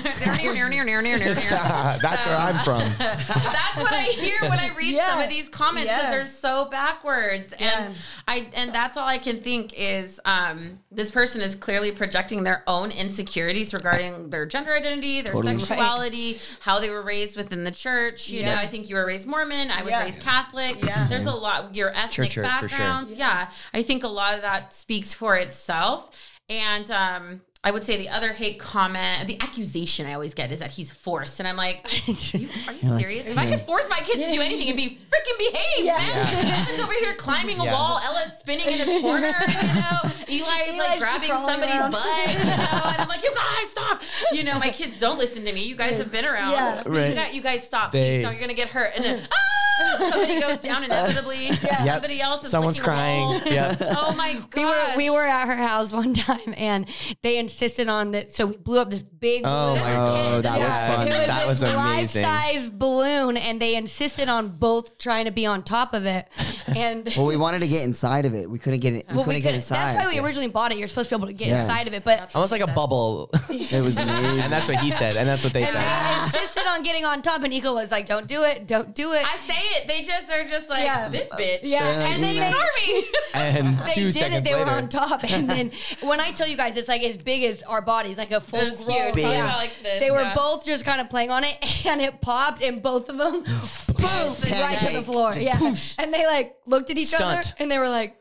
That's 2.03 2.27
where 2.27 2.37
I'm 2.37 2.62
from. 2.62 2.81
That's 2.98 3.77
what 3.77 3.92
I 3.92 4.03
hear 4.12 4.37
when 4.42 4.59
I 4.59 4.70
read 4.77 4.98
some 4.98 5.20
of 5.20 5.29
these 5.31 5.48
comments 5.48 5.88
because 5.90 6.03
Yeah. 6.05 6.11
they're 6.11 6.27
so 6.27 6.68
backwards. 6.70 7.55
Yeah. 7.59 7.87
And 7.87 7.94
I 8.27 8.51
and 8.55 8.74
that's 8.74 8.96
all 8.96 9.09
I 9.09 9.18
can 9.18 9.40
think 9.40 9.72
is 9.77 10.20
um, 10.24 10.79
this 10.92 11.11
person 11.11 11.40
is 11.40 11.55
clearly 11.55 11.92
projecting 11.92 12.42
their 12.42 12.62
own 12.66 12.90
insecurities 12.90 13.72
regarding 13.72 14.31
their 14.31 14.44
gender 14.46 14.72
identity, 14.74 15.22
their 15.22 15.33
Totally. 15.33 15.59
sexuality, 15.59 16.38
how 16.61 16.79
they 16.81 16.90
were 16.90 17.03
raised 17.03 17.37
within 17.37 17.64
the 17.64 17.70
church. 17.70 18.29
You 18.29 18.40
Yeah. 18.40 18.55
know, 18.57 18.61
I 18.61 18.66
think 18.66 18.88
you 18.90 18.96
were 18.96 19.07
raised 19.07 19.27
Mormon. 19.27 19.70
I 19.70 19.83
was 19.83 19.90
Yeah. 19.92 20.05
raised 20.05 20.20
Catholic. 20.20 20.85
Yeah. 20.85 21.07
There's 21.09 21.27
a 21.27 21.33
lot 21.33 21.74
your 21.79 21.91
ethnic 21.97 22.31
Church 22.31 22.35
hurt, 22.35 22.61
for 22.61 22.69
sure. 22.69 22.79
background. 22.79 23.11
Yeah. 23.17 23.49
I 23.73 23.83
think 23.83 24.05
a 24.05 24.09
lot 24.09 24.35
of 24.35 24.43
that 24.43 24.75
speaks 24.75 25.14
for 25.14 25.37
itself. 25.37 26.11
And 26.51 26.91
um 26.91 27.41
I 27.64 27.73
would 27.73 27.83
say 27.83 27.97
the 27.99 28.09
other 28.09 28.33
hate 28.33 28.61
comment, 28.61 29.27
the 29.27 29.38
accusation 29.40 30.07
I 30.07 30.14
always 30.14 30.33
get 30.33 30.53
is 30.53 30.61
that 30.61 30.71
he's 30.71 30.92
forced. 30.92 31.40
And 31.40 31.49
I'm 31.49 31.57
like, 31.57 31.85
are 31.87 32.12
you, 32.38 32.49
are 32.68 32.73
you 32.73 32.88
like, 32.90 33.01
serious? 33.01 33.27
If 33.27 33.37
I 33.37 33.47
could 33.51 33.62
force 33.62 33.88
my 33.90 33.99
kids 33.99 34.25
to 34.25 34.31
do 34.33 34.40
anything 34.40 34.68
and 34.68 34.77
be 34.77 34.90
freaking 35.11 35.38
behave, 35.38 35.85
Yeah. 35.85 35.99
man. 35.99 36.61
Evan's 36.68 36.81
over 36.81 36.92
here 37.01 37.14
climbing 37.16 37.59
a 37.59 37.64
wall, 37.64 38.01
Ella's 38.05 38.33
spinning 38.38 38.66
in 38.68 38.81
a 38.88 39.01
corner, 39.01 39.35
you 39.49 39.75
know. 39.75 39.99
Eli 40.29 40.59
is 40.62 40.68
Eli's 40.68 40.79
like 40.79 40.99
grabbing 41.01 41.29
somebody's 41.31 41.75
around. 41.75 41.90
butt, 41.90 42.29
you 42.33 42.44
know. 42.44 42.81
And 42.85 43.01
I'm 43.03 43.09
like, 43.09 43.25
you 43.25 43.35
guys 43.35 43.71
stop. 43.71 44.03
You 44.33 44.44
know, 44.44 44.59
my 44.61 44.71
kids 44.71 44.99
don't 45.01 45.18
listen 45.18 45.44
to 45.44 45.53
me. 45.53 45.64
You 45.64 45.75
guys 45.75 45.94
have 45.99 46.12
been 46.12 46.25
around. 46.27 46.53
Yeah. 46.53 46.83
You, 46.87 46.92
Right. 46.92 47.14
guys, 47.14 47.35
you 47.35 47.42
guys 47.42 47.64
stop. 47.66 47.90
They- 47.92 48.18
Please 48.18 48.23
don't. 48.25 48.33
You're 48.35 48.40
gonna 48.40 48.55
get 48.55 48.68
hurt. 48.68 48.92
And 48.94 49.05
then 49.05 49.29
ah, 49.31 49.97
somebody 50.11 50.40
goes 50.40 50.59
down 50.59 50.85
inevitably. 50.85 51.47
yeah. 51.49 51.94
Somebody 51.94 52.21
else 52.21 52.44
is 52.44 52.51
Someone's 52.51 52.79
crying. 52.79 53.21
wall. 53.21 53.40
Yep. 53.47 53.79
Oh 53.97 54.12
my 54.14 54.35
god. 54.35 54.55
We 54.57 54.64
were 54.64 54.97
we 54.97 55.11
were 55.11 55.27
at 55.27 55.47
her 55.47 55.57
house 55.57 55.92
one 55.92 56.14
time 56.14 56.55
and 56.57 56.87
they 57.23 57.38
insisted 57.49 57.89
on 57.89 58.13
that. 58.13 58.35
So 58.35 58.47
we 58.47 58.57
blew 58.57 58.79
up 58.79 58.91
this 58.91 59.03
big 59.03 59.43
Oh 59.45 59.75
balloon. 59.75 59.83
my 59.85 59.97
Oh, 59.97 60.41
that 60.43 60.59
was 60.59 60.69
Yeah. 60.69 60.97
fun. 60.97 61.09
It 61.09 61.19
was 61.19 61.27
That 61.27 61.47
was 61.47 61.63
amazing. 61.63 62.23
life-size 62.23 62.71
balloon, 62.71 63.37
and 63.37 63.61
they 63.61 63.75
insisted 63.75 64.29
on 64.29 64.49
both 64.49 64.99
trying 64.99 65.25
to 65.25 65.31
be 65.31 65.47
on 65.47 65.63
top 65.63 65.95
of 65.95 66.05
it. 66.07 66.29
And 66.77 67.11
Well, 67.17 67.25
we 67.25 67.39
wanted 67.39 67.61
to 67.61 67.67
get 67.69 67.83
inside 67.85 68.27
of 68.27 68.35
it. 68.35 68.49
We 68.51 68.59
couldn't 68.59 68.81
get 68.81 68.93
it. 68.93 69.07
We 69.09 69.17
well, 69.17 69.25
couldn't 69.25 69.41
get 69.41 69.49
couldn't- 69.49 69.61
inside. 69.61 69.95
That's 69.97 70.05
why 70.05 70.13
we 70.13 70.21
originally 70.21 70.51
bought 70.51 70.71
it. 70.71 70.77
You're 70.77 70.87
supposed 70.87 71.09
to 71.09 71.17
be 71.17 71.19
able 71.21 71.29
to 71.29 71.33
get 71.33 71.49
Yeah. 71.49 71.63
inside 71.63 71.87
of 71.89 71.95
it, 71.95 72.05
but 72.05 72.31
Almost 72.35 72.53
like 72.53 72.61
a 72.61 72.67
bubble. 72.67 73.31
It 73.49 73.83
was 73.83 73.97
me. 74.05 74.05
and 74.05 74.53
that's 74.53 74.69
what 74.69 74.77
he 74.77 74.91
said. 74.91 75.17
And 75.17 75.27
that's 75.27 75.43
what 75.43 75.55
they 75.55 75.63
and 75.63 75.73
said. 75.73 75.81
they 75.83 76.25
insisted 76.39 76.67
on 76.69 76.83
getting 76.83 77.07
on 77.07 77.23
top. 77.23 77.43
And 77.43 77.55
Eagle 77.55 77.75
was 77.75 77.91
like, 77.91 78.07
"Don't 78.07 78.27
do 78.29 78.43
it, 78.45 78.67
don't 78.67 78.95
do 78.95 79.13
it." 79.15 79.25
I 79.25 79.37
say 79.39 79.55
it. 79.77 79.89
They 79.89 80.03
just 80.03 80.31
are 80.31 80.45
just 80.45 80.69
like 80.69 80.85
Yeah. 80.85 81.09
this 81.09 81.29
bitch. 81.31 81.61
Yeah, 81.63 81.85
like, 81.87 82.11
And 82.11 82.23
they 82.23 82.33
ignore 82.37 82.71
me. 82.87 83.05
And 83.33 83.79
they 83.79 83.93
two 83.95 84.05
did 84.13 84.15
seconds 84.15 84.37
it. 84.39 84.45
They 84.45 84.53
later. 84.55 84.67
were 84.67 84.71
on 84.73 84.89
top, 84.91 85.25
and 85.25 85.49
then 85.49 85.71
when 86.03 86.21
I 86.21 86.33
tell 86.33 86.47
you 86.49 86.57
guys, 86.59 86.77
it's 86.77 86.89
like 86.89 87.03
as 87.03 87.17
big 87.17 87.38
as 87.46 87.62
our 87.62 87.81
bodies, 87.83 88.18
like 88.18 88.31
a 88.31 88.40
full 88.40 88.61
It's 88.61 88.85
grown. 88.85 88.96
huge. 89.07 89.14
Big. 89.14 89.24
Yeah, 89.24 89.57
like 89.57 89.72
this, 89.83 90.01
They 90.01 90.11
were 90.11 90.22
yeah. 90.22 90.35
both 90.35 90.64
just 90.64 90.85
kind 90.85 91.01
of 91.01 91.09
playing 91.11 91.31
on 91.31 91.44
it, 91.44 91.57
and 91.87 92.01
it 92.01 92.20
popped, 92.20 92.62
and 92.62 92.83
both 92.83 93.09
of 93.09 93.16
them, 93.18 93.42
boom, 93.42 93.48
right 93.48 94.35
to 94.37 94.40
the 94.42 94.46
Pancake. 94.51 95.05
floor. 95.05 95.33
Just 95.33 95.44
yeah, 95.44 95.57
poosh. 95.57 95.94
and 95.98 96.12
they 96.12 96.27
like 96.27 96.57
looked 96.66 96.90
at 96.90 96.98
each 96.98 97.14
other, 97.14 97.40
and 97.59 97.70
they 97.70 97.79
were 97.79 97.88
like, 97.88 98.16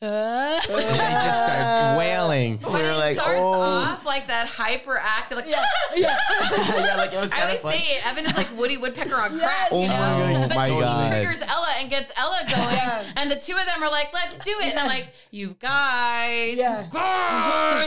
uh. 0.00 0.06
And 0.06 0.74
they 0.78 0.82
just 0.84 1.44
started 1.44 1.77
wailing. 2.38 2.58
When 2.60 2.72
We 2.72 2.82
were 2.82 2.88
it 2.90 2.96
like, 2.96 3.16
starts 3.16 3.38
oh. 3.40 3.52
off 3.60 4.04
like 4.04 4.28
that 4.28 4.48
hyperactive, 4.48 5.36
like 5.36 5.46
yeah, 5.48 5.64
ah! 5.64 5.94
yeah. 5.94 6.18
yeah, 6.86 6.94
like 6.96 7.12
it 7.12 7.16
was 7.20 7.30
I 7.32 7.36
kind 7.36 7.42
always 7.44 7.60
fun. 7.60 7.72
say 7.72 7.78
it. 7.96 8.06
Evan 8.06 8.26
is 8.26 8.36
like 8.36 8.48
Woody 8.56 8.76
Woodpecker 8.76 9.14
on 9.14 9.36
Yes. 9.36 9.44
crack. 9.44 9.68
Oh 9.70 9.82
you 9.82 9.88
my 9.88 10.32
know? 10.32 10.48
But 10.48 10.52
oh 10.52 10.56
my 10.56 10.68
God. 10.68 11.12
triggers 11.22 11.42
Ella 11.48 11.74
and 11.78 11.90
gets 11.90 12.12
Ella 12.16 12.42
going, 12.48 13.06
and 13.16 13.30
the 13.30 13.36
two 13.36 13.56
of 13.56 13.66
them 13.66 13.82
are 13.82 13.90
like, 13.90 14.12
"Let's 14.12 14.38
do 14.44 14.54
it." 14.60 14.70
And 14.70 14.78
I'm 14.78 14.86
like, 14.86 15.08
"You 15.30 15.56
guys, 15.60 16.56
Yeah. 16.56 16.88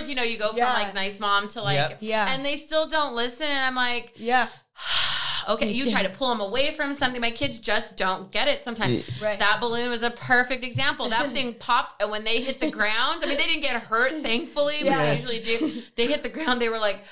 you 0.02 0.10
you 0.10 0.16
know, 0.16 0.24
you 0.24 0.38
go 0.38 0.52
Yeah. 0.56 0.74
from 0.74 0.84
like 0.84 0.94
nice 0.94 1.20
mom 1.20 1.48
to 1.50 1.62
like, 1.62 1.76
Yep. 1.76 1.98
Yeah. 2.02 2.34
and 2.34 2.46
they 2.46 2.56
still 2.58 2.88
don't 2.88 3.16
listen. 3.16 3.48
And 3.48 3.66
I'm 3.66 3.76
like, 3.76 4.14
yeah. 4.16 4.48
okay, 5.50 5.72
you 5.72 5.90
try 5.90 6.04
to 6.04 6.10
pull 6.10 6.30
them 6.30 6.42
away 6.42 6.74
from 6.74 6.94
something. 6.94 7.22
My 7.22 7.32
kids 7.32 7.60
just 7.60 7.98
don't 7.98 8.32
get 8.32 8.48
it 8.48 8.64
sometimes. 8.64 9.10
Right. 9.22 9.40
That 9.40 9.60
balloon 9.62 9.90
was 9.90 10.02
a 10.02 10.12
perfect 10.12 10.64
example. 10.64 11.10
That 11.10 11.32
thing 11.34 11.54
popped, 11.56 12.02
and 12.02 12.12
when 12.12 12.24
they 12.24 12.42
hit 12.42 12.60
the 12.60 12.72
ground, 12.72 13.24
I 13.24 13.28
mean, 13.28 13.38
they 13.38 13.48
didn't 13.48 13.64
get 13.64 13.82
hurt, 13.84 14.12
thankfully. 14.24 14.78
but 14.82 14.86
Yeah. 14.86 15.04
They 15.04 15.16
usually 15.16 15.42
do. 15.42 15.82
They 15.96 16.08
hit 16.08 16.24
the 16.24 16.30
ground. 16.30 16.62
They 16.62 16.70
were 16.70 16.80
like, 16.80 17.04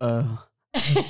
Uh, 0.00 0.36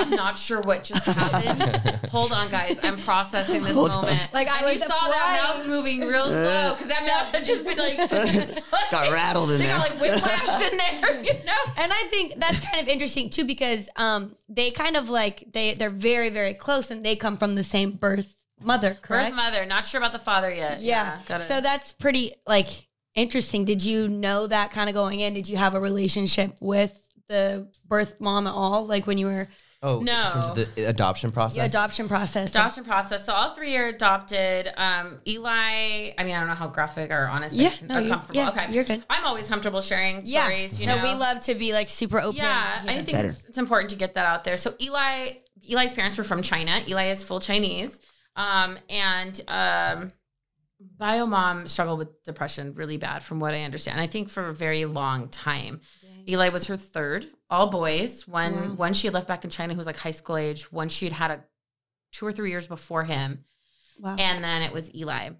I'm 0.01 0.11
not 0.11 0.37
sure 0.39 0.61
what 0.61 0.85
just 0.85 1.05
happened. 1.07 2.01
Hold 2.11 2.33
on, 2.33 2.51
guys. 2.51 2.79
I'm 2.83 2.99
processing 2.99 3.63
this 3.63 3.73
Hold 3.73 3.91
on. 3.91 4.03
moment. 4.05 4.33
Like, 4.33 4.49
I 4.51 4.59
and 4.59 4.67
you 4.67 4.73
was 4.75 4.81
saw 4.83 4.89
that 5.09 5.43
flying. 5.43 5.59
mouse 5.59 5.67
moving 5.67 6.01
real 6.01 6.27
slow 6.27 6.75
because 6.75 6.89
that 6.89 7.07
mouse 7.07 7.35
had 7.35 7.45
just 7.45 7.65
been 7.65 7.79
like 7.79 7.97
got 8.91 9.11
rattled 9.13 9.51
in 9.53 9.59
They 9.59 9.67
there. 9.67 9.77
got 9.77 9.91
like 9.91 9.99
whiplashed 9.99 10.71
in 10.73 10.79
there, 10.79 11.23
you 11.39 11.45
know. 11.45 11.73
And 11.77 11.93
I 11.93 12.07
think 12.11 12.35
that's 12.39 12.61
kind 12.61 12.81
of 12.83 12.89
interesting 12.89 13.31
too 13.31 13.45
because 13.45 13.89
um 13.97 14.37
they 14.49 14.71
kind 14.71 14.97
of 14.97 15.09
like 15.09 15.45
they 15.53 15.75
they're 15.75 15.91
very 15.91 16.31
very 16.31 16.55
close 16.55 16.91
and 16.91 17.05
they 17.05 17.17
come 17.17 17.37
from 17.37 17.55
the 17.55 17.65
same 17.65 17.93
birth 17.93 18.37
mother, 18.61 18.97
Birth 19.07 19.35
mother, 19.35 19.67
not 19.67 19.85
sure 19.85 19.99
about 19.99 20.13
the 20.13 20.19
father 20.19 20.53
yet. 20.53 20.81
Yeah. 20.81 21.19
got 21.27 21.41
it. 21.43 21.45
So 21.45 21.61
that's 21.61 21.93
pretty 21.93 22.33
like 22.47 22.69
interesting. 23.15 23.65
Did 23.65 23.85
you 23.85 24.09
know 24.09 24.47
that 24.47 24.71
kind 24.73 24.89
of 24.89 24.95
going 24.95 25.21
in? 25.21 25.35
Did 25.35 25.49
you 25.49 25.57
have 25.57 25.75
a 25.75 25.81
relationship 25.81 26.57
with 26.61 26.99
the 27.29 27.69
birth 27.87 28.21
mom 28.21 28.47
at 28.47 28.53
all? 28.53 28.87
Like 28.87 29.07
when 29.07 29.19
you 29.19 29.27
were 29.27 29.49
Oh, 29.87 30.01
No. 30.01 30.25
in 30.25 30.31
terms 30.31 30.49
of 30.49 30.75
the 30.77 30.85
adoption 30.89 31.31
process. 31.31 31.57
your 31.59 31.67
adoption 31.67 32.09
process? 32.09 32.51
adoption 32.53 32.85
process. 32.85 33.27
So 33.27 33.35
all 33.35 33.55
three 33.55 33.77
are 33.77 33.85
adopted. 33.89 34.73
Um, 34.79 35.21
Eli, 35.29 36.13
I 36.17 36.25
mean, 36.25 36.35
I 36.35 36.39
don't 36.39 36.49
know 36.49 36.55
how 36.55 36.69
graphic 36.69 37.11
or 37.11 37.27
honest 37.27 37.55
Yeah, 37.55 37.69
I 37.69 37.71
can, 37.73 37.87
no, 37.89 37.99
or 37.99 38.01
you- 38.01 38.09
comfortable. 38.09 38.41
yeah, 38.41 38.49
okay, 38.49 38.73
you're 38.73 38.85
good. 38.85 39.05
I'm 39.11 39.27
always 39.27 39.47
comfortable 39.47 39.83
sharing 39.83 40.23
yeah. 40.25 40.45
stories. 40.47 40.81
You 40.81 40.87
no, 40.87 40.97
know, 40.97 41.03
we 41.03 41.13
love 41.13 41.41
to 41.43 41.55
be 41.55 41.75
like 41.75 41.91
super 41.91 42.19
open. 42.19 42.37
Yeah, 42.37 42.83
I 42.87 43.03
think 43.03 43.19
it's, 43.19 43.45
it's 43.45 43.59
important 43.59 43.91
to 43.91 43.97
get 43.97 44.15
that 44.15 44.25
out 44.25 44.45
there. 44.45 44.57
So 44.57 44.73
Eli, 44.81 45.33
Eli's 45.69 45.93
parents 45.93 46.17
were 46.17 46.25
from 46.25 46.41
China. 46.41 46.81
Eli 46.89 47.09
is 47.11 47.23
full 47.23 47.41
Chinese, 47.41 48.01
um, 48.37 48.79
and 48.89 49.39
um, 49.49 50.13
Biomom 50.99 51.69
struggled 51.69 51.99
with 51.99 52.23
depression 52.25 52.75
really 52.75 52.97
bad, 52.97 53.23
from 53.23 53.39
what 53.41 53.55
I 53.55 53.63
understand. 53.65 54.01
I 54.01 54.07
think 54.07 54.29
for 54.31 54.49
a 54.49 54.55
very 54.55 54.85
long 54.87 55.29
time. 55.29 55.81
Eli 56.29 56.49
was 56.51 56.67
her 56.67 56.77
third, 56.77 57.29
all 57.51 57.67
boys. 57.69 58.27
One 58.27 58.55
Wow. 58.55 58.75
one 58.75 58.95
she 58.95 59.07
had 59.07 59.15
left 59.15 59.29
back 59.29 59.45
in 59.45 59.51
China, 59.51 59.75
who 59.75 59.79
was 59.79 59.87
like 59.87 59.97
high 59.99 60.11
school 60.13 60.37
age. 60.37 60.71
One 60.73 60.89
she 60.89 61.07
had 61.07 61.13
had 61.15 61.31
a 61.31 61.45
two 62.13 62.27
or 62.27 62.33
three 62.33 62.51
years 62.51 62.67
before 62.69 63.05
him, 63.05 63.45
Wow. 63.99 64.17
and 64.19 64.43
then 64.43 64.63
it 64.63 64.73
was 64.73 64.95
Eli 64.95 65.31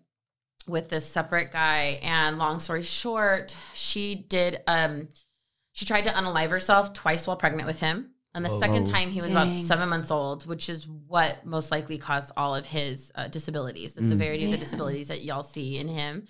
with 0.67 0.89
this 0.89 1.07
separate 1.07 1.53
guy. 1.53 2.01
And 2.03 2.39
long 2.39 2.59
story 2.61 2.83
short, 2.83 3.55
she 3.73 4.15
did 4.15 4.63
um 4.67 5.09
she 5.73 5.85
tried 5.85 6.05
to 6.05 6.11
unalive 6.11 6.51
herself 6.51 6.93
twice 6.93 7.27
while 7.27 7.37
pregnant 7.37 7.67
with 7.67 7.81
him. 7.81 8.11
And 8.37 8.45
the 8.45 8.49
Whoa. 8.49 8.61
second 8.61 8.87
time 8.87 9.11
he 9.11 9.21
was 9.21 9.31
about 9.31 9.49
seven 9.51 9.89
months 9.89 10.11
old, 10.11 10.45
which 10.47 10.69
is 10.69 10.87
what 10.89 11.45
most 11.47 11.71
likely 11.71 11.99
caused 11.99 12.33
all 12.37 12.55
of 12.57 12.67
his 12.67 13.13
uh, 13.15 13.29
disabilities, 13.29 13.93
the 13.93 14.03
Mm. 14.03 14.09
severity 14.09 14.45
of 14.47 14.51
the 14.51 14.57
disabilities 14.59 15.09
that 15.09 15.23
y'all 15.23 15.45
see 15.45 15.79
in 15.79 15.87
him. 15.89 16.27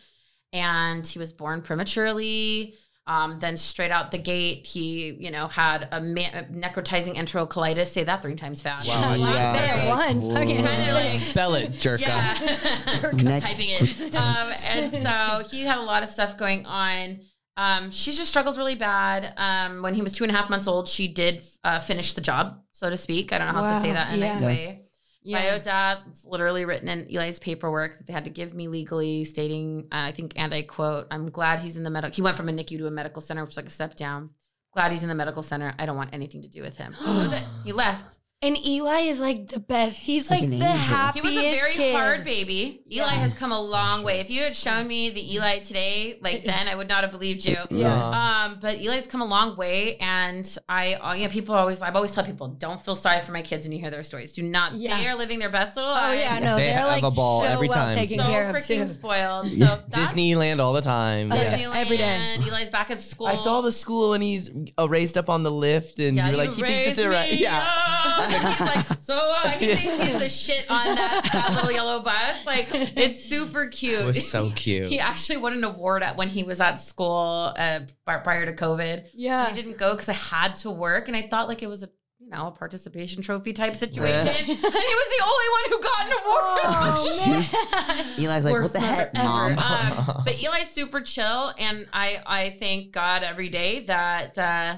And 0.52 1.06
he 1.06 1.18
was 1.18 1.32
born 1.32 1.62
prematurely. 1.62 2.76
Um, 3.06 3.38
then 3.38 3.58
straight 3.58 3.90
out 3.90 4.10
the 4.12 4.18
gate, 4.18 4.66
he, 4.66 5.12
you 5.20 5.30
know, 5.30 5.46
had 5.46 5.88
a 5.92 6.00
ma- 6.00 6.42
necrotizing 6.50 7.16
enterocolitis. 7.16 7.88
Say 7.88 8.02
that 8.04 8.22
three 8.22 8.34
times 8.34 8.62
fast. 8.62 8.88
Wow. 8.88 9.14
Yeah. 9.18 9.72
Say 9.74 9.86
it 9.86 9.90
once. 9.90 10.32
Fucking- 10.32 10.56
Kinda 10.64 10.94
like- 10.94 11.20
Spell 11.20 11.54
it, 11.54 11.72
jerka. 11.78 12.00
Yeah. 12.00 13.10
Neck- 13.22 13.42
typing 13.42 13.68
it. 13.68 14.16
Um, 14.16 14.52
and 14.68 15.02
so 15.02 15.48
he 15.50 15.64
had 15.64 15.76
a 15.76 15.82
lot 15.82 16.02
of 16.02 16.08
stuff 16.08 16.38
going 16.38 16.64
on. 16.64 17.20
Um, 17.56 17.90
she's 17.90 18.16
just 18.16 18.30
struggled 18.30 18.56
really 18.56 18.74
bad. 18.74 19.32
Um, 19.36 19.82
when 19.82 19.94
he 19.94 20.02
was 20.02 20.12
two 20.12 20.24
and 20.24 20.32
a 20.32 20.36
half 20.36 20.48
months 20.50 20.66
old, 20.66 20.88
she 20.88 21.06
did 21.06 21.46
uh, 21.62 21.78
finish 21.80 22.14
the 22.14 22.20
job, 22.20 22.58
so 22.72 22.88
to 22.90 22.96
speak. 22.96 23.32
I 23.32 23.38
don't 23.38 23.48
know 23.54 23.60
how 23.62 23.78
to 23.78 23.80
say 23.86 23.92
that 23.92 24.08
in 24.14 24.22
a 24.22 24.26
nice 24.26 24.40
yeah. 24.40 24.46
way. 24.46 24.83
Yeah. 25.24 25.58
Biodad, 25.58 26.00
it's 26.10 26.24
literally 26.24 26.66
written 26.66 26.88
in 26.88 27.08
Eli's 27.08 27.38
paperwork 27.38 27.96
that 27.96 28.06
they 28.06 28.12
had 28.12 28.24
to 28.24 28.30
give 28.30 28.52
me 28.52 28.68
legally, 28.68 29.24
stating, 29.24 29.88
uh, 29.90 30.04
I 30.08 30.12
think, 30.12 30.34
and 30.36 30.52
I 30.52 30.62
quote, 30.62 31.06
I'm 31.10 31.30
glad 31.30 31.60
he's 31.60 31.78
in 31.78 31.82
the 31.82 31.90
medical. 31.90 32.14
He 32.14 32.20
went 32.22 32.36
from 32.36 32.48
a 32.48 32.52
NICU 32.52 32.78
to 32.78 32.86
a 32.86 32.90
medical 32.90 33.22
center, 33.22 33.42
which 33.42 33.52
is 33.52 33.56
like 33.56 33.66
a 33.66 33.70
step 33.70 33.96
down. 33.96 34.30
Glad 34.74 34.92
he's 34.92 35.02
in 35.02 35.08
the 35.08 35.14
medical 35.14 35.42
center. 35.42 35.74
I 35.78 35.86
don't 35.86 35.96
want 35.96 36.10
anything 36.12 36.42
to 36.42 36.48
do 36.48 36.62
with 36.62 36.76
him. 36.76 36.94
That 37.04 37.16
was 37.16 37.32
it. 37.32 37.44
He 37.64 37.72
left. 37.72 38.18
And 38.44 38.58
Eli 38.66 39.00
is 39.00 39.18
like 39.20 39.48
the 39.48 39.58
best. 39.60 39.96
He's 39.98 40.30
Like 40.30 40.40
like, 40.40 40.50
the 40.50 40.56
angel. 40.56 40.72
He 40.72 40.78
happiest 40.92 41.28
He 41.28 41.36
was 41.36 41.44
a 41.46 41.56
very 41.56 41.72
kid. 41.72 41.94
hard 41.94 42.24
baby. 42.24 42.82
Eli 42.92 43.12
has 43.14 43.32
come 43.32 43.52
a 43.52 43.60
long 43.60 44.02
way. 44.04 44.20
If 44.20 44.28
you 44.30 44.42
had 44.42 44.54
shown 44.54 44.86
me 44.86 45.08
the 45.10 45.34
Eli 45.34 45.60
today, 45.60 46.18
like 46.20 46.44
then 46.50 46.68
I 46.68 46.74
would 46.74 46.88
not 46.88 47.02
have 47.02 47.10
believed 47.10 47.46
you. 47.46 47.56
Yeah. 47.70 48.44
Um, 48.44 48.58
but 48.60 48.76
Eli's 48.76 49.06
come 49.06 49.22
a 49.22 49.24
long 49.24 49.56
way, 49.56 49.96
and 49.96 50.46
I, 50.68 50.94
uh, 50.94 51.14
you 51.14 51.24
know, 51.24 51.30
people 51.30 51.54
always, 51.54 51.80
I've 51.80 51.96
always 51.96 52.12
tell 52.12 52.22
people, 52.24 52.48
don't 52.48 52.80
feel 52.84 52.94
sorry 52.94 53.20
for 53.22 53.32
my 53.32 53.40
kids 53.42 53.64
when 53.64 53.72
you 53.72 53.78
hear 53.78 53.90
their 53.90 54.02
stories. 54.02 54.32
Do 54.32 54.42
not. 54.42 54.74
Yeah. 54.74 54.98
They 54.98 55.08
are 55.08 55.14
living 55.16 55.38
their 55.38 55.50
best 55.50 55.76
little 55.76 55.92
Oh 55.92 56.12
yeah, 56.12 56.38
no, 56.38 56.56
They 56.56 56.64
they 56.64 56.72
are 56.72 56.76
have 56.80 56.88
like 56.88 57.02
a 57.02 57.10
ball 57.10 57.42
so 57.42 57.48
every 57.48 57.68
well 57.68 57.78
time. 57.78 57.96
taken 57.96 58.18
So 58.18 58.26
care 58.26 58.50
of 58.50 58.56
freaking 58.56 58.86
too. 58.86 58.92
spoiled. 58.92 59.50
So 59.52 59.80
Disneyland 59.90 60.60
all 60.60 60.74
the 60.74 60.82
time. 60.82 61.32
Oh, 61.32 61.34
Yeah. 61.34 61.56
yeah. 61.56 61.72
Every 61.74 61.96
day. 61.96 62.36
Eli's 62.40 62.68
back 62.68 62.90
at 62.90 63.00
school. 63.00 63.26
I 63.26 63.36
saw 63.36 63.62
the 63.62 63.72
school 63.72 64.12
and 64.12 64.22
he's 64.22 64.50
uh, 64.78 64.86
raised 64.88 65.16
up 65.16 65.30
on 65.30 65.42
the 65.44 65.50
lift 65.50 65.98
and 65.98 66.16
Yeah, 66.16 66.28
you're 66.28 66.36
like, 66.36 66.50
you 66.58 66.64
he 66.64 66.72
thinks 66.72 66.98
it's 66.98 66.98
raised 66.98 67.08
a 67.08 67.10
right. 67.10 67.32
Yeah. 67.32 68.32
up. 68.34 68.44
And 68.44 68.54
he's 68.54 68.76
like, 68.76 69.02
so 69.02 69.34
uh, 69.36 69.48
he 69.50 69.74
thinks 69.74 69.98
he's 69.98 70.18
the 70.18 70.28
shit 70.28 70.66
on 70.70 70.94
that, 70.94 71.28
that 71.32 71.54
little 71.54 71.72
yellow 71.72 72.02
bus. 72.02 72.46
Like, 72.46 72.68
it's 72.72 73.24
super 73.24 73.68
cute. 73.68 74.00
It 74.00 74.06
was 74.06 74.28
so 74.28 74.50
cute. 74.54 74.88
He 74.88 74.98
actually 74.98 75.38
won 75.38 75.52
an 75.52 75.64
award 75.64 76.02
at 76.02 76.16
when 76.16 76.28
he 76.28 76.42
was 76.42 76.60
at 76.60 76.76
school 76.76 77.54
uh, 77.56 77.80
prior 78.04 78.46
to 78.46 78.52
COVID. 78.52 79.08
Yeah. 79.12 79.46
I 79.48 79.52
didn't 79.52 79.78
go 79.78 79.92
because 79.92 80.08
I 80.08 80.14
had 80.14 80.56
to 80.56 80.70
work, 80.70 81.08
and 81.08 81.16
I 81.16 81.22
thought 81.28 81.48
like 81.48 81.62
it 81.62 81.68
was 81.68 81.82
a 81.82 81.90
you 82.18 82.30
know 82.30 82.46
a 82.46 82.50
participation 82.50 83.22
trophy 83.22 83.52
type 83.52 83.76
situation. 83.76 84.28
and 84.28 84.46
he 84.46 84.54
was 84.54 84.62
the 84.64 85.24
only 85.24 85.48
one 85.50 85.64
who 85.68 85.82
got 85.82 86.06
an 86.06 86.12
award. 86.12 86.60
Oh, 86.66 87.24
man. 87.26 88.06
Eli's 88.18 88.44
like, 88.44 88.54
what 88.54 88.72
the 88.72 88.80
mother 88.80 88.94
heck, 88.94 89.10
ever. 89.14 89.28
mom? 89.28 89.58
Um, 89.58 90.22
but 90.24 90.42
Eli's 90.42 90.70
super 90.70 91.00
chill, 91.00 91.52
and 91.58 91.86
I 91.92 92.22
I 92.26 92.56
thank 92.58 92.92
God 92.92 93.22
every 93.22 93.50
day 93.50 93.84
that 93.86 94.38
uh, 94.38 94.76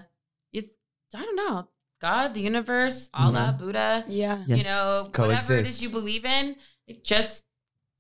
it's 0.52 0.68
I 1.14 1.24
don't 1.24 1.36
know 1.36 1.68
God, 2.00 2.34
the 2.34 2.40
universe, 2.40 3.08
Allah, 3.14 3.56
Buddha, 3.58 4.04
Yeah. 4.08 4.44
Yeah. 4.46 4.56
you 4.56 4.64
know, 4.64 5.10
whatever 5.16 5.32
it 5.32 5.34
Coexist. 5.34 5.70
is 5.70 5.82
you 5.82 5.88
believe 5.90 6.24
in, 6.24 6.56
it 6.86 7.04
just 7.04 7.44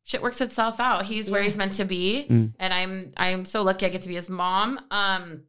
shit 0.04 0.22
works 0.22 0.40
itself 0.40 0.78
out. 0.80 1.04
He's 1.06 1.30
where 1.30 1.42
he's 1.42 1.56
meant 1.56 1.72
to 1.74 1.84
be, 1.84 2.26
Mm. 2.28 2.52
and 2.58 2.72
I'm 2.74 3.12
I'm 3.16 3.44
so 3.44 3.62
lucky 3.62 3.86
I 3.86 3.88
get 3.88 4.02
to 4.02 4.08
be 4.08 4.14
his 4.14 4.28
mom. 4.30 4.78
Um, 4.90 5.44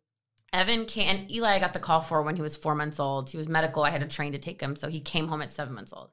Evan 0.53 0.85
came 0.85 1.09
and 1.09 1.29
Eli 1.31 1.55
I 1.55 1.59
got 1.59 1.73
the 1.73 1.79
call 1.79 1.99
for 2.01 2.21
when 2.23 2.35
he 2.37 2.41
was 2.41 2.55
four 2.55 2.73
months 2.73 2.99
old. 2.99 3.29
He 3.29 3.37
was 3.37 3.47
medical. 3.49 3.83
I 3.83 3.89
had 3.89 4.01
to 4.01 4.07
train 4.07 4.31
to 4.31 4.39
take 4.39 4.61
him, 4.61 4.75
so 4.75 4.87
he 4.87 5.01
came 5.01 5.27
home 5.27 5.41
at 5.41 5.51
seven 5.51 5.73
months 5.75 5.91
old. 5.93 6.11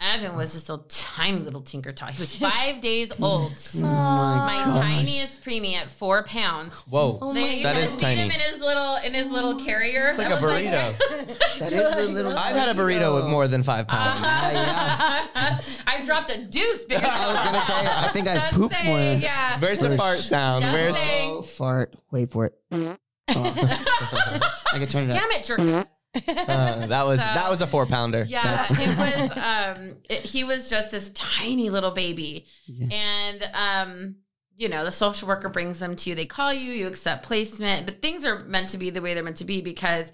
Evan 0.00 0.36
was 0.36 0.52
just 0.52 0.70
a 0.70 0.78
tiny 0.88 1.40
little 1.40 1.60
tinker 1.60 1.92
tot. 1.92 2.12
He 2.12 2.20
was 2.22 2.34
five 2.38 2.80
days 2.80 3.10
old. 3.20 3.52
Oh 3.78 3.80
My 3.80 4.62
gosh. 4.64 4.80
tiniest 4.80 5.42
preemie 5.42 5.74
at 5.74 5.90
four 5.90 6.22
pounds. 6.22 6.74
Whoa. 6.88 7.18
Oh 7.20 7.34
They 7.34 7.40
my 7.40 7.48
used 7.48 7.64
That 7.64 7.72
to 7.72 7.78
is 7.80 7.90
feed 7.94 8.00
tiny. 8.00 8.20
Him 8.20 8.30
in 8.30 8.40
his 8.40 8.60
little 8.60 8.96
in 8.96 9.12
his 9.14 9.26
little 9.26 9.60
oh. 9.60 9.64
carrier. 9.64 10.08
It's 10.08 10.18
like 10.18 10.28
I 10.28 10.38
a 10.38 10.40
was 10.40 10.44
burrito. 10.44 11.38
That 11.58 11.72
is 11.72 11.96
a 11.96 12.08
little. 12.12 12.36
I've 12.38 12.54
had 12.54 12.68
a 12.76 12.78
burrito 12.78 13.16
with 13.16 13.26
more 13.26 13.48
than 13.48 13.64
five 13.64 13.88
pounds. 13.88 14.20
Uh-huh. 14.24 15.58
I 15.88 16.04
dropped 16.04 16.30
a 16.30 16.44
deuce 16.44 16.84
bigger. 16.84 17.04
I 17.04 17.26
was 17.26 17.36
gonna 17.36 17.66
say, 17.66 18.06
I 18.06 18.10
think 18.12 18.28
I 18.28 18.50
pooped 18.50 18.76
saying, 18.76 18.90
one. 19.14 19.20
Yeah. 19.20 19.58
Where's 19.58 19.80
the 19.80 19.96
fart 19.96 20.18
sound? 20.18 20.62
Just 20.62 20.74
Where's 20.74 20.96
saying. 20.96 21.30
Oh, 21.30 21.42
fart. 21.42 21.96
Wait 22.12 22.30
for 22.30 22.46
it. 22.46 22.54
Oh. 22.70 22.96
I 23.30 24.78
can 24.78 24.86
turn 24.86 25.08
it 25.08 25.14
up. 25.14 25.20
Damn 25.20 25.30
it, 25.32 25.44
jerk. 25.44 25.88
Uh, 26.26 26.86
that 26.86 27.04
was 27.06 27.20
So- 27.20 27.26
that 27.26 27.50
was 27.50 27.60
a 27.60 27.66
four 27.66 27.86
pounder. 27.86 28.24
Yeah, 28.28 28.66
it 28.70 28.98
was. 29.28 29.30
Um, 29.36 29.96
it, 30.08 30.20
he 30.20 30.44
was 30.44 30.68
just 30.70 30.90
this 30.90 31.10
tiny 31.14 31.70
little 31.70 31.92
baby, 31.92 32.46
Yeah. 32.66 32.88
and 32.92 33.50
um, 33.54 34.16
you 34.56 34.68
know, 34.68 34.84
the 34.84 34.92
social 34.92 35.28
worker 35.28 35.48
brings 35.48 35.78
them 35.78 35.94
to 35.96 36.10
you. 36.10 36.16
They 36.16 36.26
call 36.26 36.52
you, 36.52 36.72
you 36.72 36.86
accept 36.88 37.24
placement, 37.24 37.86
but 37.86 38.02
things 38.02 38.24
are 38.24 38.40
meant 38.40 38.68
to 38.68 38.78
be 38.78 38.90
the 38.90 39.00
way 39.00 39.14
they're 39.14 39.22
meant 39.22 39.36
to 39.36 39.44
be 39.44 39.60
because 39.62 40.12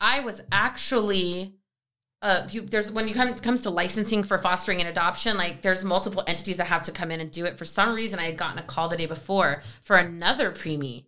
I 0.00 0.20
was 0.20 0.42
actually. 0.52 1.56
Uh, 2.20 2.46
you, 2.52 2.60
there's 2.60 2.88
when 2.92 3.08
you 3.08 3.14
come 3.14 3.34
comes 3.34 3.62
to 3.62 3.70
licensing 3.70 4.22
for 4.22 4.38
fostering 4.38 4.78
and 4.78 4.88
adoption, 4.88 5.36
like 5.36 5.62
there's 5.62 5.82
multiple 5.82 6.22
entities 6.28 6.56
that 6.58 6.68
have 6.68 6.82
to 6.82 6.92
come 6.92 7.10
in 7.10 7.18
and 7.18 7.32
do 7.32 7.44
it. 7.44 7.58
For 7.58 7.64
some 7.64 7.94
reason, 7.96 8.20
I 8.20 8.26
had 8.26 8.36
gotten 8.36 8.60
a 8.60 8.62
call 8.62 8.88
the 8.88 8.96
day 8.96 9.06
before 9.06 9.60
for 9.82 9.96
another 9.96 10.52
preemie, 10.52 11.06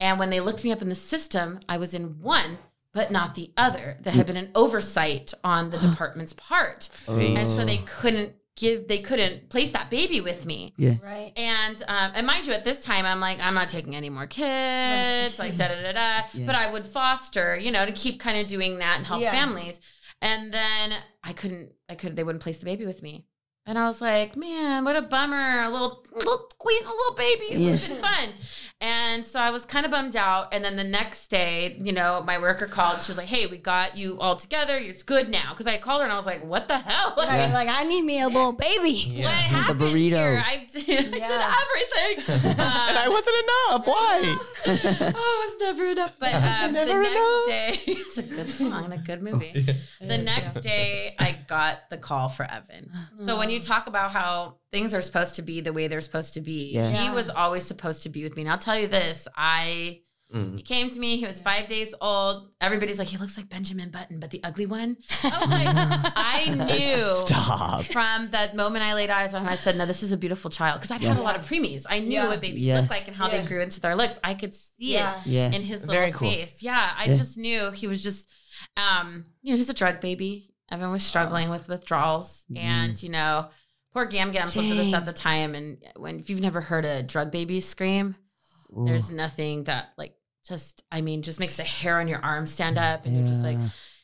and 0.00 0.18
when 0.18 0.30
they 0.30 0.40
looked 0.40 0.64
me 0.64 0.72
up 0.72 0.80
in 0.80 0.88
the 0.88 0.94
system, 0.94 1.60
I 1.68 1.76
was 1.76 1.92
in 1.92 2.18
one, 2.22 2.56
but 2.94 3.10
not 3.10 3.34
the 3.34 3.52
other. 3.56 3.98
There 4.00 4.12
had 4.12 4.26
been 4.26 4.36
an 4.38 4.50
oversight 4.54 5.34
on 5.42 5.70
the 5.70 5.78
department's 5.88 6.32
part, 6.32 6.88
and 7.08 7.46
so 7.46 7.64
they 7.64 7.78
couldn't 7.78 8.34
give, 8.56 8.86
they 8.86 9.00
couldn't 9.00 9.48
place 9.50 9.72
that 9.72 9.90
baby 9.90 10.20
with 10.20 10.46
me. 10.46 10.72
Yeah. 10.76 10.94
Right. 11.02 11.32
And 11.36 11.82
um, 11.88 12.12
and 12.14 12.26
mind 12.26 12.46
you, 12.46 12.52
at 12.52 12.64
this 12.64 12.80
time, 12.80 13.04
I'm 13.04 13.18
like, 13.20 13.40
I'm 13.40 13.54
not 13.54 13.68
taking 13.68 13.96
any 13.96 14.08
more 14.10 14.26
kids, 14.28 15.38
like 15.38 15.56
da 15.56 15.68
da 15.68 15.82
da 15.82 15.92
da. 15.92 16.26
Yeah. 16.34 16.46
But 16.46 16.54
I 16.54 16.70
would 16.72 16.86
foster, 16.86 17.56
you 17.56 17.70
know, 17.72 17.84
to 17.84 17.92
keep 17.92 18.20
kind 18.20 18.38
of 18.38 18.46
doing 18.46 18.78
that 18.78 18.96
and 18.98 19.06
help 19.06 19.20
Yeah. 19.22 19.32
families. 19.32 19.80
And 20.22 20.54
then 20.54 20.94
I 21.22 21.32
couldn't, 21.32 21.72
I 21.88 21.96
couldn't, 21.96 22.14
they 22.14 22.24
wouldn't 22.24 22.42
place 22.42 22.58
the 22.58 22.64
baby 22.64 22.86
with 22.86 23.02
me. 23.02 23.26
And 23.66 23.78
I 23.78 23.86
was 23.88 24.00
like, 24.00 24.36
man, 24.36 24.84
what 24.84 24.94
a 24.94 25.02
bummer. 25.02 25.62
A 25.62 25.68
little, 25.70 26.04
little 26.14 26.46
squeeze, 26.52 26.82
a 26.82 26.90
little 26.90 27.14
baby. 27.16 27.44
It 27.50 27.58
would 27.70 27.80
have 27.80 27.88
been 27.88 27.98
fun. 28.02 28.28
And 28.84 29.24
so 29.24 29.40
I 29.40 29.50
was 29.50 29.64
kind 29.64 29.86
of 29.86 29.92
bummed 29.92 30.14
out. 30.14 30.52
And 30.52 30.62
then 30.62 30.76
the 30.76 30.84
next 30.84 31.28
day, 31.28 31.74
you 31.80 31.92
know, 31.92 32.22
my 32.26 32.36
worker 32.38 32.66
called. 32.66 33.00
She 33.00 33.08
was 33.10 33.16
like, 33.16 33.28
hey, 33.28 33.46
we 33.46 33.56
got 33.56 33.96
you 33.96 34.20
all 34.20 34.36
together. 34.36 34.76
It's 34.76 35.02
good 35.02 35.30
now. 35.30 35.50
Because 35.50 35.66
I 35.66 35.78
called 35.78 36.00
her 36.00 36.04
and 36.04 36.12
I 36.12 36.16
was 36.16 36.26
like, 36.26 36.44
what 36.44 36.68
the 36.68 36.76
hell? 36.78 37.14
Like, 37.16 37.28
Right, 37.34 37.50
Like 37.52 37.68
I 37.70 37.84
need 37.84 38.02
me 38.02 38.20
a 38.20 38.26
little 38.26 38.52
baby. 38.52 39.20
what 39.22 39.32
happened 39.32 39.80
burrito. 39.80 40.10
here? 40.10 40.44
I 40.46 40.66
did, 40.72 40.86
Yeah. 41.16 41.26
I 41.30 42.14
did 42.18 42.20
everything. 42.20 42.50
and 42.50 42.60
I 42.98 43.04
Um, 43.06 43.12
wasn't 43.12 43.36
enough. 43.44 43.86
Why? 43.86 44.38
oh, 44.66 45.48
it's 45.48 45.62
never 45.62 45.86
enough. 45.86 46.16
But 46.18 46.34
um, 46.34 46.72
the 46.74 46.84
Never 46.84 47.02
next 47.02 47.16
enough. 47.16 47.46
day, 47.46 47.80
it's 47.86 48.18
a 48.18 48.22
good 48.22 48.50
song 48.52 48.84
and 48.84 48.92
a 48.94 48.98
good 48.98 49.22
movie. 49.22 49.66
The 50.00 50.18
next 50.18 50.60
day, 50.60 51.14
I 51.18 51.38
got 51.48 51.88
the 51.90 51.96
call 51.96 52.28
for 52.28 52.44
Evan. 52.44 52.90
So 53.24 53.38
when 53.38 53.48
you 53.48 53.60
talk 53.60 53.86
about 53.86 54.10
how 54.10 54.56
things 54.72 54.92
are 54.92 55.00
supposed 55.02 55.36
to 55.36 55.42
be 55.42 55.60
the 55.60 55.72
way 55.72 55.86
they're 55.86 56.00
supposed 56.00 56.34
to 56.34 56.40
be, 56.40 56.72
Yeah. 56.74 56.90
he 56.90 57.04
Yeah. 57.06 57.12
was 57.14 57.30
always 57.30 57.64
supposed 57.64 58.02
to 58.02 58.08
be 58.08 58.24
with 58.24 58.34
me. 58.36 58.42
And 58.42 58.50
I'll 58.50 58.58
tell 58.58 58.73
you 58.78 58.88
this, 58.88 59.26
I. 59.36 60.00
Mm. 60.34 60.56
He 60.56 60.62
came 60.64 60.90
to 60.90 60.98
me. 60.98 61.16
He 61.16 61.26
was 61.26 61.40
five 61.40 61.68
days 61.68 61.94
old. 62.00 62.48
Everybody's 62.60 62.98
like, 62.98 63.06
he 63.06 63.18
looks 63.18 63.36
like 63.36 63.48
Benjamin 63.48 63.90
Button, 63.90 64.18
but 64.18 64.30
the 64.32 64.42
ugly 64.42 64.66
one. 64.66 64.96
I 65.22 65.38
was 65.38 65.48
like, 65.48 66.12
I 66.16 66.50
knew 66.50 67.26
Stop. 67.26 67.84
from 67.84 68.30
that 68.32 68.56
moment 68.56 68.84
I 68.84 68.94
laid 68.94 69.10
eyes 69.10 69.32
on 69.34 69.42
him, 69.42 69.48
I 69.48 69.54
said, 69.54 69.76
"No, 69.76 69.86
this 69.86 70.02
is 70.02 70.10
a 70.10 70.16
beautiful 70.16 70.50
child." 70.50 70.80
Because 70.80 70.90
I've 70.90 71.02
had 71.02 71.18
a 71.18 71.22
lot 71.22 71.36
of 71.36 71.46
preemies. 71.46 71.84
I 71.88 72.00
knew 72.00 72.14
Yeah. 72.14 72.26
what 72.28 72.40
babies 72.40 72.62
Yeah. 72.62 72.80
look 72.80 72.90
like 72.90 73.06
and 73.06 73.16
how 73.16 73.28
Yeah. 73.30 73.42
they 73.42 73.46
grew 73.46 73.60
into 73.62 73.80
their 73.80 73.94
looks. 73.94 74.18
I 74.24 74.34
could 74.34 74.54
see 74.56 74.66
Yeah. 74.78 75.20
Yeah. 75.24 75.48
it 75.48 75.54
in 75.54 75.62
his 75.62 75.82
little 75.82 75.94
Very 75.94 76.10
cool. 76.10 76.28
face. 76.30 76.54
Yeah, 76.60 76.92
I 76.96 77.04
Yeah. 77.04 77.16
just 77.18 77.36
knew 77.38 77.70
he 77.70 77.86
was 77.86 78.02
just, 78.02 78.26
um, 78.76 79.26
you 79.42 79.50
know, 79.50 79.56
he 79.56 79.60
was 79.60 79.68
a 79.70 79.74
drug 79.74 80.00
baby. 80.00 80.50
Evan 80.70 80.90
was 80.90 81.04
struggling 81.04 81.48
with 81.50 81.68
withdrawals, 81.68 82.44
Mhm. 82.50 82.58
and 82.58 83.02
you 83.02 83.10
know, 83.10 83.50
poor 83.92 84.06
Gam 84.06 84.32
Gam 84.32 84.46
looked 84.46 84.56
at 84.56 84.76
this 84.76 84.94
at 84.94 85.06
the 85.06 85.12
time. 85.12 85.54
And 85.54 85.78
when 85.96 86.18
if 86.18 86.28
you've 86.28 86.40
never 86.40 86.62
heard 86.62 86.84
a 86.84 87.02
drug 87.04 87.30
baby 87.30 87.60
scream, 87.60 88.16
Ooh. 88.76 88.84
there's 88.86 89.10
nothing 89.10 89.64
that 89.64 89.90
like 89.96 90.14
just, 90.46 90.82
I 90.92 91.00
mean, 91.00 91.22
just 91.22 91.40
makes 91.40 91.56
the 91.56 91.62
hair 91.62 91.98
on 92.00 92.08
your 92.08 92.18
arm 92.22 92.46
stand 92.46 92.76
up, 92.78 93.06
and 93.06 93.16
you're 93.18 93.26
just 93.28 93.42
like 93.42 93.58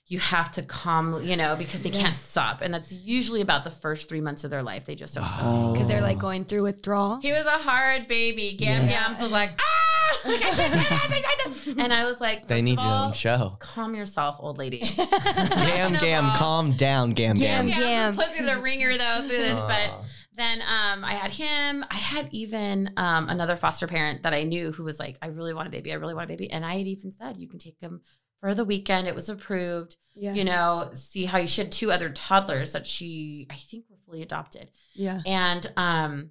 you 0.06 0.18
have 0.18 0.50
to 0.50 0.62
calm, 0.62 1.22
you 1.22 1.36
know, 1.36 1.54
because 1.54 1.82
they 1.82 1.90
Yeah. 1.90 2.00
can't 2.02 2.16
stop. 2.16 2.62
And 2.62 2.74
that's 2.74 2.90
usually 2.90 3.42
about 3.42 3.62
the 3.62 3.70
first 3.70 4.08
three 4.08 4.20
months 4.20 4.42
of 4.42 4.50
their 4.50 4.62
life. 4.62 4.84
They 4.84 4.96
just 4.96 5.14
don't 5.14 5.22
stop. 5.24 5.40
Oh. 5.44 5.72
Because 5.72 5.86
they're 5.86 6.00
like 6.00 6.18
going 6.18 6.44
through 6.46 6.64
withdrawal. 6.64 7.20
He 7.22 7.30
was 7.30 7.44
a 7.44 7.50
hard 7.58 8.08
baby. 8.08 8.56
Gam 8.58 8.88
Yeah. 8.88 9.06
Gams 9.08 9.20
was 9.22 9.30
like, 9.30 9.50
ah! 9.58 9.62
Like, 10.24 10.42
I 10.42 10.50
can't 10.50 10.74
I 10.74 11.34
can't 11.64 11.78
and 11.80 11.92
I 11.92 12.04
was 12.06 12.20
like, 12.20 12.48
They 12.48 12.60
need 12.60 12.78
of 12.80 12.84
your 12.84 12.92
own 12.92 13.12
show. 13.12 13.56
Calm 13.60 13.94
yourself, 13.94 14.36
old 14.40 14.58
lady. 14.58 14.78
Gam, 14.96 15.92
gam, 15.94 16.32
calm 16.34 16.72
down, 16.72 17.12
gam, 17.12 17.36
Gam, 17.36 17.66
gam. 17.66 17.68
Yeah, 17.68 17.78
Gam. 18.10 18.16
put 18.16 18.34
through 18.34 18.46
the 18.46 18.58
ringer 18.60 18.98
though 18.98 19.18
through 19.20 19.38
this, 19.38 19.54
but 19.54 19.90
Aw. 19.90 20.04
Then 20.40 20.60
um, 20.62 21.04
I 21.04 21.14
had 21.14 21.30
him. 21.32 21.84
I 21.90 21.96
had 21.96 22.28
even 22.32 22.90
um, 22.96 23.28
another 23.28 23.56
foster 23.56 23.86
parent 23.86 24.22
that 24.22 24.32
I 24.32 24.44
knew 24.44 24.72
who 24.72 24.84
was 24.84 24.98
like, 24.98 25.18
I 25.22 25.26
really 25.26 25.52
want 25.54 25.68
a 25.68 25.70
baby. 25.70 25.92
I 25.92 25.96
really 25.96 26.14
want 26.14 26.24
a 26.24 26.32
baby. 26.32 26.50
And 26.50 26.64
I 26.64 26.78
had 26.78 26.86
even 26.86 27.12
said, 27.12 27.36
you 27.36 27.48
can 27.48 27.58
take 27.58 27.78
him 27.80 28.00
for 28.40 28.54
the 28.54 28.64
weekend. 28.64 29.06
It 29.06 29.14
was 29.14 29.28
approved. 29.28 29.96
Yeah. 30.14 30.34
You 30.34 30.44
know, 30.44 30.90
see 30.94 31.26
how 31.26 31.38
you 31.38 31.46
should. 31.46 31.70
Two 31.70 31.92
other 31.92 32.08
toddlers 32.10 32.72
that 32.72 32.86
she, 32.86 33.46
I 33.50 33.54
think, 33.56 33.84
were 33.90 33.96
fully 34.06 34.22
adopted. 34.22 34.70
yeah. 34.94 35.20
And 35.26 35.70
um, 35.76 36.30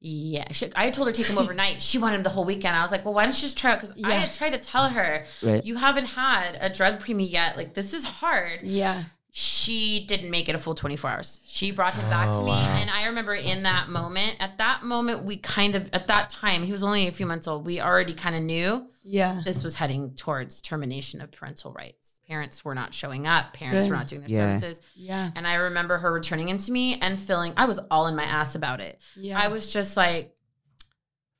Yeah, 0.00 0.52
she, 0.52 0.70
I 0.76 0.90
told 0.90 1.08
her 1.08 1.12
to 1.12 1.22
take 1.22 1.30
him 1.30 1.38
overnight. 1.44 1.80
She 1.80 1.96
wanted 1.98 2.16
him 2.16 2.22
the 2.24 2.30
whole 2.30 2.44
weekend. 2.44 2.76
I 2.76 2.82
was 2.82 2.90
like, 2.90 3.04
well, 3.04 3.14
why 3.14 3.24
don't 3.24 3.34
you 3.34 3.40
just 3.40 3.56
try 3.56 3.72
it? 3.72 3.80
Because 3.80 3.94
I 4.04 4.12
had 4.12 4.32
tried 4.32 4.52
to 4.52 4.58
tell 4.58 4.88
her, 4.90 5.24
Right. 5.42 5.64
you 5.64 5.76
haven't 5.76 6.06
had 6.06 6.58
a 6.60 6.68
drug 6.72 6.98
preemie 7.00 7.30
yet. 7.30 7.56
Like 7.56 7.72
this 7.74 7.94
is 7.94 8.04
hard. 8.04 8.60
Yeah. 8.64 9.04
She 9.36 10.06
didn't 10.06 10.30
make 10.30 10.48
it 10.48 10.54
a 10.54 10.58
full 10.58 10.76
24 10.76 11.10
hours. 11.10 11.40
She 11.44 11.72
brought 11.72 11.94
him 11.94 12.08
back 12.08 12.28
to 12.28 12.34
Oh, 12.36 12.44
me. 12.44 12.52
wow. 12.52 12.76
And 12.78 12.88
I 12.88 13.06
remember 13.06 13.34
in 13.34 13.64
that 13.64 13.88
moment, 13.88 14.36
at 14.38 14.58
that 14.58 14.84
moment, 14.84 15.24
we 15.24 15.38
kind 15.38 15.74
of, 15.74 15.90
at 15.92 16.06
that 16.06 16.30
time, 16.30 16.62
he 16.62 16.70
was 16.70 16.84
only 16.84 17.08
a 17.08 17.10
few 17.10 17.26
months 17.26 17.48
old. 17.48 17.66
We 17.66 17.80
already 17.80 18.14
kind 18.14 18.36
of 18.36 18.42
knew 18.42 18.86
Yeah. 19.02 19.42
this 19.44 19.64
was 19.64 19.74
heading 19.74 20.14
towards 20.14 20.62
termination 20.62 21.20
of 21.20 21.32
parental 21.32 21.72
rights. 21.72 22.20
Parents 22.28 22.64
were 22.64 22.76
not 22.76 22.94
showing 22.94 23.26
up, 23.26 23.54
parents 23.54 23.86
Good. 23.86 23.90
were 23.90 23.96
not 23.96 24.06
doing 24.06 24.20
their 24.20 24.30
Yeah. 24.30 24.58
services. 24.60 24.80
Yeah. 24.94 25.32
And 25.34 25.48
I 25.48 25.54
remember 25.54 25.98
her 25.98 26.12
returning 26.12 26.48
him 26.48 26.58
to 26.58 26.70
me 26.70 27.00
and 27.00 27.18
feeling, 27.18 27.54
I 27.56 27.64
was 27.64 27.80
all 27.90 28.06
in 28.06 28.14
my 28.14 28.22
ass 28.22 28.54
about 28.54 28.80
it. 28.80 29.00
Yeah. 29.16 29.36
I 29.36 29.48
was 29.48 29.72
just 29.72 29.96
like, 29.96 30.32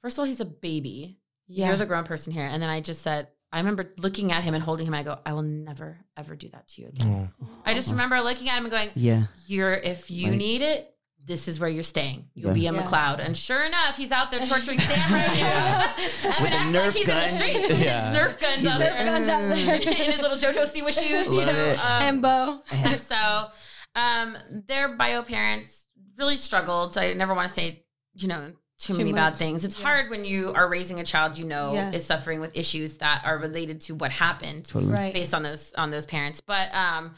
first 0.03 0.17
of 0.17 0.23
all, 0.23 0.27
he's 0.27 0.41
a 0.41 0.45
baby. 0.45 1.21
yeah. 1.47 1.69
You're 1.69 1.77
the 1.77 1.87
grown 1.87 2.03
person 2.03 2.33
here. 2.33 2.47
And 2.51 2.61
then 2.61 2.71
I 2.71 2.81
just 2.81 3.03
said, 3.03 3.29
I 3.55 3.59
remember 3.59 3.93
looking 3.99 4.33
at 4.33 4.43
him 4.43 4.53
and 4.55 4.63
holding 4.63 4.87
him. 4.87 4.95
I 4.95 5.03
go, 5.05 5.19
I 5.25 5.33
will 5.33 5.43
never, 5.43 5.97
ever 6.17 6.35
do 6.35 6.49
that 6.51 6.67
to 6.69 6.83
you 6.83 6.89
again. 6.89 7.31
I 7.65 7.73
just 7.75 7.91
remember 7.91 8.21
looking 8.21 8.49
at 8.49 8.59
him 8.59 8.65
and 8.65 8.71
going, 8.73 8.91
Yeah. 8.97 9.25
You're, 9.47 9.73
if 9.73 10.11
you 10.11 10.31
Like- 10.31 10.39
need 10.39 10.61
it, 10.63 10.91
this 11.27 11.49
is 11.49 11.59
where 11.59 11.71
you're 11.71 11.83
staying. 11.85 12.27
You'll 12.35 12.49
Yeah. 12.49 12.55
be 12.55 12.67
in 12.67 12.75
Yeah. 12.75 12.83
McLeod. 12.83 13.19
And 13.25 13.35
sure 13.37 13.63
enough, 13.63 13.97
he's 13.97 14.11
out 14.11 14.31
there 14.31 14.45
torturing 14.47 14.79
Sam 14.81 15.13
right 15.13 15.39
now. 15.41 15.95
With 16.43 16.53
a 16.53 16.57
Nerf 16.79 16.93
he's 16.95 17.07
gun. 17.07 17.17
in 17.17 17.31
the 17.33 17.39
streets 17.39 17.69
with 17.73 17.83
Yeah. 17.83 18.11
his 18.11 18.19
Nerf 18.19 18.41
guns 18.41 18.57
He's 18.57 18.67
out 18.69 18.81
like, 18.81 18.89
there. 18.91 19.05
Guns 19.07 19.29
out 19.31 19.55
there. 19.55 19.75
in 19.77 19.93
his 19.95 20.21
little 20.21 20.37
JoJo 20.37 20.65
Siwa 20.71 20.93
shoes, 20.93 21.27
you 21.27 21.31
Love 21.31 21.47
know. 21.47 21.65
it. 21.65 21.79
Um, 21.79 22.03
and 22.03 22.23
Bo. 22.23 22.61
and 22.73 23.01
so 23.13 23.47
um, 23.95 24.37
their 24.67 24.97
bio 24.97 25.23
parents 25.23 25.87
really 26.19 26.37
struggled. 26.37 26.93
So 26.93 27.01
I 27.01 27.15
never 27.15 27.33
want 27.35 27.49
to 27.49 27.55
say, 27.55 27.85
you 28.15 28.29
know, 28.29 28.53
too, 28.79 28.93
Too 28.93 28.99
many 28.99 29.13
bad 29.13 29.37
things. 29.37 29.65
It's 29.65 29.79
Yeah. 29.79 29.87
hard 29.87 30.11
when 30.11 30.25
you 30.25 30.53
are 30.55 30.69
raising 30.69 30.99
a 31.01 31.05
child 31.05 31.39
you 31.39 31.45
know 31.45 31.75
Yeah. 31.75 31.93
is 31.93 32.05
suffering 32.05 32.41
with 32.41 32.57
issues 32.57 32.95
that 32.99 33.23
are 33.25 33.39
related 33.39 33.81
to 33.83 33.95
what 33.95 34.11
happened 34.11 34.65
Totally. 34.67 34.93
Right. 34.93 35.15
based 35.15 35.33
on 35.35 35.43
those 35.43 35.73
on 35.75 35.91
those 35.91 36.07
parents. 36.07 36.41
But 36.41 36.75
um 36.75 37.15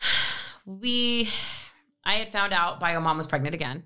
we 0.66 1.28
I 2.04 2.14
had 2.14 2.30
found 2.32 2.52
out 2.52 2.80
bio 2.80 3.00
mom 3.00 3.16
was 3.16 3.26
pregnant 3.26 3.54
again. 3.54 3.84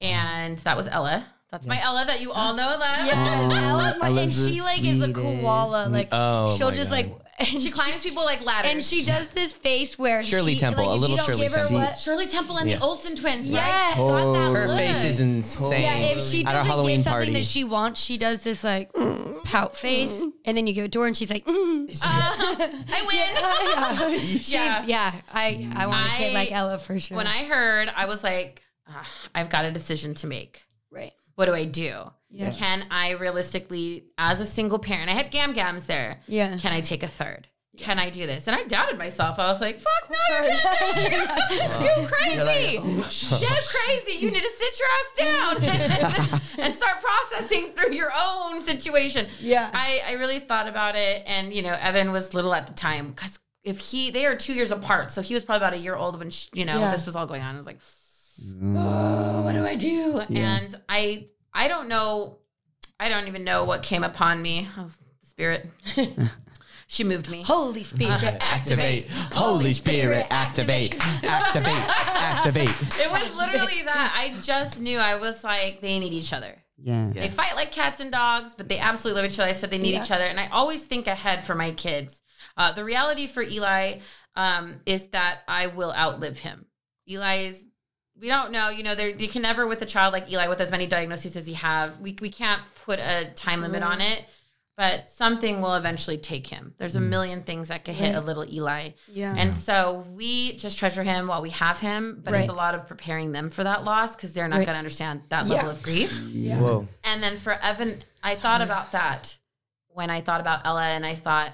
And 0.00 0.58
that 0.60 0.76
was 0.76 0.88
Ella. 0.88 1.26
That's 1.50 1.66
my 1.66 1.80
Ella 1.82 2.04
that 2.06 2.20
you 2.20 2.30
all 2.32 2.54
know 2.54 2.70
and 2.70 2.80
love. 2.80 3.06
Yeah. 3.06 3.48
Oh, 3.50 3.68
Ella, 3.68 3.96
my- 4.00 4.08
and 4.22 4.32
she 4.32 4.60
like 4.62 4.82
is 4.84 5.00
a 5.02 5.04
sweetest. 5.12 5.14
koala. 5.42 5.88
Like 5.88 6.08
Oh, 6.12 6.56
she'll 6.56 6.70
just 6.70 6.90
God. 6.90 6.96
like 6.96 7.12
and 7.40 7.60
She 7.62 7.70
climbs 7.70 8.02
people 8.02 8.24
like 8.24 8.44
ladders. 8.44 8.70
and 8.70 8.82
she 8.82 9.04
does 9.04 9.28
this 9.28 9.52
face 9.52 9.98
where 9.98 10.22
Shirley 10.22 10.52
she, 10.54 10.58
Temple, 10.60 10.86
like, 10.86 10.96
a 10.96 11.00
little 11.00 11.16
you 11.16 11.22
Shirley 11.24 11.48
Temple. 11.48 11.78
what- 11.78 11.98
Shirley 11.98 12.26
Temple 12.26 12.56
and 12.58 12.68
Yeah. 12.70 12.76
the 12.78 12.84
Olsen 12.84 13.16
twins, 13.16 13.48
right? 13.48 13.54
Yes. 13.56 13.94
She's 13.96 14.32
that 14.34 14.52
Her 14.52 14.68
look. 14.68 14.76
face 14.78 15.04
is 15.04 15.20
insane. 15.20 15.82
Yeah, 15.82 15.96
if 16.12 16.20
she 16.22 16.42
doesn't 16.44 16.66
Halloween 16.66 16.96
give 16.98 17.04
something 17.04 17.18
party. 17.28 17.32
that 17.34 17.44
she 17.46 17.64
wants, 17.64 18.02
she 18.02 18.16
does 18.18 18.42
this 18.42 18.62
like 18.62 18.90
pout 19.44 19.76
face, 19.76 20.20
and 20.44 20.56
then 20.56 20.66
you 20.66 20.72
give 20.74 20.84
it 20.84 20.92
to 20.92 21.00
her, 21.00 21.06
and 21.06 21.16
she's 21.16 21.30
like, 21.30 21.44
mm. 21.46 21.88
Uh, 22.02 22.68
I 22.92 23.02
win. 23.06 24.10
yeah. 24.14 24.18
She's- 24.20 24.52
Yeah. 24.52 24.84
yeah. 24.86 25.12
I 25.32 25.68
I 25.76 25.86
want 25.86 26.06
a 26.06 26.16
kid 26.16 26.30
I- 26.30 26.34
like 26.34 26.52
Ella 26.52 26.78
for 26.78 26.98
sure. 27.00 27.16
When 27.16 27.26
I 27.26 27.44
heard, 27.44 27.90
I 27.94 28.04
was 28.06 28.22
like, 28.22 28.62
"Ah, 28.88 29.06
I've 29.34 29.48
got 29.50 29.64
a 29.64 29.70
decision 29.72 30.14
to 30.16 30.26
make. 30.26 30.62
right, 30.90 31.12
What 31.36 31.46
do 31.46 31.54
I 31.54 31.64
do? 31.64 32.10
Yeah. 32.30 32.52
Can 32.52 32.86
I 32.90 33.10
realistically, 33.12 34.06
as 34.16 34.40
a 34.40 34.46
single 34.46 34.78
parent, 34.78 35.10
I 35.10 35.14
had 35.14 35.30
gam 35.30 35.52
gams 35.52 35.86
there. 35.86 36.20
yeah, 36.28 36.56
Can 36.58 36.72
I 36.72 36.80
take 36.80 37.02
a 37.02 37.08
third? 37.08 37.48
Can 37.78 37.98
I 37.98 38.10
do 38.10 38.26
this? 38.26 38.46
And 38.46 38.54
I 38.54 38.62
doubted 38.64 38.98
myself. 38.98 39.38
I 39.38 39.48
was 39.48 39.60
like, 39.60 39.80
fuck 39.80 40.10
no, 40.10 40.46
you 40.46 40.52
can't. 40.58 41.80
you 42.00 42.06
crazy. 42.08 42.34
You're 42.36 42.44
like, 42.44 42.78
oh, 42.82 43.38
you 43.40 43.48
crazy. 43.48 44.24
You 44.24 44.30
need 44.30 44.42
to 44.42 44.50
sit 44.58 44.78
your 44.78 44.88
ass 44.98 45.10
down 45.16 46.40
and 46.64 46.74
start 46.74 46.96
processing 47.00 47.72
through 47.72 47.94
your 47.94 48.12
own 48.16 48.60
situation. 48.60 49.28
yeah, 49.40 49.70
I, 49.72 50.02
I 50.08 50.12
really 50.14 50.40
thought 50.40 50.68
about 50.68 50.94
it. 50.96 51.22
And, 51.26 51.54
you 51.54 51.62
know, 51.62 51.76
Evan 51.80 52.12
was 52.12 52.34
little 52.34 52.52
at 52.54 52.66
the 52.66 52.74
time 52.74 53.08
because 53.12 53.38
if 53.64 53.78
he, 53.78 54.10
they 54.10 54.26
are 54.26 54.36
two 54.36 54.52
years 54.52 54.72
apart. 54.72 55.10
So 55.10 55.22
he 55.22 55.32
was 55.34 55.44
probably 55.44 55.66
about 55.66 55.72
a 55.74 55.78
year 55.78 55.94
old 55.96 56.18
when, 56.18 56.30
sh 56.30 56.48
you 56.52 56.64
know, 56.66 56.78
Yeah. 56.80 56.90
this 56.90 57.06
was 57.06 57.16
all 57.16 57.26
going 57.26 57.40
on. 57.42 57.54
I 57.54 57.58
was 57.58 57.66
like, 57.66 57.78
oh, 58.76 59.42
what 59.42 59.52
do 59.52 59.64
I 59.66 59.74
do? 59.74 60.22
Yeah. 60.28 60.56
And 60.56 60.74
I, 60.88 61.26
I 61.52 61.68
don't 61.68 61.88
know. 61.88 62.38
I 62.98 63.08
don't 63.08 63.28
even 63.28 63.44
know 63.44 63.64
what 63.64 63.82
came 63.82 64.04
upon 64.04 64.42
me. 64.42 64.68
Oh, 64.76 64.90
spirit. 65.22 65.68
she 66.86 67.04
moved 67.04 67.30
me. 67.30 67.42
Holy 67.42 67.82
Spirit, 67.82 68.20
activate. 68.40 69.08
Holy 69.32 69.72
Spirit, 69.72 70.26
activate. 70.30 70.94
Activate. 71.24 71.74
Activate. 72.20 72.68
It 73.00 73.10
was 73.10 73.34
literally 73.36 73.82
that. 73.84 74.12
I 74.14 74.38
just 74.42 74.80
knew 74.80 74.98
I 74.98 75.16
was 75.16 75.42
like, 75.44 75.80
they 75.80 75.98
need 75.98 76.12
each 76.12 76.32
other. 76.32 76.54
Yeah. 76.82 77.10
They 77.14 77.28
fight 77.28 77.56
like 77.56 77.72
cats 77.72 78.00
and 78.00 78.10
dogs, 78.10 78.54
but 78.56 78.68
they 78.68 78.78
absolutely 78.78 79.22
love 79.22 79.30
each 79.30 79.38
other. 79.38 79.48
I 79.48 79.52
said 79.52 79.70
they 79.70 79.78
need 79.78 79.92
Yeah. 79.94 80.02
each 80.02 80.10
other. 80.10 80.24
And 80.24 80.40
I 80.40 80.48
always 80.48 80.82
think 80.84 81.06
ahead 81.06 81.44
for 81.44 81.54
my 81.54 81.72
kids. 81.72 82.20
Uh, 82.56 82.72
the 82.72 82.84
reality 82.84 83.26
for 83.26 83.42
Eli 83.42 83.98
um, 84.36 84.80
is 84.86 85.06
that 85.08 85.40
I 85.48 85.68
will 85.68 85.92
outlive 85.92 86.38
him. 86.38 86.66
Eli 87.08 87.36
is, 87.46 87.64
we 88.20 88.28
don't 88.28 88.52
know, 88.52 88.68
you 88.68 88.82
know, 88.82 88.94
there 88.94 89.08
you 89.08 89.28
can 89.28 89.42
never 89.42 89.66
with 89.66 89.80
a 89.82 89.86
child 89.86 90.12
like 90.12 90.30
Eli 90.30 90.48
with 90.48 90.60
as 90.60 90.70
many 90.70 90.86
diagnoses 90.86 91.36
as 91.36 91.46
he 91.46 91.54
have, 91.54 91.98
we, 92.00 92.16
we 92.20 92.30
can't 92.30 92.60
put 92.84 92.98
a 92.98 93.30
time 93.34 93.62
limit 93.62 93.82
on 93.82 94.00
it, 94.00 94.24
but 94.76 95.10
something 95.10 95.60
will 95.60 95.74
eventually 95.74 96.18
take 96.18 96.46
him. 96.46 96.74
There's 96.78 96.96
a 96.96 97.00
mm. 97.00 97.08
million 97.08 97.42
things 97.42 97.68
that 97.68 97.84
could 97.84 97.94
hit 97.94 98.14
a 98.14 98.20
little 98.20 98.44
Eli. 98.50 98.90
yeah, 99.12 99.34
And 99.36 99.54
so 99.54 100.04
we 100.12 100.56
just 100.56 100.78
treasure 100.78 101.02
him 101.02 101.26
while 101.26 101.42
we 101.42 101.50
have 101.50 101.80
him, 101.80 102.20
but 102.24 102.34
it's 102.34 102.48
a 102.48 102.52
lot 102.52 102.74
of 102.74 102.86
preparing 102.86 103.32
them 103.32 103.50
for 103.50 103.64
that 103.64 103.84
loss 103.84 104.14
because 104.14 104.32
they're 104.32 104.48
not 104.48 104.56
Right. 104.58 104.66
going 104.66 104.74
to 104.74 104.78
understand 104.78 105.22
that 105.28 105.46
Yeah. 105.46 105.54
level 105.54 105.70
of 105.70 105.82
grief. 105.82 106.18
yeah, 106.28 106.58
Whoa. 106.58 106.88
And 107.04 107.22
then 107.22 107.38
for 107.38 107.52
Evan, 107.52 108.02
I 108.22 108.34
thought 108.34 108.60
about 108.60 108.92
that 108.92 109.38
when 109.88 110.10
I 110.10 110.20
thought 110.20 110.40
about 110.40 110.60
Ella, 110.64 110.84
and 110.84 111.04
I 111.04 111.14
thought, 111.14 111.52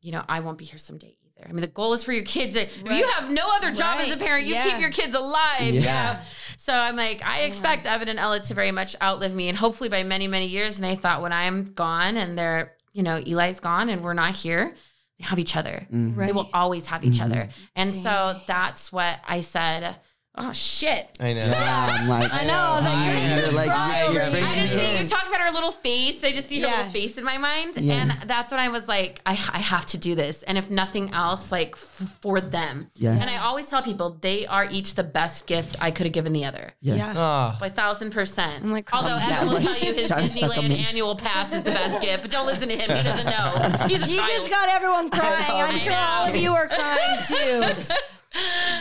you 0.00 0.12
know, 0.12 0.24
I 0.28 0.40
won't 0.40 0.58
be 0.58 0.64
here 0.64 0.78
someday 0.78 1.16
either. 1.20 1.25
I 1.48 1.52
mean, 1.52 1.60
the 1.60 1.66
goal 1.68 1.92
is 1.92 2.02
for 2.04 2.12
your 2.12 2.24
kids. 2.24 2.56
If 2.56 2.82
Right. 2.84 2.98
you 2.98 3.08
have 3.12 3.30
no 3.30 3.42
other 3.56 3.70
job 3.72 3.98
as 4.00 4.12
a 4.12 4.16
parent, 4.16 4.46
you 4.46 4.54
Yeah. 4.54 4.64
keep 4.70 4.80
your 4.80 4.90
kids 4.90 5.14
alive. 5.14 5.62
you 5.74 5.80
Yeah. 5.80 6.20
So 6.58 6.74
I'm 6.74 6.96
like, 6.96 7.22
I 7.24 7.42
expect 7.42 7.86
Evan 7.86 8.08
and 8.08 8.18
Ella 8.18 8.40
to 8.40 8.54
very 8.54 8.72
much 8.72 8.96
outlive 9.00 9.34
me, 9.34 9.48
and 9.48 9.56
hopefully 9.56 9.88
by 9.88 10.02
many, 10.02 10.26
many 10.26 10.46
years. 10.46 10.78
And 10.78 10.86
I 10.86 10.96
thought, 10.96 11.22
when 11.22 11.32
I'm 11.32 11.64
gone 11.64 12.16
and 12.16 12.36
they're, 12.36 12.72
you 12.92 13.02
know, 13.04 13.18
Eli's 13.24 13.60
gone 13.60 13.88
and 13.88 14.02
we're 14.02 14.14
not 14.14 14.34
here, 14.34 14.74
they 15.18 15.24
have 15.26 15.38
each 15.38 15.56
other. 15.56 15.86
Mhm. 15.92 16.16
right. 16.16 16.26
They 16.26 16.32
will 16.32 16.50
always 16.52 16.88
have 16.88 17.04
each 17.04 17.18
Mhm. 17.20 17.24
other. 17.26 17.48
And 17.76 17.92
Dang. 17.92 18.02
so 18.02 18.40
that's 18.46 18.90
what 18.90 19.20
I 19.26 19.40
said. 19.42 19.96
Oh 20.38 20.52
shit. 20.52 21.08
I 21.18 21.32
know. 21.32 21.46
Yeah, 21.46 21.96
I'm 22.00 22.08
like, 22.10 22.30
I 22.32 22.44
know. 22.44 22.52
I 22.52 22.76
was 22.76 22.84
like, 22.84 22.94
I- 22.94 23.32
you're 23.32 23.44
you're 23.44 23.52
like, 23.52 23.68
cry 23.68 24.08
you're 24.12 24.22
I 24.22 24.54
just 24.54 24.72
see 24.74 24.78
it 24.80 24.92
you 24.92 24.98
in. 25.00 25.06
talked 25.08 25.28
about 25.28 25.40
her 25.40 25.50
little 25.50 25.72
face. 25.72 26.22
I 26.22 26.32
just 26.32 26.48
see 26.48 26.60
her 26.60 26.66
Yeah. 26.66 26.76
little 26.76 26.92
face 26.92 27.16
in 27.16 27.24
my 27.24 27.38
mind, 27.38 27.76
Yeah. 27.78 27.94
and 27.94 28.10
that's 28.28 28.52
when 28.52 28.60
I 28.60 28.68
was 28.68 28.86
like, 28.86 29.20
I, 29.24 29.30
I 29.32 29.58
have 29.60 29.86
to 29.86 29.98
do 29.98 30.14
this, 30.14 30.42
and 30.42 30.58
if 30.58 30.68
nothing 30.70 31.14
else, 31.14 31.50
like 31.50 31.72
f- 31.72 32.18
for 32.20 32.40
them. 32.42 32.90
Yeah. 32.96 33.12
And 33.18 33.30
I 33.30 33.38
always 33.38 33.66
tell 33.68 33.82
people 33.82 34.18
they 34.20 34.46
are 34.46 34.66
each 34.70 34.94
the 34.94 35.04
best 35.04 35.46
gift 35.46 35.76
I 35.80 35.90
could 35.90 36.04
have 36.06 36.12
given 36.12 36.34
the 36.34 36.44
other. 36.44 36.74
Yeah. 36.82 36.96
yeah. 36.96 37.14
Oh, 37.60 37.64
A 37.64 37.70
thousand 37.70 38.10
percent. 38.10 38.62
I'm 38.62 38.72
like, 38.72 38.92
Although 38.94 39.14
oh, 39.14 39.18
Evan 39.18 39.30
down. 39.30 39.46
will 39.48 39.60
tell 39.60 39.78
you 39.78 39.94
his 39.94 40.08
Trying 40.08 40.28
to 40.28 40.28
suck 40.28 40.56
'em 40.58 40.64
Disneyland 40.64 40.86
annual 40.88 41.16
pass 41.16 41.54
is 41.54 41.62
the 41.62 41.70
best 41.70 42.02
gift, 42.02 42.20
but 42.22 42.30
don't 42.30 42.46
listen 42.46 42.68
to 42.68 42.76
him. 42.76 42.94
He 42.94 43.02
doesn't 43.02 43.24
know. 43.24 43.86
He's 43.88 44.02
a 44.04 44.08
You 44.10 44.16
child. 44.18 44.30
just 44.36 44.50
got 44.50 44.68
everyone 44.68 45.08
crying. 45.18 45.62
I'm 45.62 45.78
sure 45.78 45.96
all 45.96 46.26
of 46.28 46.36
you 46.36 46.52
are 46.54 46.68
crying 46.68 47.18
too. 47.26 47.92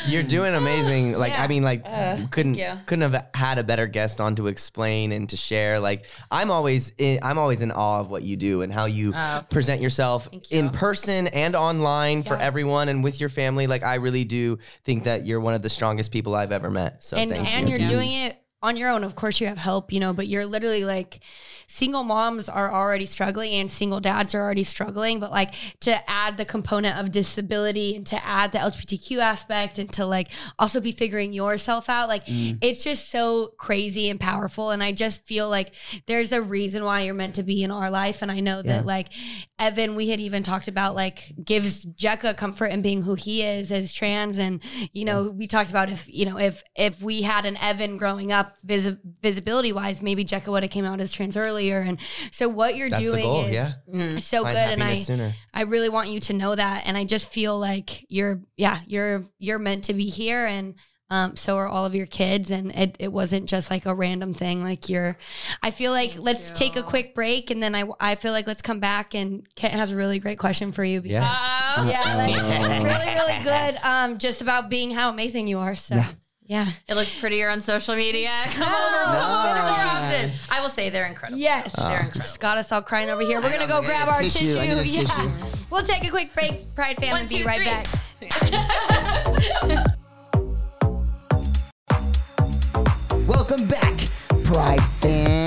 you're 0.07 0.23
doing 0.23 0.53
amazing. 0.53 1.13
Like 1.13 1.31
Yeah. 1.33 1.43
I 1.43 1.47
mean, 1.47 1.63
like 1.63 1.83
Uh, 1.85 2.17
couldn't 2.31 2.55
thank 2.55 2.85
couldn't 2.85 3.11
have 3.11 3.25
had 3.33 3.57
a 3.57 3.63
better 3.63 3.87
guest 3.87 4.19
on 4.21 4.35
to 4.35 4.47
explain 4.47 5.11
and 5.11 5.29
to 5.29 5.37
share. 5.37 5.79
Like 5.79 6.09
I'm 6.31 6.51
always 6.51 6.91
in, 6.97 7.19
I'm 7.23 7.37
always 7.37 7.61
in 7.61 7.71
awe 7.71 7.99
of 8.01 8.09
what 8.09 8.23
you 8.23 8.35
do 8.37 8.61
and 8.61 8.71
how 8.73 8.85
you 8.85 9.13
Oh. 9.15 9.43
present 9.49 9.81
yourself 9.81 10.29
you. 10.31 10.41
in 10.51 10.69
person 10.69 11.27
and 11.27 11.55
online 11.55 12.23
for 12.23 12.35
everyone 12.37 12.89
and 12.89 13.03
with 13.03 13.19
your 13.19 13.29
family. 13.29 13.67
Like 13.67 13.83
I 13.83 13.95
really 13.95 14.23
do 14.25 14.57
think 14.83 15.03
that 15.05 15.25
you're 15.25 15.39
one 15.39 15.53
of 15.53 15.61
the 15.61 15.69
strongest 15.69 16.11
people 16.11 16.35
I've 16.35 16.51
ever 16.51 16.69
met. 16.69 17.03
So 17.03 17.17
and 17.17 17.31
thank 17.31 17.47
and 17.53 17.69
you. 17.69 17.77
you're 17.77 17.87
doing 17.87 18.11
it 18.11 18.37
on 18.65 18.77
your 18.77 18.89
own. 18.89 19.03
Of 19.03 19.15
course, 19.15 19.39
you 19.39 19.47
have 19.47 19.57
help, 19.57 19.93
you 19.93 19.99
know, 19.99 20.13
but 20.13 20.27
you're 20.27 20.45
literally 20.45 20.83
like 20.83 21.19
single 21.67 22.03
moms 22.03 22.47
are 22.47 22.71
already 22.71 23.05
struggling 23.07 23.53
and 23.53 23.69
single 23.71 23.99
dads 23.99 24.35
are 24.35 24.41
already 24.41 24.63
struggling. 24.63 25.19
But 25.19 25.31
like 25.31 25.53
to 25.81 26.09
add 26.09 26.37
the 26.37 26.45
component 26.45 26.97
of 26.97 27.11
disability 27.11 27.95
and 27.95 28.05
to 28.07 28.23
add 28.25 28.51
the 28.51 28.59
LGBTQ 28.59 29.17
aspect 29.19 29.79
and 29.79 29.91
to 29.93 30.05
like 30.05 30.29
also 30.59 30.79
be 30.79 30.91
figuring 30.91 31.33
yourself 31.33 31.89
out, 31.89 32.07
like 32.09 32.25
Mm. 32.25 32.57
it's 32.61 32.83
just 32.83 33.11
so 33.11 33.53
crazy 33.57 34.09
and 34.09 34.19
powerful. 34.19 34.71
And 34.71 34.81
I 34.83 34.91
just 34.91 35.25
feel 35.25 35.49
like 35.49 35.73
there's 36.07 36.31
a 36.31 36.41
reason 36.41 36.83
why 36.83 37.01
you're 37.01 37.13
meant 37.13 37.35
to 37.35 37.43
be 37.43 37.63
in 37.63 37.71
our 37.71 37.89
life. 37.89 38.21
And 38.21 38.31
I 38.31 38.39
know 38.39 38.57
Yeah. 38.57 38.77
that 38.77 38.85
like 38.85 39.07
Evan, 39.59 39.95
we 39.95 40.09
had 40.09 40.19
even 40.19 40.43
talked 40.43 40.67
about 40.67 40.95
like 40.95 41.33
gives 41.43 41.85
Jekka 41.85 42.35
comfort 42.35 42.67
in 42.67 42.81
being 42.81 43.03
who 43.03 43.15
he 43.15 43.41
is 43.43 43.71
as 43.71 43.93
trans. 43.93 44.37
And, 44.37 44.59
you 44.91 45.05
know, 45.05 45.29
we 45.29 45.47
talked 45.47 45.69
about 45.69 45.89
if, 45.91 46.07
you 46.07 46.25
know, 46.25 46.37
if 46.39 46.63
if 46.75 47.01
we 47.01 47.21
had 47.21 47.45
an 47.45 47.57
Evan 47.57 47.97
growing 47.97 48.31
up 48.31 48.54
visi- 48.63 48.97
visibility 49.21 49.71
wise, 49.73 50.01
maybe 50.01 50.23
Jekka 50.25 50.47
would 50.47 50.63
have 50.63 50.71
came 50.71 50.85
out 50.85 50.99
as 51.01 51.11
trans 51.11 51.35
earlier. 51.37 51.79
And 51.79 51.97
so 52.31 52.47
what 52.49 52.75
you're 52.75 52.89
That's 52.89 53.01
doing 53.01 53.23
goal. 53.23 53.45
is 53.45 53.51
Yeah, 53.53 53.71
Mm. 53.93 54.21
so 54.21 54.43
Find 54.43 54.55
good. 54.55 54.69
And 54.73 54.83
I 54.83 54.95
sooner. 54.95 55.33
I 55.53 55.61
really 55.63 55.89
want 55.89 56.09
you 56.09 56.19
to 56.21 56.33
know 56.33 56.55
that. 56.55 56.83
And 56.85 56.97
I 56.97 57.03
just 57.05 57.29
feel 57.29 57.57
like 57.59 58.05
you're 58.09 58.41
yeah, 58.57 58.79
you're 58.87 59.25
you're 59.39 59.59
meant 59.59 59.85
to 59.85 59.93
be 59.93 60.09
here 60.09 60.45
and 60.45 60.75
Um, 61.11 61.35
so 61.35 61.55
are 61.57 61.67
all 61.67 61.85
of 61.85 61.93
your 61.93 62.07
kids, 62.07 62.49
and 62.49 62.71
it, 62.71 62.95
it 62.99 63.13
wasn't 63.13 63.47
just 63.47 63.69
like 63.69 63.85
a 63.85 63.93
random 63.93 64.33
thing. 64.33 64.63
Like 64.63 64.89
you're, 64.89 65.17
I 65.61 65.69
feel 65.69 65.91
like 65.91 66.13
Thank 66.13 66.23
let's 66.23 66.51
take 66.51 66.75
a 66.77 66.81
quick 66.81 67.13
break, 67.13 67.51
and 67.51 67.61
then 67.61 67.75
I 67.75 67.83
I 67.99 68.15
feel 68.15 68.31
like 68.31 68.47
let's 68.47 68.63
come 68.63 68.79
back 68.79 69.13
and 69.13 69.45
Kent 69.55 69.75
has 69.75 69.91
a 69.91 69.95
really 69.95 70.17
great 70.17 70.39
question 70.39 70.71
for 70.71 70.83
you. 70.83 71.03
Yeah. 71.05 71.21
Oh, 71.77 71.87
yeah, 71.87 72.15
like, 72.17 72.33
really 72.83 73.13
really 73.13 73.43
good. 73.43 73.77
Um, 73.83 74.17
just 74.17 74.41
about 74.41 74.67
being 74.67 74.89
how 74.89 75.09
amazing 75.11 75.45
you 75.47 75.59
are. 75.59 75.75
So 75.75 75.93
Yeah. 75.93 76.07
Yeah. 76.47 76.67
It 76.87 76.95
looks 76.95 77.13
prettier 77.19 77.49
on 77.49 77.61
social 77.61 77.95
media. 77.95 78.29
Come 78.51 78.63
over, 78.63 79.13
No. 79.13 79.19
come 79.19 79.49
over 79.49 79.61
more 79.61 79.85
often. 79.85 80.31
I 80.49 80.61
will 80.61 80.69
say 80.69 80.89
they're 80.89 81.05
incredible. 81.07 81.39
Yes. 81.39 81.73
They're 81.73 81.85
oh. 81.87 81.91
incredible. 81.93 82.19
Just 82.21 82.39
got 82.39 82.57
us 82.57 82.71
all 82.71 82.81
crying 82.81 83.09
over 83.09 83.21
here. 83.23 83.39
We're 83.41 83.47
I 83.47 83.51
gonna 83.53 83.67
know, 83.67 83.81
go 83.81 83.81
I 83.81 83.85
grab 83.87 84.07
need 84.07 84.11
a 84.11 84.15
our 84.15 84.21
tissue. 84.21 84.39
tissue. 84.45 84.59
I 84.59 84.67
need 84.67 84.77
a 84.77 84.87
Yeah. 84.87 85.01
tissue. 85.01 85.29
We'll 85.69 85.83
take 85.83 86.03
a 86.05 86.09
quick 86.09 86.33
break. 86.33 86.73
Pride 86.75 86.95
family, 86.97 87.11
One, 87.11 87.21
and 87.21 87.29
two, 87.29 87.37
be 87.37 87.43
right 87.45 87.57
three. 87.57 87.65
back. 87.65 87.87
Welcome 93.27 93.67
back, 93.67 93.93
Pride 94.43 94.83
fam. 94.99 95.44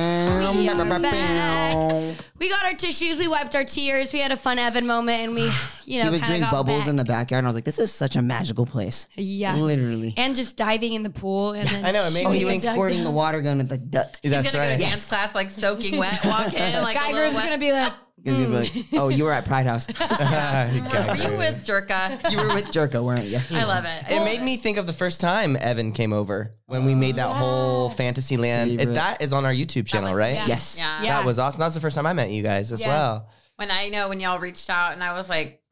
We 0.57 0.69
are 0.69 1.01
back. 1.01 2.17
We 2.39 2.49
got 2.49 2.65
our 2.65 2.75
tissues. 2.75 3.19
We 3.19 3.29
wiped 3.29 3.55
our 3.55 3.65
tears. 3.65 4.13
We 4.13 4.21
had 4.21 4.33
a 4.33 4.37
fun 4.37 4.59
Evan 4.59 4.87
moment, 4.87 5.21
and 5.23 5.35
we, 5.35 5.43
you 5.85 5.99
know, 5.99 6.05
He 6.05 6.11
was 6.11 6.23
doing 6.23 6.41
got 6.41 6.53
bubbles 6.53 6.81
back. 6.83 6.89
in 6.89 6.97
the 6.97 7.05
backyard, 7.05 7.39
and 7.41 7.47
I 7.47 7.49
was 7.49 7.55
like, 7.55 7.65
"This 7.65 7.79
is 7.79 7.93
such 7.93 8.17
a 8.17 8.23
magical 8.23 8.65
place." 8.65 9.09
yeah, 9.17 9.55
Literally. 9.57 10.15
and 10.17 10.35
just 10.37 10.57
diving 10.57 10.93
in 10.95 11.03
the 11.03 11.11
pool. 11.11 11.53
And 11.53 11.69
then 11.69 11.85
I 11.85 11.91
know, 11.91 12.05
it 12.07 12.15
made 12.15 12.25
Oh, 12.27 12.31
me 12.31 12.39
he 12.39 12.45
was 12.45 12.55
think- 12.61 12.65
squirting 12.75 13.05
the 13.05 13.11
water 13.11 13.41
gun 13.43 13.59
with 13.59 13.69
the 13.69 13.79
duck. 13.79 14.17
He's 14.23 14.31
That's 14.31 14.51
gonna 14.53 14.65
go 14.65 14.71
right. 14.71 14.77
to 14.77 14.81
Yes. 14.81 14.91
dance 14.91 15.09
class 15.09 15.35
like 15.35 15.51
soaking 15.51 15.99
wet, 15.99 16.25
walk 16.25 16.53
in 16.55 16.83
like 16.83 16.97
a 16.97 16.99
Guy 16.99 17.07
little 17.13 17.21
Group's 17.21 17.35
wet. 17.37 17.45
gonna 17.45 17.59
be 17.59 17.73
like, 17.73 17.93
He's 18.29 18.47
gonna 18.47 18.49
be 18.49 18.55
like, 18.55 18.87
hmm. 18.87 18.99
"Oh, 18.99 19.09
you 19.09 19.25
were 19.25 19.33
at 19.33 19.45
Pride 19.45 19.67
House. 19.67 19.89
Were 19.99 21.17
you 21.17 21.37
with 21.37 21.65
Jerka? 21.67 22.31
you 22.31 22.39
were 22.39 22.55
with 22.55 22.67
Jerka, 22.67 23.03
weren't 23.05 23.27
you?" 23.27 23.39
I 23.51 23.65
love 23.65 23.85
it. 23.85 24.05
It 24.11 24.25
made 24.25 24.43
me 24.43 24.57
think 24.57 24.79
of 24.79 24.87
the 24.87 24.93
first 24.93 25.21
time 25.21 25.57
Evan 25.57 25.93
came 25.93 26.13
over 26.13 26.55
when 26.67 26.85
we 26.85 26.95
made 26.95 27.17
that 27.17 27.29
oh. 27.29 27.35
whole 27.35 27.91
Fantasyland. 27.91 28.81
It, 28.81 28.95
that 28.95 29.23
is 29.23 29.33
on 29.33 29.45
our 29.45 29.53
YouTube 29.53 29.87
channel, 29.87 30.11
was- 30.11 30.19
right? 30.19 30.35
yeah. 30.35 30.47
Yes. 30.47 30.77
Yeah. 30.79 31.03
Yeah. 31.03 31.19
That 31.19 31.27
was 31.27 31.39
awesome. 31.39 31.61
That 31.61 31.67
was 31.67 31.75
the 31.75 31.81
first 31.81 31.97
time 31.97 32.07
I 32.07 32.13
met 32.13 32.31
you 32.31 32.43
guys 32.43 32.73
as 32.73 32.83
Yeah. 32.83 32.89
well. 32.89 33.29
when 33.57 33.71
I 33.71 33.89
know 33.89 34.09
when 34.09 34.21
y'all 34.21 34.39
reached 34.39 34.71
out 34.71 34.93
and 34.93 35.03
I 35.03 35.13
was 35.15 35.29
like, 35.29 35.63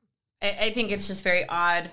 I, 0.42 0.56
I 0.60 0.70
think 0.72 0.90
it's 0.90 1.06
just 1.06 1.22
very 1.22 1.48
odd. 1.48 1.90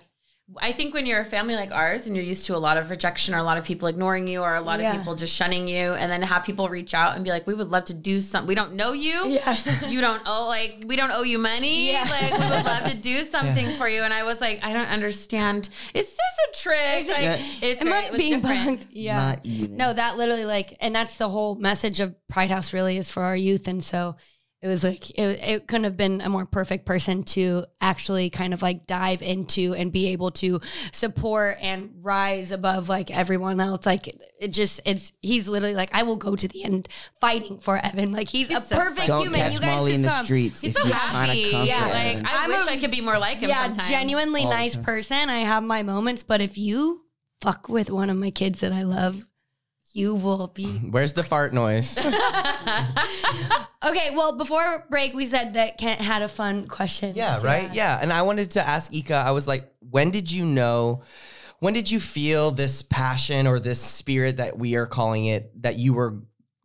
I 0.61 0.71
think 0.71 0.93
when 0.93 1.05
you're 1.05 1.19
a 1.19 1.25
family 1.25 1.55
like 1.55 1.71
ours 1.71 2.07
and 2.07 2.15
you're 2.15 2.25
used 2.25 2.45
to 2.45 2.55
a 2.55 2.57
lot 2.57 2.77
of 2.77 2.89
rejection 2.89 3.33
or 3.33 3.37
a 3.37 3.43
lot 3.43 3.57
of 3.57 3.63
people 3.63 3.87
ignoring 3.87 4.27
you 4.27 4.41
or 4.41 4.55
a 4.55 4.61
lot 4.61 4.79
Yeah. 4.79 4.91
of 4.91 4.97
people 4.97 5.15
just 5.15 5.33
shunning 5.35 5.67
you, 5.67 5.93
and 5.93 6.11
then 6.11 6.21
have 6.21 6.43
people 6.43 6.69
reach 6.69 6.93
out 6.93 7.15
and 7.15 7.23
be 7.23 7.29
like, 7.29 7.47
"We 7.47 7.53
would 7.53 7.69
love 7.69 7.85
to 7.85 7.93
do 7.93 8.21
something. 8.21 8.47
We 8.47 8.55
don't 8.55 8.73
know 8.73 8.93
you. 8.93 9.27
yeah, 9.29 9.55
You 9.87 10.01
don't 10.01 10.21
owe 10.25 10.47
like 10.47 10.83
we 10.85 10.95
don't 10.95 11.11
owe 11.11 11.23
you 11.23 11.37
money. 11.39 11.91
Yeah. 11.91 12.07
Like 12.09 12.33
we 12.33 12.49
would 12.55 12.65
love 12.65 12.89
to 12.91 12.97
do 12.97 13.23
something 13.23 13.75
for 13.77 13.87
you." 13.87 14.03
And 14.03 14.13
I 14.13 14.23
was 14.23 14.39
like, 14.41 14.59
"I 14.63 14.73
don't 14.73 14.87
understand. 14.87 15.69
Is 15.93 16.07
this 16.07 16.17
a 16.49 16.57
trick? 16.61 17.07
Like 17.07 17.21
Yeah. 17.23 17.37
it's 17.61 17.81
am 17.81 17.87
very, 17.89 18.05
I 18.05 18.07
it 18.09 18.17
being 18.17 18.41
different. 18.41 18.81
bugged? 18.81 18.87
Yeah, 18.91 19.35
Not 19.35 19.45
no, 19.45 19.93
that 19.93 20.17
literally 20.17 20.45
like, 20.45 20.75
and 20.79 20.95
that's 20.95 21.17
the 21.17 21.29
whole 21.29 21.55
message 21.55 21.99
of 21.99 22.15
Pride 22.27 22.51
House. 22.51 22.73
Really, 22.73 22.97
is 22.97 23.09
for 23.11 23.23
our 23.23 23.35
youth, 23.35 23.67
and 23.67 23.83
so. 23.83 24.15
It 24.63 24.67
was 24.69 24.81
like 24.81 25.09
it, 25.19 25.21
it 25.43 25.67
couldn't 25.67 25.83
have 25.83 25.97
been 25.97 26.21
a 26.21 26.29
more 26.29 26.45
perfect 26.45 26.85
person 26.85 27.23
to 27.35 27.65
actually 27.81 28.29
kind 28.29 28.53
of 28.53 28.61
like 28.61 28.87
dive 28.87 29.21
into 29.21 29.73
and 29.73 29.91
be 29.91 30.07
able 30.13 30.31
to 30.31 30.61
support 30.93 31.57
and 31.59 31.89
rise 32.01 32.49
above 32.51 32.87
like 32.87 33.11
everyone 33.11 33.59
else. 33.59 33.85
Like 33.85 34.07
it 34.39 34.47
just 34.53 34.79
it's 34.85 35.11
he's 35.21 35.49
literally 35.49 35.75
like 35.75 35.93
I 35.93 36.03
will 36.03 36.15
go 36.15 36.37
to 36.37 36.47
the 36.47 36.63
end 36.63 36.87
fighting 37.19 37.57
for 37.59 37.77
Evan. 37.77 38.13
Like 38.13 38.29
he's, 38.29 38.47
He's 38.47 38.59
a 38.59 38.61
so 38.61 38.77
perfect 38.77 39.07
Don't 39.07 39.23
human. 39.23 39.41
catch 39.41 39.53
you 39.53 39.59
guys 39.59 39.75
Molly 39.75 39.91
just 39.91 39.95
in 39.97 40.01
the 40.03 40.09
saw 40.09 40.23
streets. 40.23 40.61
He's 40.61 40.73
so 40.73 40.87
you're 40.87 40.95
trying 40.95 41.27
to 41.43 41.51
happy. 41.57 41.67
Yeah, 41.67 41.85
like 41.87 42.05
Evan. 42.15 42.25
I 42.25 42.31
I'm 42.43 42.49
wish 42.49 42.65
a- 42.65 42.71
I 42.71 42.77
could 42.77 42.91
be 42.91 43.01
more 43.01 43.17
like 43.19 43.39
him. 43.39 43.49
yeah, 43.49 43.63
sometimes. 43.65 43.89
genuinely 43.89 44.43
All 44.43 44.49
nice 44.49 44.77
person. 44.77 45.29
I 45.29 45.39
have 45.39 45.63
my 45.63 45.83
moments, 45.83 46.23
but 46.23 46.39
if 46.41 46.57
you 46.57 47.01
fuck 47.41 47.67
with 47.67 47.89
one 47.91 48.09
of 48.09 48.15
my 48.15 48.31
kids 48.31 48.61
that 48.61 48.71
I 48.71 48.83
love, 48.83 49.27
you 49.93 50.15
will 50.15 50.47
be 50.47 50.65
Where's 50.89 51.13
the 51.13 51.23
fart 51.23 51.53
noise? 51.53 51.97
okay. 51.97 52.09
Well, 54.15 54.37
before 54.37 54.85
break, 54.89 55.13
we 55.13 55.25
said 55.25 55.53
that 55.53 55.77
Kent 55.77 56.01
had 56.01 56.21
a 56.21 56.27
fun 56.27 56.67
question. 56.67 57.13
Yeah, 57.15 57.39
right? 57.43 57.65
ask. 57.65 57.75
Yeah. 57.75 57.99
And 58.01 58.11
I 58.11 58.23
wanted 58.23 58.51
to 58.51 58.67
ask 58.67 58.93
Ika, 58.93 59.13
I 59.13 59.31
was 59.31 59.47
like, 59.47 59.71
when 59.79 60.11
did 60.11 60.31
you 60.31 60.45
know, 60.45 61.03
when 61.59 61.73
did 61.73 61.89
you 61.89 61.99
feel 61.99 62.51
this 62.51 62.81
passion 62.81 63.47
or 63.47 63.59
this 63.59 63.79
spirit 63.79 64.37
that 64.37 64.57
we 64.57 64.75
are 64.75 64.87
calling 64.87 65.25
it, 65.25 65.61
that 65.61 65.77
you 65.77 65.93
were 65.93 66.19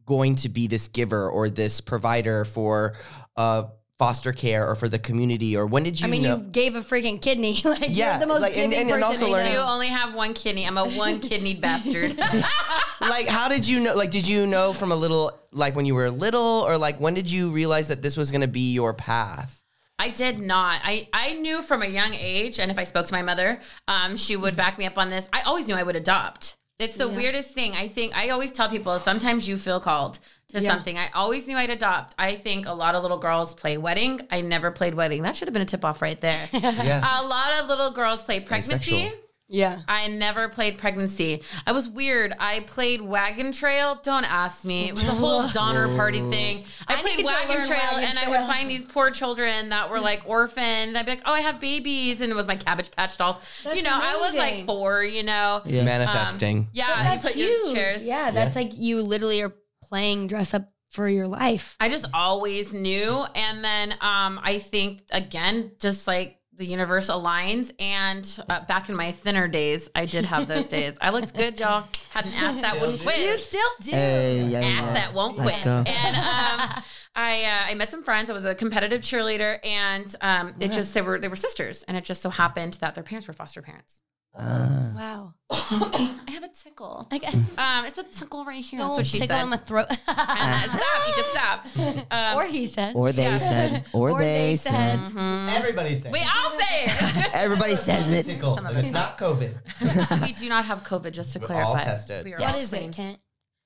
going 0.07 0.35
to 0.37 0.49
be 0.49 0.67
this 0.67 0.89
giver 0.89 1.29
or 1.29 1.51
this 1.51 1.81
provider 1.83 2.45
for 2.47 2.95
uh, 3.37 3.65
foster 3.99 4.33
care 4.33 4.69
or 4.69 4.75
for 4.75 4.89
the 4.89 4.99
community? 4.99 5.57
Or 5.57 5.67
when 5.67 5.83
did 5.83 6.01
you 6.01 6.07
I 6.07 6.11
mean, 6.11 6.23
know? 6.23 6.37
you 6.37 6.43
gave 6.45 6.77
a 6.77 6.81
freaking 6.81 7.21
kidney. 7.21 7.61
like 7.65 7.87
Yeah, 7.91 8.13
you're 8.13 8.21
the 8.21 8.27
most 8.27 8.43
like, 8.43 8.57
and- 8.57 8.73
and- 8.73 8.91
and 8.91 9.03
also 9.05 9.27
I 9.27 9.31
learning- 9.31 9.53
know. 9.55 9.63
do 9.65 9.69
only 9.69 9.89
have 9.89 10.15
one 10.15 10.35
kidney. 10.35 10.67
I'm 10.67 10.79
a 10.79 10.89
one 10.89 11.21
kidneyed 11.29 11.61
bastard. 11.61 12.17
like, 13.01 13.27
how 13.27 13.49
did 13.49 13.67
you 13.67 13.81
know? 13.81 13.95
Like, 13.95 14.11
did 14.11 14.27
you 14.27 14.47
know 14.47 14.73
from 14.73 14.93
a 14.93 14.97
little, 14.97 15.39
like 15.53 15.75
when 15.77 15.87
you 15.87 15.95
were 15.95 16.11
little, 16.11 16.65
or 16.67 16.79
like 16.79 16.99
when 17.01 17.15
did 17.15 17.31
you 17.31 17.51
realize 17.51 17.89
that 17.89 18.03
this 18.03 18.17
was 18.17 18.31
going 18.31 18.41
to 18.43 18.49
be 18.49 18.73
your 18.73 18.95
path? 18.95 19.61
I 20.01 20.11
did 20.11 20.39
not. 20.39 20.81
I, 20.85 21.09
I 21.13 21.33
knew 21.35 21.61
from 21.61 21.83
a 21.83 21.87
young 21.87 22.15
age, 22.15 22.61
and 22.61 22.71
if 22.71 22.79
I 22.79 22.85
spoke 22.85 23.07
to 23.07 23.13
my 23.13 23.23
mother, 23.23 23.61
um, 23.89 24.17
she 24.17 24.37
would 24.37 24.55
back 24.55 24.79
me 24.79 24.87
up 24.87 24.97
on 24.97 25.11
this. 25.11 25.29
I 25.33 25.41
always 25.43 25.67
knew 25.67 25.75
I 25.75 25.83
would 25.83 25.97
adopt. 25.97 26.57
It's 26.79 26.97
the 26.97 27.09
Yeah. 27.09 27.17
weirdest 27.17 27.51
thing. 27.53 27.73
I 27.75 27.89
think 27.89 28.17
I 28.17 28.29
always 28.29 28.53
tell 28.53 28.69
people 28.69 28.97
sometimes 29.01 29.49
you 29.49 29.57
feel 29.57 29.81
called 29.81 30.21
to 30.51 30.61
Yeah. 30.61 30.71
something. 30.71 30.97
I 30.97 31.09
always 31.15 31.47
knew 31.47 31.57
I'd 31.57 31.71
adopt. 31.71 32.15
I 32.19 32.37
think 32.37 32.67
a 32.67 32.73
lot 32.73 32.95
of 32.95 33.03
little 33.03 33.19
girls 33.19 33.55
play 33.55 33.77
wedding. 33.77 34.21
I 34.31 34.41
never 34.41 34.71
played 34.71 34.95
wedding. 34.95 35.23
That 35.23 35.37
should 35.37 35.47
have 35.49 35.53
been 35.53 35.63
a 35.63 35.67
tip 35.67 35.85
off 35.85 36.01
right 36.03 36.21
there. 36.21 36.49
Yeah. 36.53 37.21
a 37.21 37.27
lot 37.27 37.61
of 37.61 37.69
little 37.69 37.91
girls 37.93 38.23
play 38.25 38.41
pregnancy. 38.41 38.75
Asexual. 38.97 39.21
Yeah. 39.51 39.81
I 39.89 40.09
never 40.09 40.49
played 40.51 40.77
pregnancy. 40.77 41.43
I 41.67 41.73
was 41.73 41.89
weird. 41.89 42.35
I 42.39 42.61
played 42.67 43.01
wagon 43.01 43.53
trail. 43.53 43.99
Don't 44.03 44.25
ask 44.31 44.63
me. 44.65 44.89
It 44.89 44.93
was 44.93 45.05
a 45.05 45.13
whole 45.13 45.49
Donner 45.53 45.89
Party 45.97 46.21
thing. 46.21 46.65
I, 46.87 46.97
I 46.97 47.01
played 47.01 47.17
need 47.17 47.23
to 47.27 47.33
wagon 47.33 47.67
trail, 47.67 47.79
wagon 47.95 48.05
and 48.11 48.19
I 48.19 48.29
would 48.29 48.47
find 48.47 48.69
these 48.71 48.85
poor 48.85 49.11
children 49.11 49.71
that 49.71 49.89
were 49.91 50.01
like 50.01 50.23
orphaned. 50.27 50.99
I'd 50.99 51.07
be 51.07 51.13
like, 51.13 51.23
"Oh, 51.25 51.33
I 51.33 51.41
have 51.41 51.61
babies," 51.61 52.21
and 52.21 52.31
it 52.31 52.35
was 52.37 52.47
my 52.47 52.57
Cabbage 52.57 52.91
Patch 52.91 53.17
dolls. 53.17 53.37
That's 53.65 53.75
you 53.75 53.83
know, 53.83 53.99
I 53.99 54.17
was 54.19 54.35
like 54.35 54.51
amazing. 54.53 54.67
four. 54.67 55.03
You 55.03 55.23
know, 55.23 55.63
Yeah. 55.65 55.85
Manifesting. 55.85 56.59
Um, 56.59 56.69
yeah, 56.75 56.87
But 56.97 57.03
that's 57.05 57.23
put 57.23 57.33
huge. 57.35 57.75
chairs. 57.75 58.05
Yeah, 58.05 58.31
that's 58.31 58.55
like 58.55 58.73
you 58.77 59.01
literally 59.03 59.41
are 59.43 59.55
playing 59.89 60.27
dress 60.27 60.55
up 60.55 60.71
for 60.91 61.09
your 61.09 61.27
life. 61.27 61.77
I 61.81 61.89
just 61.89 62.07
always 62.15 62.73
knew. 62.73 63.25
And 63.35 63.65
then 63.65 63.93
um, 64.01 64.41
I 64.43 64.59
think, 64.59 65.03
again, 65.11 65.73
just 65.79 66.07
like 66.07 66.39
the 66.55 66.67
universe 66.67 67.09
aligns. 67.09 67.73
And 67.79 68.41
uh, 68.49 68.65
back 68.67 68.89
in 68.89 68.97
my 68.97 69.13
thinner 69.13 69.49
days, 69.49 69.89
I 69.95 70.07
did 70.07 70.25
have 70.25 70.49
those 70.49 70.69
days. 70.77 70.97
I 71.01 71.11
looked 71.11 71.35
good, 71.35 71.59
y'all. 71.59 71.85
Had 72.11 72.27
an 72.27 72.33
ass 72.35 72.61
that 72.61 72.81
wouldn't 72.81 73.01
quit. 73.01 73.19
You 73.19 73.37
still 73.37 73.61
do. 73.83 73.93
Hey, 73.93 74.47
yeah, 74.49 74.59
ass 74.61 74.85
yeah. 74.85 74.93
that 74.95 75.15
won't 75.15 75.39
Let's 75.39 75.53
quit. 75.53 75.65
go. 75.65 75.85
And 75.87 76.17
um, 76.17 76.83
I 77.15 77.45
uh, 77.45 77.71
I 77.71 77.75
met 77.75 77.91
some 77.91 78.03
friends. 78.03 78.31
I 78.31 78.33
was 78.33 78.45
a 78.45 78.55
competitive 78.55 79.01
cheerleader, 79.01 79.59
and 79.65 80.15
um, 80.21 80.55
it 80.61 80.73
just 80.73 80.95
they 80.95 81.03
were 81.03 81.19
they 81.19 81.29
were 81.29 81.37
sisters, 81.37 81.83
and 81.85 81.97
it 81.97 82.05
just 82.05 82.23
so 82.23 82.31
happened 82.31 82.75
that 82.81 82.95
their 82.95 83.05
parents 83.05 83.27
were 83.27 83.35
foster 83.35 83.63
parents. 83.63 84.01
Ah. 84.41 84.93
Wow. 84.95 85.35
I 85.51 86.31
have 86.31 86.45
a 86.45 86.49
tickle. 86.49 87.07
I 87.11 87.19
got 87.19 87.35
Um, 87.59 87.87
it's 87.87 87.99
a 87.99 88.05
tickle 88.05 88.45
right 88.45 88.63
here. 88.65 88.79
That's 88.81 88.91
no 88.91 88.97
what 88.97 89.07
she 89.07 89.19
tickle 89.19 89.37
said. 89.37 89.43
in 89.43 89.49
my 89.49 89.57
throat. 89.57 89.87
Uh, 89.91 89.95
stop! 90.07 91.09
You 91.09 91.15
can 91.15 91.25
stop. 91.33 91.67
Um, 92.13 92.37
or 92.37 92.45
he 92.47 92.67
said. 92.67 92.95
or 92.95 93.13
they 93.13 93.23
Yeah. 93.25 93.39
said. 93.39 93.85
Or, 93.93 94.11
Or 94.11 94.19
they, 94.21 94.25
they 94.51 94.57
said. 94.57 94.71
said. 94.73 94.99
mhm. 95.01 95.57
Everybody's 95.57 96.03
saying 96.03 96.13
We 96.13 96.21
all 96.21 96.51
say 96.59 96.85
it. 96.85 97.35
Everybody 97.35 97.75
says 97.77 98.11
it. 98.13 98.27
Tickle. 98.27 98.55
Some 98.55 98.67
of 98.67 98.77
It's 98.77 98.89
us. 98.89 98.93
not 98.93 99.19
COVID. 99.19 100.23
we 100.23 100.33
do 100.33 100.49
not 100.49 100.65
have 100.67 100.85
COVID, 100.85 101.13
just 101.13 101.33
to 101.33 101.39
We're 101.41 101.47
clarify. 101.47 101.71
all 101.71 101.77
tested. 101.79 102.25
We 102.25 102.35
are 102.35 102.39
What 102.39 102.55
all 102.55 102.61
is 102.61 102.69
clean. 102.69 102.91
it, 102.91 102.97
Kent? 102.97 103.19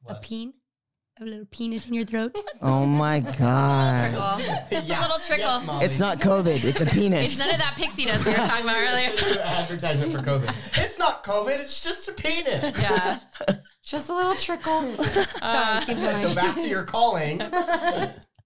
A 0.09 0.15
peen? 0.17 0.55
A 1.21 1.25
little 1.25 1.45
penis 1.51 1.87
in 1.89 1.95
your 1.95 2.05
throat? 2.05 2.35
Oh 2.63 2.87
my 2.87 3.21
god. 3.21 4.11
Trickle. 4.11 4.57
Just 4.71 4.89
a 4.89 5.01
little 5.01 5.19
trickle. 5.19 5.81
It's 5.81 5.99
not 5.99 6.21
COVID. 6.21 6.65
It's 6.65 6.81
a 6.81 6.87
penis. 6.87 7.25
it's 7.25 7.35
penis. 7.35 7.39
none 7.39 7.51
of 7.51 7.59
that 7.59 7.75
pixie 7.77 8.05
dust 8.05 8.25
we 8.25 8.31
were 8.31 8.37
talking 8.39 8.65
about 8.65 8.77
earlier. 8.77 9.11
advertisement 9.45 10.13
for 10.13 10.19
COVID. 10.19 10.55
It's 10.83 10.99
not 10.99 11.25
COVID. 11.25 11.59
It's 11.59 11.81
just 11.81 12.09
a 12.09 12.13
penis. 12.13 12.81
Yeah. 12.81 13.19
Just 13.83 14.09
a 14.11 14.15
little 14.15 14.37
trickle. 14.37 14.95
Uh, 15.01 15.81
Sorry, 15.81 15.87
keep 15.87 15.97
going. 15.97 16.35
back 16.37 16.55
to 16.55 16.69
your 16.69 16.85
calling. 16.85 17.43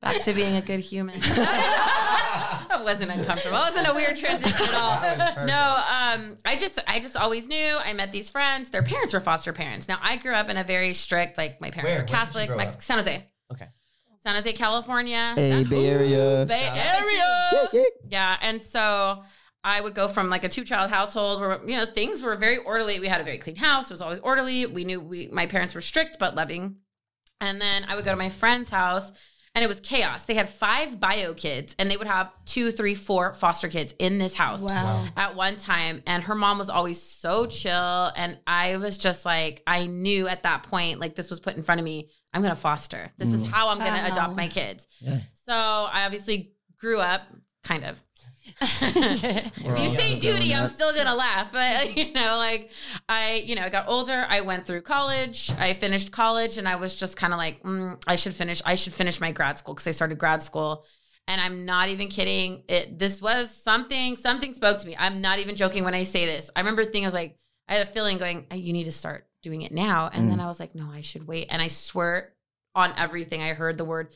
Back 0.00 0.20
to 0.22 0.32
being 0.32 0.56
a 0.56 0.62
good 0.62 0.80
human. 0.80 1.18
that 1.20 2.80
wasn't 2.82 3.10
uncomfortable. 3.10 3.56
It 3.56 3.60
wasn't 3.60 3.88
a 3.88 3.94
weird 3.94 4.16
transition 4.16 4.66
at 4.68 4.74
all. 4.74 5.00
That 5.00 5.18
was 5.18 5.28
perfect. 5.28 5.46
No, 5.46 5.82
um, 5.90 6.38
I 6.44 6.56
just 6.56 6.78
I 6.86 7.00
just 7.00 7.16
always 7.16 7.48
knew. 7.48 7.78
I 7.84 7.92
met 7.92 8.12
these 8.12 8.28
friends. 8.28 8.70
Their 8.70 8.82
parents 8.82 9.12
were 9.12 9.20
foster 9.20 9.52
parents. 9.52 9.88
Now 9.88 9.98
I 10.02 10.16
grew 10.16 10.32
up 10.34 10.48
in 10.48 10.56
a 10.56 10.64
very 10.64 10.94
strict, 10.94 11.38
like 11.38 11.60
my 11.60 11.70
parents 11.70 11.90
Where? 11.90 11.92
were 11.92 11.98
Where 11.98 12.06
did 12.06 12.10
you 12.10 12.16
Catholic, 12.16 12.48
grow 12.48 12.56
Mex- 12.56 12.74
up? 12.74 12.82
San 12.82 12.98
Jose. 12.98 13.26
Okay. 13.52 13.66
San 14.22 14.34
Jose, 14.34 14.52
California. 14.54 15.32
Hey, 15.36 15.62
Bay 15.64 15.86
Area. 15.88 16.44
Bay 16.48 16.62
Shout 16.64 16.76
Yeah, 16.76 17.00
Area. 17.00 17.68
yeah. 17.72 17.82
Yeah, 18.10 18.36
and 18.42 18.62
so 18.62 19.22
I 19.62 19.80
would 19.80 19.94
go 19.94 20.08
from 20.08 20.30
like 20.30 20.42
a 20.44 20.48
two 20.48 20.64
child 20.64 20.90
household 20.90 21.40
where 21.40 21.60
you 21.64 21.76
know 21.76 21.86
things 21.86 22.22
were 22.22 22.36
very 22.36 22.58
orderly. 22.58 22.98
We 23.00 23.08
had 23.08 23.20
a 23.20 23.24
very 23.24 23.38
clean 23.38 23.56
house. 23.56 23.90
It 23.90 23.94
was 23.94 24.02
always 24.02 24.18
orderly. 24.20 24.66
We 24.66 24.84
knew 24.84 25.00
we 25.00 25.28
my 25.32 25.46
parents 25.46 25.74
were 25.74 25.80
strict 25.80 26.18
but 26.18 26.34
loving. 26.34 26.76
And 27.40 27.60
then 27.60 27.84
I 27.86 27.94
would 27.96 28.04
go 28.04 28.10
to 28.12 28.16
my 28.16 28.30
friend's 28.30 28.70
house 28.70 29.12
and 29.56 29.64
it 29.64 29.68
was 29.68 29.80
chaos. 29.80 30.26
They 30.26 30.34
had 30.34 30.50
five 30.50 31.00
bio 31.00 31.32
kids, 31.32 31.74
and 31.78 31.90
they 31.90 31.96
would 31.96 32.06
have 32.06 32.30
two, 32.44 32.70
three, 32.70 32.94
four 32.94 33.32
foster 33.32 33.68
kids 33.68 33.94
in 33.98 34.18
this 34.18 34.34
house 34.34 34.60
Wow. 34.60 35.06
at 35.16 35.34
one 35.34 35.56
time. 35.56 36.02
And 36.06 36.22
her 36.24 36.34
mom 36.34 36.58
was 36.58 36.68
always 36.68 37.00
so 37.02 37.46
chill, 37.46 38.12
and 38.14 38.38
I 38.46 38.76
was 38.76 38.98
just 38.98 39.24
like, 39.24 39.62
I 39.66 39.86
knew 39.86 40.28
at 40.28 40.42
that 40.42 40.64
point, 40.64 41.00
like 41.00 41.14
this 41.14 41.30
was 41.30 41.40
put 41.40 41.56
in 41.56 41.62
front 41.62 41.80
of 41.80 41.84
me. 41.86 42.10
I'm 42.34 42.42
gonna 42.42 42.54
foster. 42.54 43.10
This 43.16 43.32
is 43.32 43.46
mm. 43.46 43.50
how 43.50 43.70
I'm 43.70 43.78
gonna 43.78 44.02
Wow. 44.02 44.12
adopt 44.12 44.36
my 44.36 44.48
kids. 44.48 44.86
Yeah. 45.00 45.20
So 45.48 45.54
I 45.54 46.04
obviously 46.04 46.52
grew 46.78 47.00
up, 47.00 47.22
kind 47.64 47.84
of. 47.86 47.96
if 48.60 49.78
you 49.78 49.88
say 49.90 50.18
duty, 50.18 50.54
I'm 50.54 50.68
still 50.68 50.94
gonna 50.94 51.14
laugh. 51.14 51.52
But 51.52 51.96
you 51.96 52.12
know, 52.12 52.36
like 52.36 52.70
I, 53.08 53.42
you 53.44 53.54
know, 53.54 53.62
I 53.62 53.68
got 53.68 53.88
older. 53.88 54.26
I 54.28 54.40
went 54.40 54.66
through 54.66 54.82
college. 54.82 55.50
I 55.58 55.72
finished 55.72 56.12
college, 56.12 56.58
and 56.58 56.68
I 56.68 56.76
was 56.76 56.96
just 56.96 57.16
kind 57.16 57.32
of 57.32 57.38
like, 57.38 57.62
mm, 57.62 58.02
I 58.06 58.16
should 58.16 58.34
finish. 58.34 58.62
I 58.64 58.74
should 58.74 58.94
finish 58.94 59.20
my 59.20 59.32
grad 59.32 59.58
school 59.58 59.74
because 59.74 59.86
I 59.86 59.92
started 59.92 60.18
grad 60.18 60.42
school. 60.42 60.84
And 61.28 61.40
I'm 61.40 61.64
not 61.64 61.88
even 61.88 62.08
kidding. 62.08 62.62
It 62.68 62.98
this 62.98 63.20
was 63.20 63.50
something. 63.50 64.16
Something 64.16 64.52
spoke 64.52 64.78
to 64.78 64.86
me. 64.86 64.96
I'm 64.98 65.20
not 65.20 65.40
even 65.40 65.56
joking 65.56 65.84
when 65.84 65.94
I 65.94 66.04
say 66.04 66.24
this. 66.24 66.50
I 66.54 66.60
remember 66.60 66.84
thinking, 66.84 67.04
I 67.04 67.08
was 67.08 67.14
like, 67.14 67.36
I 67.68 67.74
had 67.74 67.86
a 67.86 67.90
feeling 67.90 68.18
going, 68.18 68.46
you 68.52 68.72
need 68.72 68.84
to 68.84 68.92
start 68.92 69.26
doing 69.42 69.62
it 69.62 69.72
now. 69.72 70.08
And 70.12 70.30
then 70.30 70.40
I 70.40 70.46
was 70.46 70.60
like, 70.60 70.74
no, 70.74 70.88
I 70.90 71.00
should 71.00 71.26
wait. 71.26 71.48
And 71.50 71.60
I 71.60 71.66
swear 71.66 72.32
on 72.74 72.92
everything, 72.96 73.42
I 73.42 73.54
heard 73.54 73.78
the 73.78 73.84
word 73.84 74.14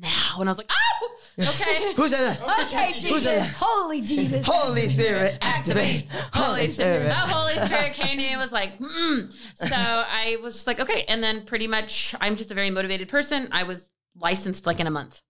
now, 0.00 0.40
and 0.40 0.48
I 0.48 0.50
was 0.50 0.58
like, 0.58 0.70
oh, 0.70 1.10
okay. 1.40 1.92
Who 1.94 2.08
said 2.08 2.36
that? 2.38 2.66
Okay, 2.66 2.92
Who's 2.92 3.02
Jesus. 3.02 3.24
that? 3.24 3.54
Holy 3.58 4.00
Jesus. 4.00 4.46
Holy 4.46 4.88
Spirit, 4.88 5.38
activate 5.42 6.06
Holy 6.32 6.66
Spirit. 6.68 7.08
That 7.08 7.28
Holy 7.28 7.54
Spirit 7.54 7.94
came 7.94 8.10
to 8.10 8.16
me 8.16 8.28
and 8.32 8.40
was 8.40 8.52
like, 8.52 8.78
mm. 8.78 9.32
so 9.54 9.74
I 9.74 10.38
was 10.42 10.54
just 10.54 10.66
like, 10.66 10.80
okay. 10.80 11.04
And 11.08 11.22
then 11.22 11.44
pretty 11.44 11.66
much, 11.66 12.14
I'm 12.20 12.36
just 12.36 12.50
a 12.50 12.54
very 12.54 12.70
motivated 12.70 13.08
person. 13.08 13.48
I 13.52 13.64
was 13.64 13.88
licensed 14.16 14.66
like 14.66 14.80
in 14.80 14.86
a 14.86 14.90
month, 14.90 15.22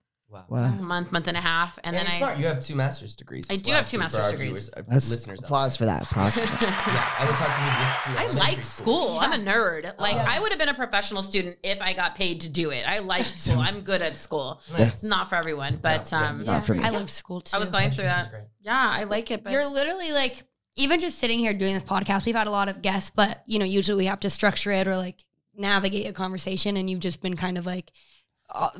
Wow. 0.49 0.59
a 0.59 0.62
Wow. 0.62 0.70
month, 0.82 1.12
month 1.12 1.26
and 1.28 1.37
a 1.37 1.41
half, 1.41 1.78
and, 1.84 1.95
And, 1.97 2.07
then 2.07 2.14
I. 2.14 2.18
smart. 2.18 2.39
You 2.39 2.47
have 2.47 2.64
two 2.64 2.74
master's 2.74 3.16
degrees. 3.16 3.47
I 3.51 3.57
do 3.57 3.70
well, 3.70 3.78
have 3.78 3.87
two 3.87 3.99
master's 3.99 4.30
degrees. 4.30 4.49
viewers, 4.51 4.70
uh, 4.76 4.82
listeners. 4.89 5.41
applause 5.43 5.76
for 5.76 5.84
that. 5.87 6.03
Applause 6.11 6.34
for 6.34 6.41
that. 6.41 6.62
Yeah, 6.62 7.24
I 7.24 7.26
was 7.26 7.37
hard 7.37 7.53
for 7.53 7.61
me 7.62 8.26
to 8.26 8.32
do. 8.32 8.39
I 8.39 8.39
like 8.55 8.64
school. 8.64 9.18
I'm 9.20 9.32
a 9.32 9.37
nerd. 9.45 9.99
Like 9.99 10.14
Yeah. 10.14 10.26
I 10.28 10.41
would 10.41 10.51
have 10.53 10.59
been 10.59 10.68
a 10.68 10.74
professional 10.74 11.22
student 11.22 11.57
if 11.62 11.80
I 11.82 11.93
got 11.93 12.14
paid 12.14 12.41
to 12.43 12.49
do 12.49 12.70
it. 12.70 12.84
I 12.87 12.99
like 13.01 13.24
school. 13.45 13.59
I'm 13.61 13.80
good 13.80 14.03
at 14.03 14.18
school. 14.18 14.61
Nice. 14.72 14.89
It's 14.95 15.03
not 15.03 15.28
for 15.28 15.37
everyone, 15.37 15.78
but 15.82 16.11
Yeah, 16.12 16.20
yeah. 16.20 16.28
um, 16.30 16.45
Not 16.45 16.64
for 16.64 16.74
me. 16.74 16.82
I 16.84 16.91
love 16.91 17.11
school 17.11 17.41
too. 17.41 17.57
I 17.57 17.59
was 17.61 17.70
going 17.70 17.91
through 17.91 18.05
that. 18.05 18.30
Yeah, 18.61 18.74
I 18.93 19.05
like 19.05 19.30
it. 19.30 19.43
But 19.45 19.53
You're 19.53 19.66
literally 19.66 20.12
like, 20.12 20.45
even 20.76 21.01
just 21.01 21.18
sitting 21.18 21.39
here 21.39 21.55
doing 21.55 21.72
this 21.72 21.84
podcast, 21.84 22.26
we've 22.26 22.34
had 22.34 22.47
a 22.47 22.51
lot 22.51 22.68
of 22.68 22.82
guests, 22.82 23.11
but 23.14 23.43
you 23.47 23.59
know, 23.59 23.64
usually 23.64 23.97
we 24.03 24.07
have 24.07 24.20
to 24.20 24.28
structure 24.30 24.70
it 24.72 24.87
or 24.87 24.97
like 24.97 25.24
navigate 25.57 26.07
a 26.07 26.12
conversation, 26.12 26.76
and 26.76 26.91
you've 26.91 27.01
just 27.01 27.22
been 27.22 27.34
kind 27.34 27.57
of 27.57 27.64
like 27.64 27.91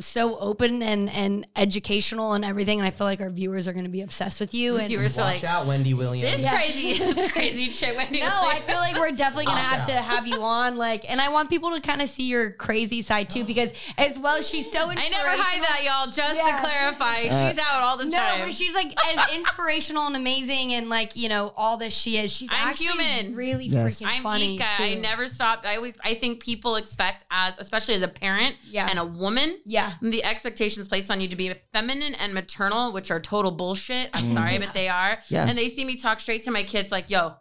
so 0.01 0.39
open 0.39 0.81
and 0.83 1.11
and 1.11 1.47
educational 1.57 2.33
and 2.35 2.45
everything. 2.45 2.79
And 2.79 2.87
I 2.87 2.91
feel 2.91 3.07
like 3.07 3.21
our 3.21 3.31
viewers 3.31 3.67
are 3.67 3.73
going 3.73 3.85
to 3.85 3.91
be 3.91 4.01
obsessed 4.03 4.39
with 4.41 4.55
you. 4.55 4.77
And 4.77 4.89
viewers 4.89 5.19
are 5.19 5.23
Watch 5.23 5.43
like, 5.43 5.45
out, 5.45 5.67
Wendy 5.67 5.93
Williams. 5.93 6.31
this 6.37 6.41
Yeah. 6.43 6.57
crazy, 6.57 6.99
this 7.13 7.33
crazy 7.33 7.69
chick. 7.73 7.97
Wendy 7.97 8.21
no, 8.21 8.29
I 8.29 8.61
feel 8.61 8.77
like 8.77 8.97
we're 8.97 9.11
definitely 9.13 9.47
gonna 9.47 9.61
Watch 9.61 9.67
have 9.79 9.87
to 9.89 9.93
have 9.95 10.27
you 10.27 10.41
on. 10.43 10.77
Like, 10.77 11.05
and 11.11 11.21
I 11.21 11.31
want 11.31 11.51
people 11.51 11.73
to 11.73 11.81
kind 11.81 12.01
of 12.01 12.09
see 12.09 12.29
your 12.29 12.53
crazy 12.53 13.03
side 13.03 13.29
too, 13.29 13.45
because 13.45 13.73
as 13.99 14.19
well, 14.19 14.41
she's 14.41 14.71
so 14.71 14.89
I 14.89 14.95
never 15.09 15.29
hide 15.31 15.63
that, 15.63 15.83
y'all. 15.85 16.07
Just 16.13 16.37
Yeah. 16.37 16.57
to 16.57 16.63
clarify, 16.63 17.23
Uh, 17.29 17.51
she's 17.51 17.59
out 17.59 17.83
all 17.83 17.97
the 17.97 18.05
time. 18.05 18.39
No, 18.41 18.45
but 18.47 18.55
she's 18.55 18.75
like 18.75 18.95
as 19.09 19.33
inspirational 19.35 20.07
and 20.07 20.17
amazing, 20.17 20.75
and 20.75 20.89
like 20.89 21.17
you 21.17 21.29
know 21.29 21.53
all 21.57 21.77
this 21.77 21.95
she 21.97 22.19
is. 22.19 22.33
She's 22.33 22.51
I'm 22.53 22.69
actually 22.69 22.87
human. 22.87 23.35
really 23.35 23.67
Yes. 23.67 24.01
freaking 24.01 24.07
I'm 24.07 24.23
funny. 24.23 24.55
Ika. 24.57 24.65
I 24.79 24.95
never 24.95 25.27
stopped. 25.29 25.67
I 25.67 25.77
always, 25.77 25.95
I 26.05 26.15
think 26.15 26.41
people 26.43 26.77
expect 26.77 27.25
as, 27.31 27.59
especially 27.59 27.95
as 27.95 28.03
a 28.03 28.09
parent 28.09 28.55
Yeah. 28.71 28.89
and 28.89 28.99
a 28.99 29.05
woman, 29.05 29.56
Yeah. 29.65 29.95
the 30.03 30.25
expectations 30.25 30.89
placed 30.89 31.11
on 31.11 31.21
you 31.21 31.29
to 31.29 31.37
be 31.37 31.53
feminine 31.73 32.15
and 32.15 32.35
maternal, 32.35 32.93
which 32.93 33.11
are 33.11 33.21
total 33.21 33.51
bullshit. 33.51 34.11
I'm 34.13 34.27
mm. 34.27 34.35
sorry, 34.35 34.59
but 34.59 34.75
they 34.75 34.89
are. 34.89 35.19
Yeah. 35.29 35.47
And 35.49 35.57
they 35.57 35.69
see 35.69 35.85
me 35.85 35.97
talk 35.97 36.21
straight 36.21 36.43
to 36.45 36.51
my 36.51 36.63
kids 36.63 36.93
like, 36.93 37.11
yo, 37.11 37.35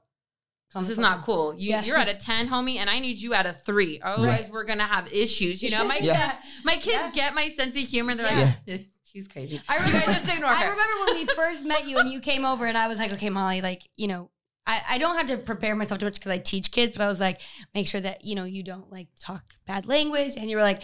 this 0.73 0.89
is 0.89 0.99
not 0.99 1.23
cool. 1.23 1.53
You, 1.55 1.69
Yeah. 1.71 1.83
You're 1.83 1.97
at 1.97 2.09
a 2.09 2.13
10, 2.13 2.49
homie, 2.49 2.77
and 2.77 2.89
I 2.89 2.99
need 2.99 3.21
you 3.21 3.33
at 3.33 3.45
a 3.45 3.53
three. 3.53 4.01
Otherwise, 4.01 4.49
we're 4.49 4.65
going 4.65 4.79
to 4.79 4.85
have 4.85 5.11
issues. 5.11 5.63
You 5.63 5.71
know, 5.71 5.85
my 5.87 5.99
Yeah. 6.01 6.31
kids, 6.31 6.37
my 6.63 6.73
kids 6.75 6.87
Yeah. 6.87 7.11
get 7.11 7.35
my 7.35 7.47
sense 7.49 7.81
of 7.81 7.87
humor. 7.87 8.15
They're 8.15 8.31
Yeah. 8.31 8.53
like, 8.67 8.87
she's 9.03 9.27
crazy. 9.27 9.61
I 9.69 9.75
you 9.77 9.85
remember, 9.85 10.05
guys 10.05 10.21
just 10.21 10.33
ignore 10.35 10.49
I 10.49 10.63
remember 10.63 11.05
when 11.05 11.15
we 11.15 11.25
first 11.35 11.63
met 11.63 11.87
you 11.87 11.97
and 11.97 12.11
you 12.11 12.19
came 12.19 12.43
over 12.45 12.65
and 12.65 12.77
I 12.77 12.87
was 12.87 12.99
like, 12.99 13.13
okay, 13.13 13.29
Molly, 13.29 13.61
like, 13.61 13.83
you 13.95 14.07
know, 14.07 14.29
I, 14.67 14.81
I 14.91 14.97
don't 14.97 15.15
have 15.15 15.27
to 15.27 15.37
prepare 15.37 15.75
myself 15.75 15.99
too 15.99 16.07
much 16.07 16.15
because 16.15 16.31
I 16.31 16.39
teach 16.39 16.71
kids, 16.71 16.97
but 16.97 17.03
I 17.03 17.07
was 17.07 17.19
like, 17.19 17.39
make 17.73 17.87
sure 17.87 18.01
that, 18.01 18.25
you 18.25 18.35
know, 18.35 18.45
you 18.45 18.63
don't 18.63 18.91
like 18.91 19.07
talk 19.19 19.43
bad 19.67 19.85
language. 19.85 20.33
And 20.35 20.49
you 20.49 20.57
were 20.57 20.63
like, 20.63 20.81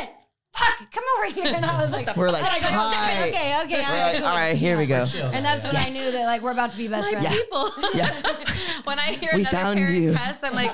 Evan, 0.00 0.14
fuck, 0.58 0.90
come 0.90 1.04
over 1.18 1.32
here. 1.34 1.52
And 1.54 1.64
I 1.64 1.82
was 1.82 1.92
like, 1.92 2.08
We're 2.16 2.30
like, 2.30 2.42
and 2.44 2.52
I 2.52 2.58
go, 2.58 2.66
tight. 2.68 3.28
okay, 3.28 3.60
okay. 3.64 3.82
We're 3.88 4.00
all 4.00 4.12
like, 4.12 4.22
all 4.22 4.36
right, 4.36 4.56
here 4.56 4.76
we 4.78 4.86
go. 4.86 5.04
And 5.32 5.44
that's 5.44 5.64
when 5.64 5.76
I 5.76 5.88
knew 5.90 6.10
that 6.12 6.24
like 6.26 6.42
we're 6.42 6.52
about 6.52 6.72
to 6.72 6.76
be 6.78 6.88
best 6.88 7.12
my 7.12 7.20
friends. 7.20 7.36
people. 7.36 7.70
Yeah. 7.94 8.12
when 8.84 8.98
I 8.98 9.12
hear 9.12 9.30
We 9.34 9.40
another 9.40 9.56
found 9.56 9.78
parent 9.78 9.94
you. 9.94 10.12
cuss, 10.12 10.38
I'm 10.42 10.54
like, 10.54 10.72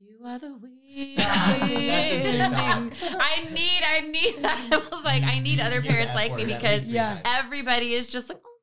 you 0.00 0.18
are 0.24 0.38
the 0.38 0.52
wind. 0.54 1.16
That's 1.16 1.62
a 1.64 1.68
TikTok. 1.68 3.18
I 3.20 3.44
need, 3.52 3.82
I 3.86 4.00
need 4.10 4.36
that. 4.42 4.68
I 4.72 4.76
was 4.76 5.04
like, 5.04 5.22
I 5.22 5.38
need 5.38 5.60
other 5.60 5.80
parents 5.82 6.14
like 6.14 6.34
me 6.34 6.44
because 6.44 6.84
Yeah. 6.84 7.18
everybody 7.24 7.94
is 7.94 8.08
just 8.08 8.28
like, 8.28 8.38
oh, 8.44 8.58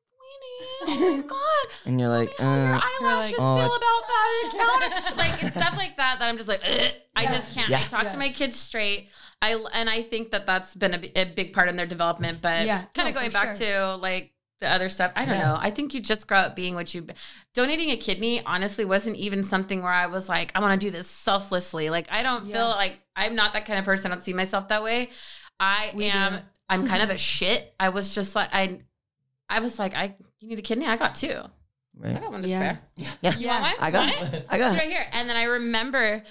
Queenie, 0.84 1.00
oh 1.00 1.16
my 1.16 1.22
god. 1.22 1.72
And 1.86 1.98
you're 2.00 2.08
like, 2.08 2.30
How 2.38 2.54
your 2.54 2.74
uh, 2.76 2.80
eyelashes 3.00 3.34
oh, 3.38 3.56
feel 3.58 3.74
about 3.74 4.02
that 4.06 4.44
encounter? 4.44 5.16
like 5.16 5.42
it's 5.44 5.56
stuff 5.56 5.76
like 5.76 5.96
that 5.96 6.16
that 6.20 6.28
I'm 6.28 6.36
just 6.36 6.48
like, 6.48 6.62
"Ugh." 6.64 6.92
I 7.16 7.24
just 7.26 7.52
can't. 7.52 7.70
I 7.70 7.80
talk 7.82 8.04
Yeah. 8.04 8.12
to 8.12 8.16
my 8.18 8.28
kids 8.30 8.56
straight. 8.56 9.08
I 9.42 9.54
and 9.72 9.88
I 9.88 10.02
think 10.02 10.32
that 10.32 10.46
that's 10.46 10.74
been 10.74 10.94
a 10.94 11.24
big 11.24 11.52
part 11.52 11.68
in 11.68 11.76
their 11.76 11.86
development. 11.86 12.40
But 12.42 12.66
Yeah. 12.66 12.84
kind 12.94 13.06
No, 13.06 13.08
of 13.08 13.14
going 13.14 13.30
for 13.30 13.32
back 13.34 13.56
to 13.56 13.96
like 13.96 14.32
the 14.60 14.68
other 14.68 14.88
stuff. 14.90 15.12
I 15.16 15.24
don't 15.24 15.36
Yeah. 15.36 15.46
know. 15.52 15.58
I 15.58 15.70
think 15.70 15.94
you 15.94 16.00
just 16.00 16.26
grow 16.26 16.38
up 16.38 16.56
being 16.56 16.74
what 16.74 16.92
you. 16.94 17.06
Donating 17.54 17.90
a 17.90 17.96
kidney 17.96 18.42
honestly 18.44 18.84
wasn't 18.84 19.16
even 19.16 19.42
something 19.42 19.82
where 19.82 19.92
I 19.92 20.06
was 20.06 20.28
like, 20.28 20.52
I 20.54 20.60
want 20.60 20.78
to 20.78 20.86
do 20.86 20.90
this 20.90 21.08
selflessly. 21.08 21.88
Like 21.88 22.06
I 22.10 22.22
don't 22.22 22.44
Yeah. 22.46 22.56
feel 22.56 22.68
like 22.68 23.00
I'm 23.16 23.34
not 23.34 23.54
that 23.54 23.64
kind 23.64 23.78
of 23.78 23.84
person. 23.86 24.12
I 24.12 24.14
don't 24.14 24.22
see 24.22 24.34
myself 24.34 24.68
that 24.68 24.82
way. 24.82 25.10
I 25.58 25.92
We 25.94 26.06
am. 26.10 26.36
do. 26.36 26.42
I'm 26.68 26.86
kind 26.86 27.02
of 27.02 27.08
a 27.10 27.16
shit. 27.32 27.74
I 27.80 27.88
was 27.88 28.14
just 28.14 28.34
like 28.36 28.50
I. 28.52 28.80
I 29.48 29.60
was 29.60 29.78
like, 29.78 29.94
I 29.96 30.14
you 30.40 30.48
need 30.48 30.58
a 30.58 30.62
kidney. 30.62 30.86
I 30.86 30.96
got 30.96 31.14
two. 31.14 31.40
I 32.04 32.12
got 32.12 32.30
one 32.30 32.42
to 32.42 32.48
Yeah. 32.48 32.76
spare. 32.76 32.80
Yeah. 33.22 33.36
You 33.38 33.48
want 33.48 33.62
one? 33.62 33.74
I 33.80 33.90
got 33.90 34.14
Want 34.20 34.34
it. 34.34 34.46
I 34.48 34.58
got 34.58 34.74
it. 34.74 34.78
right 34.78 34.88
here. 34.88 35.04
And 35.12 35.28
then 35.28 35.36
I 35.36 35.42
remember, 35.44 36.22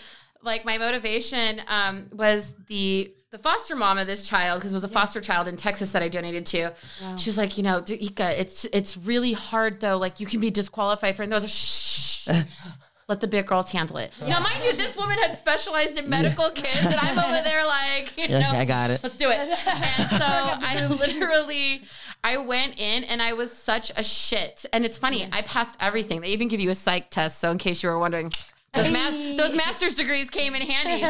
like, 0.43 0.65
my 0.65 0.77
motivation 0.77 1.61
um, 1.67 2.07
was 2.13 2.53
the 2.67 3.11
the 3.31 3.37
foster 3.37 3.75
mom 3.75 3.99
of 3.99 4.07
this 4.07 4.27
child 4.27 4.59
because 4.59 4.71
it 4.73 4.75
was 4.75 4.83
a 4.83 4.87
foster 4.87 5.21
child 5.21 5.47
in 5.47 5.55
Texas 5.55 5.91
that 5.91 6.01
I 6.01 6.07
donated 6.07 6.47
to. 6.47 6.73
Wow. 7.03 7.15
She 7.15 7.29
was 7.29 7.37
like, 7.37 7.57
you 7.57 7.63
know, 7.63 7.83
Ika, 7.87 8.41
it's 8.41 8.65
it's 8.73 8.97
really 8.97 9.33
hard 9.33 9.79
though. 9.81 9.97
Like, 9.97 10.19
you 10.19 10.25
can 10.25 10.39
be 10.39 10.49
disqualified 10.49 11.15
for. 11.15 11.21
And 11.23 11.31
those 11.31 11.43
are 11.45 11.47
shh. 11.47 12.27
Let 13.07 13.21
the 13.21 13.27
big 13.27 13.47
girls 13.47 13.71
handle 13.71 13.97
it. 13.97 14.13
Now, 14.27 14.39
mind 14.39 14.63
you, 14.63 14.73
this 14.73 14.95
woman 14.95 15.17
had 15.17 15.35
specialized 15.35 15.97
in 15.97 16.09
medical 16.09 16.51
kids, 16.51 16.85
and 16.85 16.93
I'm 16.95 17.17
over 17.17 17.43
there 17.43 17.65
like, 17.65 18.15
you 18.15 18.25
Yeah, 18.29 18.51
know, 18.51 18.59
I 18.59 18.65
got 18.65 18.91
it. 18.91 18.99
let's 19.01 19.15
do 19.15 19.31
it. 19.31 19.39
And 19.39 19.49
so 19.57 20.17
I 20.21 20.85
literally, 20.87 21.81
I 22.23 22.37
went 22.37 22.79
in 22.79 23.03
and 23.05 23.19
I 23.19 23.33
was 23.33 23.51
such 23.51 23.91
a 23.97 24.03
shit. 24.03 24.63
And 24.73 24.85
it's 24.85 24.95
funny, 24.97 25.27
I 25.31 25.41
passed 25.41 25.75
everything. 25.79 26.21
They 26.21 26.27
even 26.29 26.49
give 26.49 26.59
you 26.59 26.69
a 26.69 26.75
psych 26.75 27.09
test. 27.09 27.39
So 27.39 27.49
in 27.49 27.57
case 27.57 27.81
you 27.81 27.89
were 27.89 27.97
wondering, 27.97 28.31
those, 28.73 28.91
ma- 28.91 29.09
those 29.37 29.55
master's 29.55 29.95
degrees 29.95 30.29
came 30.29 30.53
in 30.55 30.61
handy. 30.61 31.03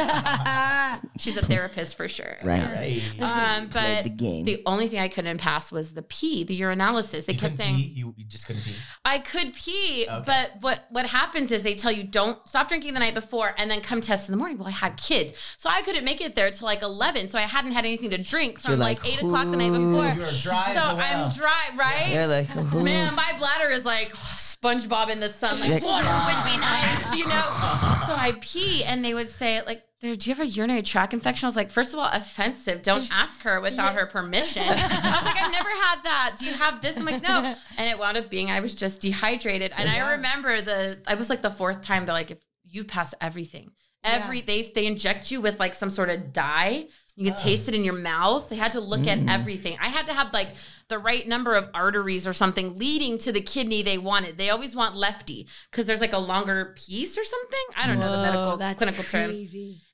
She's 1.18 1.36
a 1.36 1.42
therapist 1.42 1.96
for 1.96 2.08
sure. 2.08 2.36
Right. 2.42 2.62
Right. 2.62 3.02
Um, 3.20 3.68
but 3.72 4.04
the 4.04 4.10
game. 4.10 4.44
the 4.46 4.62
only 4.66 4.88
thing 4.88 4.98
I 4.98 5.08
couldn't 5.08 5.38
pass 5.38 5.70
was 5.70 5.92
the 5.92 6.02
pee, 6.02 6.44
the 6.44 6.58
urinalysis. 6.60 7.26
They 7.26 7.34
You 7.34 7.38
kept 7.38 7.56
saying 7.56 7.76
pee? 7.76 7.82
You, 7.94 8.14
you 8.16 8.24
just 8.24 8.46
couldn't 8.46 8.62
pee. 8.62 8.74
I 9.04 9.18
could 9.18 9.52
pee, 9.52 10.06
Okay. 10.10 10.22
but 10.24 10.52
what 10.60 10.86
what 10.90 11.06
happens 11.06 11.52
is 11.52 11.62
they 11.62 11.74
tell 11.74 11.92
you 11.92 12.04
don't 12.04 12.38
stop 12.48 12.68
drinking 12.68 12.94
the 12.94 13.00
night 13.00 13.14
before 13.14 13.54
and 13.58 13.70
then 13.70 13.80
come 13.82 14.00
test 14.00 14.28
in 14.28 14.32
the 14.32 14.38
morning. 14.38 14.56
Well, 14.56 14.68
I 14.68 14.72
had 14.72 14.96
kids, 14.96 15.56
so 15.58 15.68
I 15.68 15.82
couldn't 15.82 16.04
make 16.04 16.20
it 16.20 16.34
there 16.34 16.50
till 16.50 16.66
like 16.66 16.82
eleven, 16.82 17.28
so 17.28 17.38
I 17.38 17.42
hadn't 17.42 17.72
had 17.72 17.84
anything 17.84 18.10
to 18.10 18.18
drink 18.22 18.58
from 18.58 18.72
You're 18.72 18.78
like, 18.78 19.02
like, 19.04 19.12
eight 19.12 19.22
o'clock 19.22 19.50
the 19.50 19.56
night 19.58 19.70
before. 19.72 20.06
You 20.14 20.20
were 20.20 20.38
dry 20.40 20.74
so 20.74 20.96
well. 20.96 21.24
I'm 21.26 21.32
dry, 21.36 21.68
right? 21.76 22.12
You're 22.14 22.26
like, 22.26 22.56
ooh. 22.74 22.82
Man, 22.82 23.14
my 23.14 23.32
bladder 23.38 23.68
is 23.68 23.84
like 23.84 24.14
SpongeBob 24.14 25.10
in 25.10 25.20
the 25.20 25.28
sun. 25.28 25.60
Like 25.60 25.68
Yeah. 25.82 25.86
water 25.86 26.06
would 26.06 26.44
be 26.50 26.56
nice, 26.58 27.16
you 27.16 27.26
know. 27.26 27.49
so 28.06 28.14
I 28.14 28.36
pee, 28.40 28.84
and 28.84 29.04
they 29.04 29.14
would 29.14 29.30
say 29.30 29.62
like. 29.62 29.84
Do 30.00 30.08
you 30.08 30.34
have 30.34 30.40
a 30.40 30.46
urinary 30.46 30.80
tract 30.80 31.12
infection? 31.12 31.44
I 31.44 31.48
was 31.48 31.56
like, 31.56 31.70
first 31.70 31.92
of 31.92 31.98
all, 31.98 32.08
offensive. 32.10 32.80
Don't 32.80 33.06
ask 33.10 33.42
her 33.42 33.60
without 33.60 33.92
her 33.94 34.06
permission. 34.06 34.62
I 34.62 35.12
was 35.14 35.24
like, 35.26 35.42
I've 35.42 35.52
never 35.52 35.68
had 35.68 36.02
that. 36.04 36.36
Do 36.38 36.46
you 36.46 36.54
have 36.54 36.80
this? 36.80 36.96
I'm 36.96 37.04
like, 37.04 37.22
no. 37.22 37.54
And 37.76 37.86
it 37.86 37.98
wound 37.98 38.16
up 38.16 38.30
being 38.30 38.50
I 38.50 38.60
was 38.60 38.74
just 38.74 39.02
dehydrated. 39.02 39.72
And 39.76 39.90
I 39.90 40.12
remember 40.12 40.62
the 40.62 41.02
I 41.06 41.16
was 41.16 41.28
like 41.28 41.42
the 41.42 41.50
fourth 41.50 41.82
time 41.82 42.06
they're 42.06 42.14
like, 42.14 42.30
if 42.30 42.38
you've 42.64 42.88
passed 42.88 43.14
everything. 43.20 43.72
Every 44.02 44.40
they 44.40 44.62
they 44.62 44.86
inject 44.86 45.30
you 45.30 45.42
with 45.42 45.60
like 45.60 45.74
some 45.74 45.90
sort 45.90 46.08
of 46.08 46.32
dye. 46.32 46.86
You 47.20 47.26
could 47.26 47.36
taste 47.36 47.68
it 47.68 47.74
in 47.74 47.84
your 47.84 47.98
mouth. 47.98 48.48
They 48.48 48.56
had 48.56 48.72
to 48.72 48.80
look 48.80 49.06
at 49.06 49.18
everything. 49.28 49.76
I 49.78 49.88
had 49.88 50.06
to 50.06 50.14
have 50.14 50.32
like 50.32 50.54
the 50.88 50.98
right 50.98 51.28
number 51.28 51.52
of 51.54 51.68
arteries 51.74 52.26
or 52.26 52.32
something 52.32 52.78
leading 52.78 53.18
to 53.18 53.30
the 53.30 53.42
kidney 53.42 53.82
they 53.82 53.98
wanted. 53.98 54.38
They 54.38 54.48
always 54.48 54.74
want 54.74 54.96
lefty 54.96 55.46
because 55.70 55.86
there's 55.86 56.00
like 56.00 56.14
a 56.14 56.18
longer 56.18 56.74
piece 56.78 57.18
or 57.18 57.24
something. 57.24 57.60
I 57.76 57.86
don't 57.86 57.98
know 57.98 58.10
the 58.10 58.22
medical 58.22 58.56
clinical 58.78 59.04
terms. 59.04 59.38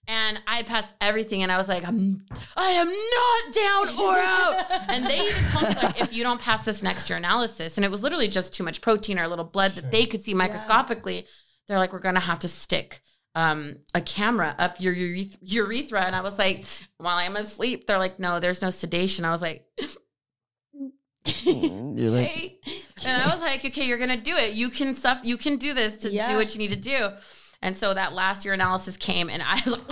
And 0.07 0.41
I 0.47 0.62
passed 0.62 0.95
everything, 1.01 1.43
and 1.43 1.51
I 1.51 1.57
was 1.57 1.66
like, 1.66 1.85
I'm, 1.85 2.24
I 2.57 2.68
am 2.68 2.87
not 2.87 3.53
down 3.53 4.01
or 4.01 4.18
out. 4.18 4.64
and 4.89 5.05
they 5.05 5.27
even 5.27 5.45
told 5.47 5.68
me 5.68 5.74
like, 5.83 6.01
if 6.01 6.12
you 6.12 6.22
don't 6.22 6.41
pass 6.41 6.64
this 6.64 6.81
next 6.81 7.09
urinalysis, 7.09 7.77
and 7.77 7.85
it 7.85 7.91
was 7.91 8.05
literally 8.05 8.29
just 8.29 8.55
too 8.55 8.62
much 8.62 8.83
protein 8.83 9.18
or 9.18 9.24
a 9.24 9.29
little 9.29 9.45
blood 9.45 9.72
that 9.72 9.91
they 9.91 10.07
could 10.07 10.24
see 10.24 10.33
microscopically, 10.33 11.27
they're 11.66 11.81
like, 11.81 11.93
we're 11.93 11.99
gonna 11.99 12.20
have 12.20 12.39
to 12.39 12.47
stick 12.47 13.01
um, 13.37 13.76
a 13.95 14.01
camera 14.01 14.55
up 14.59 14.80
your 14.80 14.95
ureth- 14.95 15.37
urethra. 15.43 16.03
And 16.03 16.16
I 16.16 16.22
was 16.22 16.39
like, 16.39 16.64
while 16.97 17.18
I'm 17.18 17.37
asleep, 17.37 17.87
they're 17.87 17.99
like, 17.99 18.18
no, 18.18 18.41
there's 18.41 18.62
no 18.62 18.70
sedation. 18.70 19.24
I 19.24 19.30
was 19.30 19.43
like, 19.43 19.64
You're 21.45 22.11
like, 22.11 22.28
okay. 22.28 22.59
And 23.05 23.22
I 23.22 23.30
was 23.32 23.41
like, 23.41 23.64
okay, 23.64 23.84
you're 23.87 23.99
gonna 23.99 24.16
do 24.16 24.34
it. 24.34 24.55
You 24.55 24.70
can 24.70 24.95
stuff. 24.95 25.20
You 25.24 25.37
can 25.37 25.57
do 25.57 25.74
this 25.74 25.97
to 25.99 26.11
Yeah. 26.11 26.28
do 26.30 26.37
what 26.37 26.55
you 26.55 26.59
need 26.59 26.70
to 26.70 26.76
do. 26.76 27.09
And 27.62 27.76
so 27.76 27.95
that 27.95 28.12
last 28.12 28.47
urinalysis 28.47 28.99
came, 28.99 29.28
and 29.28 29.43
I 29.45 29.61
was, 29.66 29.76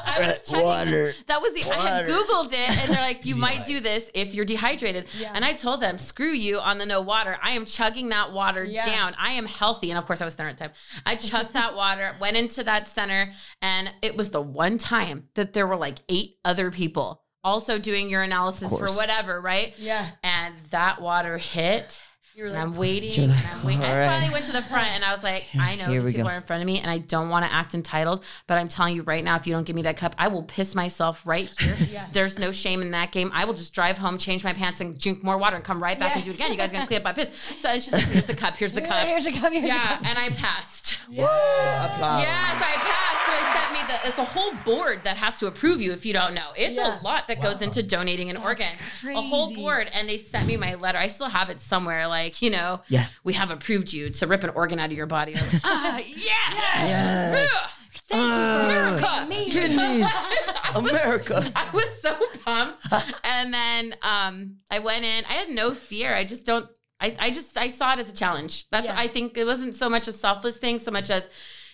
I 0.11 0.19
was 0.19 0.41
checking. 0.49 0.65
water. 0.65 1.13
That 1.27 1.41
was 1.41 1.53
the 1.53 1.69
I 1.71 1.75
had 1.75 2.05
Googled 2.07 2.53
it, 2.53 2.69
and 2.81 2.89
they're 2.91 3.01
like, 3.01 3.25
you 3.25 3.35
might 3.47 3.65
do 3.65 3.79
this 3.79 4.09
if 4.13 4.33
you're 4.33 4.45
dehydrated. 4.45 5.05
Yeah. 5.19 5.31
And 5.33 5.43
I 5.45 5.53
told 5.53 5.81
them, 5.81 5.97
screw 5.97 6.31
you 6.31 6.59
on 6.59 6.77
the 6.77 6.85
no 6.85 7.01
water. 7.01 7.37
I 7.41 7.51
am 7.51 7.65
chugging 7.65 8.09
that 8.09 8.31
water 8.33 8.63
Yeah. 8.63 8.85
down. 8.85 9.15
I 9.19 9.31
am 9.31 9.45
healthy, 9.45 9.89
and 9.91 9.97
of 9.97 10.05
course 10.05 10.21
I 10.21 10.25
was 10.25 10.35
there 10.35 10.47
at 10.47 10.57
the 10.57 10.65
time. 10.65 10.73
I 11.05 11.15
chugged 11.15 11.53
that 11.53 11.75
water, 11.75 12.15
went 12.19 12.37
into 12.37 12.63
that 12.63 12.87
center, 12.87 13.31
and 13.61 13.91
it 14.01 14.15
was 14.15 14.31
the 14.31 14.41
one 14.41 14.77
time 14.77 15.29
that 15.35 15.53
there 15.53 15.67
were 15.67 15.77
like 15.77 15.99
eight 16.09 16.35
other 16.45 16.71
people 16.71 17.23
also 17.43 17.79
doing 17.79 18.07
urinalysis 18.11 18.69
for 18.69 18.87
whatever, 18.95 19.41
right? 19.41 19.73
Yeah. 19.79 20.09
And 20.23 20.53
that 20.69 21.01
water 21.01 21.39
hit. 21.39 21.99
You 22.35 22.43
were 22.43 22.49
And 22.49 22.55
like, 22.57 22.63
I'm 22.63 22.75
waiting. 22.75 23.11
You're 23.13 23.23
And 23.25 23.31
like, 23.33 23.55
I'm 23.57 23.65
waiting. 23.65 23.83
I 23.83 23.89
"All 23.91 23.97
right." 23.97 24.05
finally 24.07 24.31
went 24.33 24.45
to 24.45 24.51
the 24.53 24.61
front 24.61 24.87
and 24.93 25.03
I 25.03 25.11
was 25.11 25.21
like, 25.23 25.45
I 25.59 25.75
know 25.75 25.85
Here 25.85 26.01
these 26.01 26.13
people 26.13 26.27
go. 26.27 26.33
are 26.33 26.37
in 26.37 26.43
front 26.43 26.61
of 26.61 26.65
me 26.67 26.79
and 26.79 26.89
I 26.89 26.97
don't 26.99 27.29
want 27.29 27.45
to 27.45 27.51
act 27.51 27.73
entitled, 27.73 28.23
but 28.47 28.57
I'm 28.57 28.67
telling 28.69 28.95
you 28.95 29.03
right 29.03 29.23
now, 29.23 29.35
if 29.35 29.45
you 29.45 29.53
don't 29.53 29.65
give 29.65 29.75
me 29.75 29.81
that 29.83 29.97
cup, 29.97 30.15
I 30.17 30.27
will 30.29 30.43
piss 30.43 30.73
myself 30.75 31.21
right 31.25 31.49
here. 31.59 31.75
Yeah. 31.91 32.07
There's 32.11 32.39
no 32.39 32.51
shame 32.51 32.81
in 32.81 32.91
that 32.91 33.11
game. 33.11 33.31
I 33.33 33.45
will 33.45 33.53
just 33.53 33.73
drive 33.73 33.97
home, 33.97 34.17
change 34.17 34.43
my 34.43 34.53
pants, 34.53 34.79
and 34.81 34.97
drink 34.97 35.23
more 35.23 35.37
water 35.37 35.55
and 35.57 35.65
come 35.65 35.83
right 35.83 35.99
back 35.99 36.11
Yeah. 36.11 36.15
and 36.17 36.23
do 36.25 36.31
it 36.31 36.33
again. 36.35 36.51
You 36.51 36.57
guys 36.57 36.69
are 36.69 36.73
gonna 36.73 36.87
clean 36.87 36.99
up 36.99 37.03
my 37.03 37.13
piss. 37.13 37.29
So 37.59 37.69
it's 37.71 37.85
just 37.87 37.91
like, 37.93 38.03
here's 38.05 38.25
the 38.25 38.35
cup, 38.35 38.55
here's 38.55 38.73
the 38.73 38.81
cup. 38.91 39.05
Here's 39.07 39.25
the 39.25 39.31
cup. 39.31 39.51
Here's 39.51 39.65
a 39.65 39.67
Yeah, 39.67 39.97
cup. 39.97 40.05
and 40.05 40.17
I 40.17 40.29
passed. 40.29 40.97
applause. 41.09 42.23
Yes, 42.23 42.55
I 42.55 42.73
passed. 42.77 43.25
So 43.25 43.31
they 43.31 43.59
sent 43.59 43.73
me 43.73 43.79
the. 43.87 44.07
It's 44.09 44.17
a 44.17 44.23
whole 44.25 44.53
board 44.65 45.01
that 45.03 45.17
has 45.17 45.37
to 45.39 45.47
approve 45.47 45.81
you 45.81 45.91
if 45.91 46.05
you 46.05 46.13
don't 46.13 46.33
know. 46.33 46.49
It's 46.57 46.75
Yeah. 46.75 46.99
a 46.99 47.03
lot 47.03 47.27
that 47.27 47.41
goes 47.41 47.61
into 47.61 47.83
donating 47.83 48.29
an 48.29 48.37
organ. 48.37 48.67
A 49.05 49.21
whole 49.21 49.53
board, 49.53 49.89
and 49.93 50.07
they 50.09 50.17
sent 50.17 50.47
me 50.47 50.57
my 50.57 50.75
letter. 50.75 50.97
I 50.97 51.07
still 51.07 51.29
have 51.29 51.49
it 51.49 51.61
somewhere. 51.61 52.07
Like 52.07 52.20
you 52.41 52.49
know, 52.49 52.81
Yeah. 52.89 53.05
we 53.23 53.33
have 53.33 53.51
approved 53.51 53.91
you 53.93 54.09
to 54.09 54.27
rip 54.27 54.43
an 54.43 54.49
organ 54.51 54.79
out 54.79 54.91
of 54.91 54.97
your 54.97 55.05
body. 55.07 55.33
Like, 55.35 55.45
ah, 55.63 55.97
yeah, 55.97 56.85
Yes. 56.85 57.67
America. 58.11 59.25
Kidneys. 59.29 60.05
I 60.13 60.71
was- 60.75 60.91
America. 60.91 61.51
I 61.55 61.69
was 61.73 62.01
so 62.01 62.15
pumped. 62.45 62.85
and 63.23 63.53
then 63.53 63.95
um, 64.01 64.57
I 64.69 64.79
went 64.79 65.03
in. 65.05 65.25
I 65.25 65.33
had 65.33 65.49
no 65.49 65.73
fear. 65.73 66.13
I 66.13 66.23
just 66.23 66.45
don't. 66.45 66.67
I, 66.99 67.15
I 67.19 67.29
just 67.31 67.57
I 67.57 67.67
saw 67.69 67.93
it 67.93 67.99
as 67.99 68.09
a 68.09 68.13
challenge. 68.13 68.69
That's 68.69 68.85
Yeah. 68.87 68.95
I 68.97 69.07
think 69.07 69.37
it 69.37 69.45
wasn't 69.45 69.75
so 69.75 69.89
much 69.89 70.07
a 70.07 70.13
selfless 70.13 70.57
thing, 70.57 70.77
so 70.79 70.91
much 70.91 71.09
as 71.09 71.27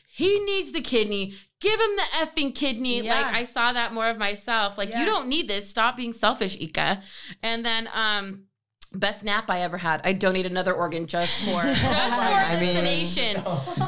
he 0.07 0.39
needs 0.45 0.71
the 0.71 0.81
kidney. 0.81 1.33
Give 1.59 1.79
him 1.79 1.95
the 1.95 2.03
effing 2.25 2.55
kidney. 2.55 3.01
Yeah. 3.01 3.13
Like 3.21 3.35
I 3.35 3.43
saw 3.45 3.73
that 3.73 3.93
more 3.93 4.07
of 4.07 4.17
myself. 4.17 4.77
Like 4.77 4.89
Yeah. 4.89 4.99
you 5.01 5.05
don't 5.05 5.27
need 5.27 5.47
this. 5.47 5.69
Stop 5.69 5.97
being 5.97 6.13
selfish, 6.13 6.55
Ika. 6.59 7.01
And 7.43 7.65
then 7.65 7.89
um. 7.93 8.43
Best 8.93 9.23
nap 9.23 9.49
I 9.49 9.61
ever 9.61 9.77
had. 9.77 10.01
I 10.05 10.13
donate 10.13 10.45
another 10.45 10.73
organ 10.73 11.07
just 11.07 11.39
for 11.45 11.61
just 11.63 11.83
oh 11.85 12.17
for 12.17 12.23
I 12.23 12.55
the 12.55 12.61
mean- 12.65 12.75
sedation. 13.05 13.43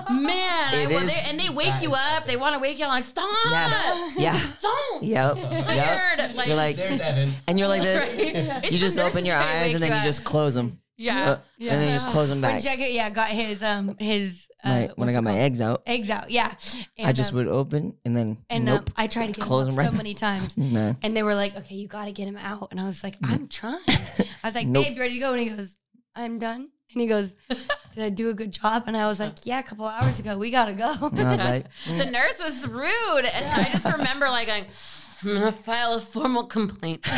Man, 0.10 0.74
I, 0.74 0.88
well, 0.90 1.06
they, 1.06 1.14
and 1.30 1.40
they 1.40 1.50
wake 1.50 1.82
you 1.82 1.94
up. 1.94 2.26
They 2.28 2.36
want 2.36 2.54
to 2.56 2.60
wake 2.60 2.78
you 2.80 2.86
up. 2.86 2.92
Like 2.92 3.04
stop. 3.04 3.28
Yeah. 3.50 4.10
Yeah. 4.18 4.40
Don't. 4.62 5.04
Yep. 5.04 5.36
Weird. 5.36 5.46
Yep. 5.70 6.36
Like, 6.36 6.48
You're 6.48 6.56
like, 6.58 6.76
There's 6.76 7.00
Evan. 7.00 7.32
and 7.48 7.58
you're 7.60 7.68
like 7.68 7.82
this. 7.82 8.14
Right? 8.14 8.64
It's 8.66 8.72
You 8.72 8.80
just 8.80 8.98
open 9.00 9.26
your 9.26 9.36
nurses 9.36 9.50
trying 9.50 9.60
to 9.62 9.66
eyes 9.68 9.74
and 9.76 9.84
then 9.84 9.92
you 9.92 9.98
up. 9.98 10.04
just 10.04 10.24
close 10.24 10.54
them. 10.56 10.80
Yeah. 11.00 11.38
Yeah. 11.58 11.74
And 11.74 11.82
then 11.82 11.88
you 11.88 11.96
just 11.96 12.08
close 12.08 12.30
them 12.30 12.42
When 12.42 12.62
back. 12.62 12.80
Yeah, 12.80 13.10
got 13.10 13.30
his 13.30 13.64
um 13.64 13.96
his 13.98 14.48
uh, 14.64 14.70
My, 14.70 14.90
when 14.96 15.10
I 15.10 15.14
got 15.14 15.24
my 15.24 15.38
eggs 15.38 15.62
out, 15.62 15.84
eggs 15.88 16.10
out, 16.10 16.30
yeah. 16.30 16.54
I 17.02 17.14
just 17.14 17.32
um, 17.32 17.38
would 17.38 17.48
open 17.48 17.96
and 18.04 18.16
then 18.16 18.38
and 18.50 18.66
nope. 18.66 18.80
um, 18.80 18.94
I 18.98 19.08
tried 19.08 19.28
to 19.28 19.32
get 19.32 19.42
Close 19.42 19.68
him 19.68 19.76
them 19.76 19.80
right 19.80 19.92
so 19.92 19.96
many 19.96 20.14
times. 20.14 20.58
no. 20.58 20.96
And 21.02 21.16
they 21.16 21.24
were 21.24 21.36
like, 21.36 21.56
okay, 21.56 21.76
you 21.76 21.88
got 21.88 22.06
to 22.06 22.12
get 22.12 22.28
him 22.28 22.36
out. 22.36 22.68
And 22.72 22.80
I 22.80 22.86
was 22.86 23.02
like, 23.04 23.16
I'm 23.24 23.48
trying. 23.48 23.80
I 23.88 24.26
was 24.44 24.56
like, 24.56 24.68
Nope. 24.68 24.84
babe, 24.86 24.96
you 24.96 25.02
ready 25.02 25.14
to 25.14 25.20
go? 25.20 25.32
And 25.32 25.42
he 25.42 25.50
goes, 25.50 25.78
I'm 26.16 26.38
done. 26.38 26.70
And 26.92 27.02
he 27.02 27.08
goes, 27.08 27.34
did 27.96 28.04
I 28.04 28.10
do 28.10 28.30
a 28.30 28.34
good 28.34 28.52
job? 28.52 28.84
And 28.88 28.98
I 28.98 29.08
was 29.08 29.20
like, 29.20 29.46
yeah, 29.46 29.60
a 29.60 29.64
couple 29.64 29.86
hours 29.86 30.20
ago, 30.20 30.38
we 30.38 30.50
got 30.52 30.66
to 30.66 30.74
go. 30.74 30.92
And 31.08 31.22
I 31.22 31.32
was 31.32 31.40
like, 31.40 31.66
The 31.86 32.12
nurse 32.12 32.42
was 32.44 32.68
rude. 32.68 33.26
And 33.26 33.62
I 33.62 33.70
just 33.72 33.86
remember 33.86 34.28
like 34.28 34.48
going, 34.48 34.66
I'm 35.24 35.34
gonna 35.34 35.52
file 35.52 35.94
a 35.94 36.00
formal 36.02 36.46
complaint. 36.46 37.02
like 37.08 37.16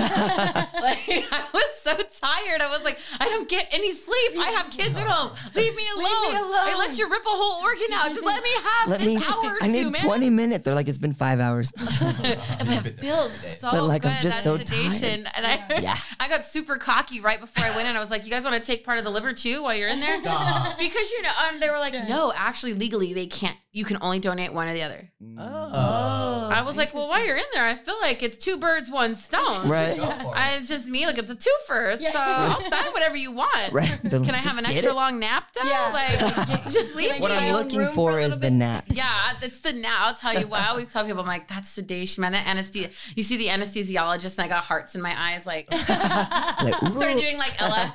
I 1.32 1.46
was 1.54 1.64
so 1.82 1.94
tired. 1.96 2.62
I 2.62 2.70
was 2.70 2.84
like, 2.84 3.00
I 3.20 3.30
don't 3.30 3.48
get 3.50 3.68
any 3.72 3.94
sleep. 3.94 4.38
I 4.40 4.48
have 4.58 4.70
kids 4.72 5.00
at 5.00 5.08
home. 5.08 5.32
Leave 5.56 5.76
me 5.76 5.84
alone. 5.96 6.04
Leave 6.06 6.34
me 6.34 6.38
I 6.38 6.70
alone. 6.72 6.78
let 6.80 6.98
you 6.98 7.10
rip 7.10 7.22
a 7.24 7.30
whole 7.30 7.64
organ 7.64 7.88
out. 7.94 8.10
Just 8.10 8.26
let 8.26 8.44
me 8.44 8.50
have 8.64 8.90
let 8.90 9.00
this 9.00 9.08
me. 9.08 9.24
hour 9.28 9.54
or 9.54 9.58
I 9.62 9.68
two, 9.68 9.72
need 9.72 9.84
man. 9.92 10.02
20 10.04 10.30
minutes. 10.30 10.64
They're 10.64 10.76
like, 10.76 10.88
it's 10.88 10.98
been 10.98 11.14
five 11.14 11.40
hours. 11.40 11.72
but 11.78 12.86
it 12.86 13.00
feels 13.00 13.34
so 13.60 13.72
But, 13.72 13.84
like, 13.84 14.06
I'm 14.06 14.22
just 14.22 14.44
that 14.44 14.44
so 14.44 14.58
sedation. 14.58 15.28
And 15.36 15.46
I, 15.46 15.80
Yeah. 15.82 15.98
I 16.20 16.28
got 16.28 16.44
super 16.46 16.78
cocky 16.78 17.22
right 17.22 17.40
before 17.40 17.64
I 17.66 17.76
went 17.76 17.88
in. 17.88 17.96
I 17.96 18.00
was 18.00 18.12
like, 18.12 18.26
"You 18.26 18.32
guys 18.32 18.44
want 18.44 18.56
to 18.56 18.62
take 18.66 18.84
part 18.86 18.98
of 18.98 19.04
the 19.04 19.10
liver 19.12 19.34
too 19.34 19.64
while 19.64 19.76
you're 19.76 19.90
in 19.90 20.00
there?" 20.00 20.18
Stop. 20.22 20.78
Because 20.80 21.12
you 21.12 21.22
know, 21.22 21.32
um, 21.50 21.60
they 21.60 21.70
were 21.70 21.78
like, 21.80 21.94
"No, 22.08 22.32
actually, 22.36 22.74
legally, 22.74 23.14
they 23.14 23.28
can't. 23.28 23.58
You 23.74 23.86
can 23.86 23.98
only 24.02 24.20
donate 24.20 24.54
one 24.54 24.68
or 24.70 24.74
the 24.74 24.84
other." 24.84 25.10
Oh. 25.38 25.70
oh. 25.74 26.50
I 26.52 26.62
was 26.64 26.76
like, 26.78 26.94
"Well, 26.94 27.08
while 27.08 27.26
you're 27.26 27.38
in 27.38 27.44
there, 27.54 27.66
I 27.66 27.76
feel 27.76 27.96
like 28.02 28.22
it's 28.22 28.38
two 28.38 28.58
birds, 28.58 28.90
one 28.92 29.16
stone." 29.16 29.70
Right. 29.70 29.96
Go 29.96 30.06
for 30.08 30.36
it. 30.36 30.38
I, 30.38 30.56
it's 30.58 30.68
just 30.68 30.88
me. 30.88 31.06
Like 31.06 31.18
it's 31.18 31.32
a 31.32 31.36
twofer. 31.36 31.98
Yeah. 32.00 32.12
So 32.12 32.20
I'll 32.20 32.62
sign 32.70 32.92
whatever 32.92 33.16
you 33.16 33.32
want. 33.32 33.52
Right. 33.72 33.98
Then 34.04 34.26
Can 34.26 34.36
I 34.36 34.40
just 34.40 34.50
have 34.50 34.58
an 34.58 34.64
get 34.66 34.74
extra 34.74 34.92
it. 34.92 34.96
long 34.96 35.20
nap 35.20 35.46
though? 35.56 35.68
Yeah. 35.68 35.92
Like, 35.94 36.64
just 36.70 36.96
leave 36.96 37.12
Can 37.12 37.22
What 37.22 37.32
I 37.32 37.36
me. 37.36 37.40
get 37.42 37.50
I'm 37.50 37.56
own 37.56 37.64
looking 37.64 37.80
room 37.80 37.88
for 37.90 38.12
for 38.12 38.20
a 38.20 38.24
is 38.24 38.30
little 38.34 38.40
the 38.40 38.48
bit? 38.48 38.54
nap. 38.54 38.84
Yeah, 38.88 39.32
it's 39.42 39.60
the 39.62 39.74
now. 39.74 40.08
I'll 40.08 40.14
tell 40.16 40.38
you 40.38 40.48
what. 40.48 40.60
I 40.62 40.68
always 40.68 40.90
tell 40.90 41.06
people, 41.06 41.22
I'm 41.22 41.28
like, 41.28 41.48
that's 41.48 41.70
sedation, 41.70 42.22
man. 42.22 42.34
That 42.34 42.46
anesthesia. 42.48 42.90
You 43.16 43.24
see 43.24 43.38
the 43.38 43.48
anesthesiologist, 43.48 44.38
and 44.38 44.46
I 44.46 44.48
got 44.50 44.64
hearts 44.66 44.96
in 44.96 45.02
my 45.02 45.14
eyes. 45.18 45.46
Like, 45.46 45.72
Like, 45.72 46.84
ooh. 46.84 46.94
started 46.94 47.18
doing 47.18 47.38
like 47.38 47.54
Ella. 47.62 47.94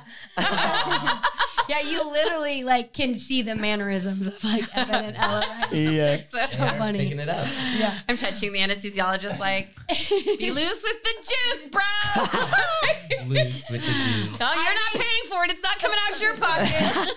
yeah, 1.69 1.81
you 1.81 2.09
literally 2.11 2.63
like 2.63 2.93
can 2.93 3.17
see 3.17 3.41
the 3.41 3.55
mannerisms 3.55 4.27
of 4.27 4.43
like 4.43 4.63
Evan 4.75 5.05
and 5.05 5.17
Ella. 5.17 5.45
Right? 5.47 5.66
yeah. 5.71 6.21
so 6.23 6.37
They're 6.57 6.77
funny. 6.77 6.99
Picking 6.99 7.19
it 7.19 7.29
up. 7.29 7.47
Yeah. 7.77 7.99
I'm 8.07 8.17
touching 8.17 8.51
the 8.53 8.59
anesthesiologist, 8.59 9.39
like, 9.39 9.69
be 10.37 10.51
loose 10.51 10.83
with 10.83 11.03
the 11.03 11.13
juice, 11.17 11.65
bro. 11.71 11.81
Loose 13.27 13.69
with 13.69 13.81
the 13.81 13.87
juice. 13.91 14.39
No, 14.39 14.53
you're 14.53 14.73
not 14.73 14.93
paying 14.93 15.23
for 15.29 15.43
it. 15.43 15.51
It's 15.51 15.61
not 15.61 15.79
coming 15.79 15.97
out 16.07 16.15
of 16.15 16.21
your 16.21 16.37
pocket. 16.37 17.13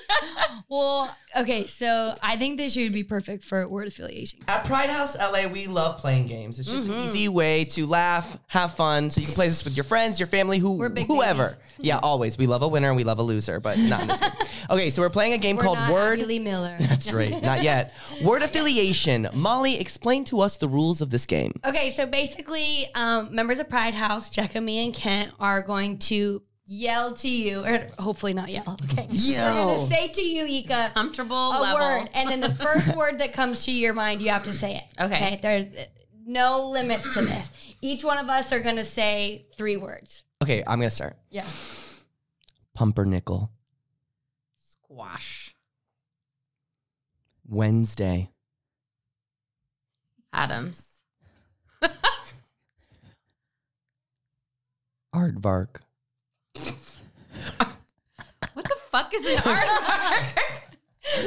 Well, 0.68 1.14
okay, 1.36 1.66
so 1.66 2.14
I 2.22 2.36
think 2.36 2.58
this 2.58 2.72
should 2.74 2.92
be 2.92 3.04
perfect 3.04 3.44
for 3.44 3.66
word 3.68 3.86
affiliation. 3.88 4.40
At 4.48 4.64
Pride 4.64 4.90
House 4.90 5.16
LA, 5.16 5.46
we 5.48 5.66
love 5.66 5.98
playing 5.98 6.26
games. 6.26 6.58
It's 6.58 6.68
just 6.70 6.80
Mm-hmm. 6.88 6.92
an 6.98 7.04
easy 7.04 7.28
way 7.28 7.64
to 7.66 7.86
laugh, 7.86 8.38
have 8.48 8.74
fun. 8.74 9.10
So 9.10 9.20
you 9.20 9.26
can 9.26 9.34
play 9.34 9.48
this 9.48 9.62
with 9.64 9.76
your 9.76 9.84
friends, 9.84 10.18
your 10.18 10.26
family, 10.28 10.58
who 10.58 10.72
We're 10.78 10.88
big 10.88 11.06
whoever. 11.08 11.44
babies. 11.48 11.58
Yeah, 11.78 11.98
always. 12.02 12.38
We 12.38 12.46
love 12.46 12.62
a 12.62 12.68
winner 12.68 12.88
and 12.88 12.96
we 12.96 13.04
love 13.04 13.18
a 13.18 13.22
loser, 13.22 13.60
but 13.60 13.78
not 13.78 14.02
in 14.02 14.08
this 14.08 14.20
game. 14.20 14.30
Okay, 14.70 14.90
so 14.90 15.02
we're 15.02 15.10
playing 15.10 15.34
a 15.34 15.38
game 15.38 15.56
We're 15.56 15.62
called 15.62 15.78
not 15.78 15.92
Word. 15.92 16.18
Abby 16.20 16.26
Lee 16.26 16.38
Miller. 16.38 16.76
That's 16.80 17.12
right. 17.12 17.40
Not 17.42 17.62
yet. 17.62 17.92
Word 18.22 18.39
affiliation. 18.42 19.28
Molly, 19.34 19.78
explain 19.78 20.24
to 20.24 20.40
us 20.40 20.56
the 20.56 20.68
rules 20.68 21.00
of 21.00 21.10
this 21.10 21.26
game. 21.26 21.52
Okay, 21.64 21.90
so 21.90 22.06
basically, 22.06 22.86
um, 22.94 23.34
members 23.34 23.58
of 23.58 23.68
Pride 23.68 23.94
House, 23.94 24.30
Jekka, 24.30 24.62
me, 24.62 24.84
and 24.84 24.94
Kent 24.94 25.32
are 25.40 25.62
going 25.62 25.98
to 25.98 26.42
yell 26.66 27.14
to 27.14 27.28
you, 27.28 27.64
or 27.64 27.86
hopefully 27.98 28.32
not 28.32 28.48
yell. 28.48 28.76
Okay, 28.90 29.06
we're 29.10 29.36
gonna 29.36 29.78
say 29.86 30.08
to 30.08 30.22
you, 30.22 30.44
Ika, 30.46 30.92
Comfortable 30.94 31.50
a 31.50 31.60
level. 31.60 31.78
word, 31.80 32.10
and 32.14 32.28
then 32.28 32.40
the 32.40 32.54
first 32.54 32.96
word 32.96 33.18
that 33.20 33.32
comes 33.32 33.64
to 33.64 33.72
your 33.72 33.92
mind, 33.94 34.22
you 34.22 34.30
have 34.30 34.44
to 34.44 34.52
say 34.52 34.76
it. 34.76 35.02
Okay. 35.02 35.38
There's 35.42 35.66
no 36.26 36.70
limits 36.70 37.14
to 37.14 37.22
this. 37.22 37.52
Each 37.80 38.04
one 38.04 38.18
of 38.18 38.28
us 38.28 38.52
are 38.52 38.60
gonna 38.60 38.84
say 38.84 39.46
three 39.56 39.76
words. 39.76 40.24
Okay, 40.42 40.62
I'm 40.66 40.78
going 40.78 40.88
to 40.88 40.94
start. 40.94 41.18
Yeah. 41.28 41.44
Pumpernickel. 42.74 43.50
Squash. 44.72 45.54
Wednesday. 47.50 48.30
Adams. 50.32 50.86
Aardvark. 55.14 55.80
What 58.54 58.64
the 58.64 58.76
fuck 58.90 59.12
is 59.14 59.26
an 59.30 59.36
aardvark? 59.38 60.38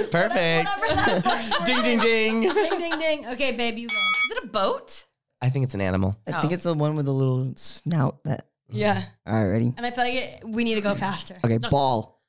Perfect. 0.12 0.70
Whatever 0.80 0.96
that 0.96 1.26
was. 1.60 1.68
ding, 1.68 1.82
ding, 1.84 2.00
ding. 2.00 2.42
ding, 2.42 2.78
ding, 2.80 3.00
ding. 3.00 3.28
Okay, 3.28 3.52
babe, 3.56 3.78
you 3.78 3.88
go. 3.90 3.96
Is 3.96 4.32
it 4.38 4.44
a 4.44 4.48
boat? 4.48 5.06
I 5.42 5.50
think 5.50 5.64
it's 5.66 5.74
an 5.76 5.82
animal. 5.82 6.16
I 6.28 6.40
think 6.40 6.52
Oh. 6.52 6.56
it's 6.56 6.64
the 6.64 6.74
one 6.74 6.96
with 6.96 7.06
the 7.06 7.14
little 7.14 7.52
snout. 7.58 8.24
That. 8.24 8.48
Yeah. 8.70 9.04
All 9.28 9.34
right, 9.36 9.50
ready? 9.52 9.74
And 9.76 9.86
I 9.86 9.92
feel 9.92 10.06
like 10.06 10.14
it, 10.14 10.44
we 10.48 10.64
need 10.64 10.76
to 10.76 10.82
go 10.82 10.94
faster. 10.94 11.36
Okay, 11.44 11.58
ball. 11.58 12.22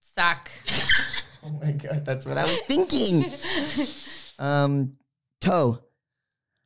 Sack. 0.00 0.50
Oh 1.48 1.58
my 1.62 1.72
god, 1.72 2.04
that's 2.04 2.26
what 2.26 2.36
I 2.38 2.44
was 2.44 2.58
thinking. 2.66 3.24
um, 4.38 4.94
Toe. 5.40 5.78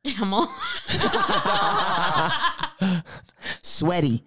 Camel. 0.05 0.47
Sweaty. 3.61 4.25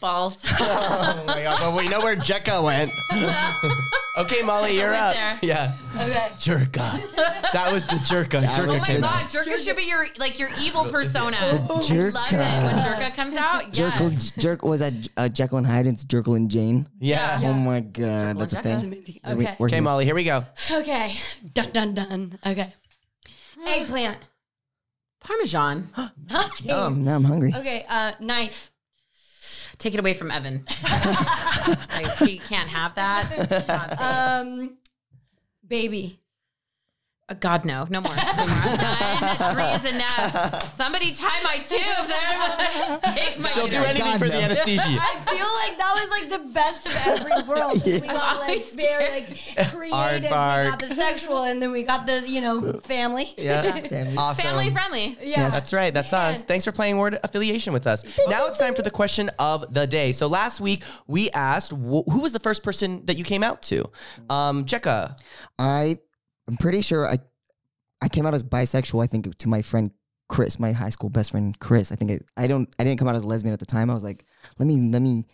Balls. 0.00 0.36
oh 0.60 1.24
my 1.26 1.42
god! 1.42 1.60
Well, 1.60 1.76
we 1.76 1.88
know 1.88 2.00
where 2.00 2.16
Jekka 2.16 2.62
went. 2.62 2.90
okay, 4.16 4.42
Molly, 4.42 4.76
you're 4.76 4.92
up. 4.94 5.14
there. 5.14 5.38
Yeah. 5.42 5.74
Okay. 5.94 6.28
Jerka. 6.38 7.00
That 7.52 7.72
was 7.72 7.84
the 7.86 7.96
jerka. 7.96 8.40
That 8.40 8.58
jerka 8.60 8.68
Oh 8.68 8.78
my 8.78 8.86
came 8.86 9.00
the- 9.00 9.06
out. 9.06 9.12
god, 9.12 9.30
Jerka 9.30 9.56
should 9.64 9.76
be 9.76 9.84
your 9.84 10.06
like 10.18 10.38
your 10.38 10.48
evil 10.60 10.84
persona. 10.86 11.36
The 11.38 11.46
I 11.46 11.50
love 11.52 11.60
it 11.60 11.68
when 11.68 12.12
Jerka. 12.12 12.24
Jerka 12.24 13.14
comes 13.14 13.34
out. 13.36 13.72
Jerkle, 13.72 14.38
jerk 14.40 14.62
was 14.64 14.80
that 14.80 14.94
uh, 15.16 15.28
Jekyll 15.28 15.58
and 15.58 15.66
Hyde? 15.66 15.86
It's 15.86 16.04
Jerkle 16.04 16.36
and 16.36 16.50
Jane. 16.50 16.88
Yeah. 16.98 17.40
Yeah. 17.40 17.48
Oh 17.50 17.52
my 17.54 17.80
god, 17.80 18.38
that's 18.38 18.52
a 18.54 18.62
thing. 18.62 18.84
Amazing. 18.84 19.20
Are 19.24 19.36
we- 19.36 19.44
Okay. 19.44 19.56
we're 19.58 19.66
Okay, 19.68 19.76
here. 19.76 19.82
Molly, 19.82 20.04
here 20.04 20.14
we 20.14 20.24
go. 20.24 20.44
Okay. 20.70 21.14
Dun 21.52 21.70
dun 21.72 21.94
dun. 21.94 22.38
Okay. 22.46 22.72
Eggplant. 23.66 24.18
Parmesan. 25.20 25.88
Okay. 26.34 26.70
Um, 26.70 27.04
now 27.04 27.14
I'm 27.16 27.24
hungry. 27.24 27.52
Okay. 27.54 27.84
Uh, 27.88 28.12
knife. 28.20 28.70
Take 29.84 29.92
it 29.92 30.00
away 30.00 30.14
from 30.14 30.30
Evan. 30.30 30.64
like, 31.92 32.16
he 32.16 32.38
can't 32.38 32.70
have 32.70 32.94
that. 32.94 33.98
Um, 34.00 34.78
baby. 35.68 36.20
Uh, 37.26 37.32
God 37.40 37.64
no, 37.64 37.86
no 37.88 38.02
more. 38.02 38.14
No 38.36 38.46
more. 38.46 38.56
I'm 38.56 38.76
done. 38.78 39.54
Three 39.54 39.88
is 39.88 39.94
enough. 39.94 40.76
Somebody 40.76 41.12
tie 41.12 41.42
my 41.42 41.56
tubes. 41.56 41.72
I 41.80 42.26
don't 42.28 42.38
want 42.90 43.02
to 43.02 43.14
take 43.14 43.38
my 43.40 43.48
She'll 43.48 43.66
do 43.68 43.76
anything 43.78 44.04
God, 44.04 44.18
for 44.18 44.28
the 44.28 44.42
anesthesia. 44.42 44.82
I 44.82 45.14
feel 45.24 45.46
like 45.62 45.78
that 45.78 45.92
was 45.94 46.10
like 46.10 46.28
the 46.28 46.52
best 46.52 46.86
of 46.86 47.06
every 47.06 47.42
world. 47.48 47.82
We 47.84 48.00
got 48.00 48.14
like 48.38 48.48
always 48.48 48.74
very 48.74 49.20
like 49.20 49.70
creative. 49.70 50.22
We 50.24 50.28
got 50.28 50.78
the 50.80 50.94
sexual, 50.94 51.44
and 51.44 51.62
then 51.62 51.70
we 51.72 51.82
got 51.82 52.06
the 52.06 52.28
you 52.28 52.40
know 52.42 52.74
family. 52.80 53.32
Yeah. 53.38 53.62
Family. 53.94 54.16
Awesome. 54.16 54.42
Family 54.42 54.70
friendly. 54.70 55.16
Yeah. 55.22 55.48
That's 55.48 55.72
right. 55.72 55.94
That's 55.94 56.12
Man. 56.12 56.32
us. 56.32 56.44
Thanks 56.44 56.64
for 56.64 56.72
playing 56.72 56.98
word 56.98 57.18
affiliation 57.22 57.72
with 57.72 57.86
us. 57.86 58.02
Now 58.28 58.46
it's 58.46 58.58
time 58.58 58.74
for 58.74 58.82
the 58.82 58.90
question 58.90 59.30
of 59.38 59.72
the 59.72 59.86
day. 59.86 60.12
So 60.12 60.26
last 60.26 60.60
week 60.60 60.82
we 61.06 61.30
asked 61.30 61.70
wh- 61.70 62.04
who 62.10 62.20
was 62.20 62.32
the 62.32 62.40
first 62.40 62.62
person 62.62 63.04
that 63.06 63.16
you 63.16 63.24
came 63.24 63.42
out 63.42 63.62
to? 63.64 63.88
Um, 64.28 64.64
Jekka. 64.64 65.16
I 65.58 65.98
I'm 66.48 66.56
pretty 66.56 66.82
sure 66.82 67.08
I 67.08 67.18
I 68.00 68.08
came 68.08 68.26
out 68.26 68.34
as 68.34 68.42
bisexual. 68.42 69.02
I 69.02 69.06
think 69.06 69.36
to 69.36 69.48
my 69.48 69.62
friend 69.62 69.90
Chris, 70.28 70.58
my 70.58 70.72
high 70.72 70.90
school 70.90 71.10
best 71.10 71.30
friend 71.30 71.58
Chris. 71.58 71.92
I 71.92 71.96
think 71.96 72.10
it, 72.10 72.26
I 72.36 72.46
don't 72.46 72.68
I 72.78 72.84
didn't 72.84 72.98
come 72.98 73.08
out 73.08 73.16
as 73.16 73.22
a 73.22 73.26
lesbian 73.26 73.52
at 73.52 73.60
the 73.60 73.66
time. 73.66 73.90
I 73.90 73.94
was 73.94 74.04
like, 74.04 74.24
let 74.58 74.66
me 74.66 74.80
let 74.90 75.02
me 75.02 75.26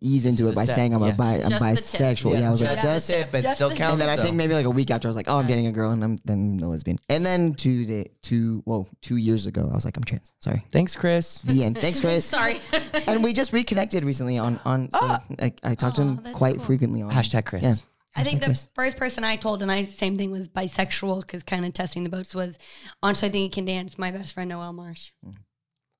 ease 0.00 0.26
into 0.26 0.44
the 0.44 0.50
it 0.50 0.54
by 0.54 0.64
step, 0.64 0.76
saying 0.76 0.94
I'm 0.94 1.02
yeah. 1.02 1.10
a 1.10 1.14
bi 1.14 1.34
I'm 1.34 1.50
Just 1.50 1.92
the 1.92 1.98
tip. 1.98 2.06
bisexual. 2.06 2.38
Yeah, 2.38 2.48
I 2.48 2.50
was 2.50 2.60
like 2.60 2.70
just 2.72 2.82
just. 2.82 3.06
the 3.06 3.12
tip. 3.14 3.28
but 3.32 3.42
Just 3.42 3.56
still 3.56 3.68
the- 3.68 3.76
counts. 3.76 3.92
And 3.92 4.02
then 4.02 4.08
I 4.08 4.16
think 4.16 4.36
maybe 4.36 4.54
like 4.54 4.66
a 4.66 4.70
week 4.70 4.90
after 4.90 5.08
I 5.08 5.10
was 5.10 5.16
like, 5.16 5.28
oh, 5.28 5.38
I'm 5.38 5.46
dating 5.46 5.66
a 5.66 5.72
girl, 5.72 5.92
and 5.92 6.02
I'm 6.02 6.16
then 6.24 6.60
a 6.62 6.68
lesbian. 6.68 6.98
And 7.08 7.24
then 7.24 7.54
two 7.54 7.84
day, 7.84 8.10
two 8.22 8.62
whoa 8.64 8.86
two 9.00 9.16
years 9.16 9.46
ago, 9.46 9.68
I 9.70 9.74
was 9.74 9.84
like, 9.84 9.96
I'm 9.96 10.04
trans. 10.04 10.34
Sorry. 10.40 10.64
Thanks, 10.70 10.96
Chris. 10.96 11.42
The 11.42 11.64
end. 11.64 11.78
Thanks, 11.78 12.00
Chris. 12.00 12.24
Sorry. 12.38 12.60
And 13.06 13.22
we 13.22 13.32
just 13.32 13.52
reconnected 13.52 14.04
recently 14.04 14.38
on 14.38 14.60
on. 14.64 14.90
So 14.90 14.98
ah! 15.02 15.22
I, 15.40 15.52
I 15.62 15.74
talked 15.74 15.96
to 15.96 16.02
him 16.02 16.20
oh, 16.24 16.32
quite 16.32 16.56
cool. 16.56 16.66
frequently 16.66 17.02
on 17.02 17.10
Hashtag 17.10 17.46
Chris. 17.46 17.62
Yeah. 17.62 17.74
I 18.16 18.22
think 18.22 18.42
the 18.42 18.54
first 18.74 18.96
person 18.96 19.24
I 19.24 19.36
told, 19.36 19.62
and 19.62 19.70
I 19.70 19.84
same 19.84 20.16
thing 20.16 20.30
was 20.30 20.48
bisexual, 20.48 21.22
because 21.22 21.42
kind 21.42 21.64
of 21.64 21.72
testing 21.72 22.04
the 22.04 22.10
boats 22.10 22.34
was 22.34 22.58
honestly 23.02 23.28
I 23.28 23.32
think 23.32 23.44
You 23.44 23.50
can 23.50 23.64
dance. 23.64 23.98
My 23.98 24.10
best 24.10 24.34
friend 24.34 24.48
Noel 24.48 24.72
Marsh. 24.72 25.12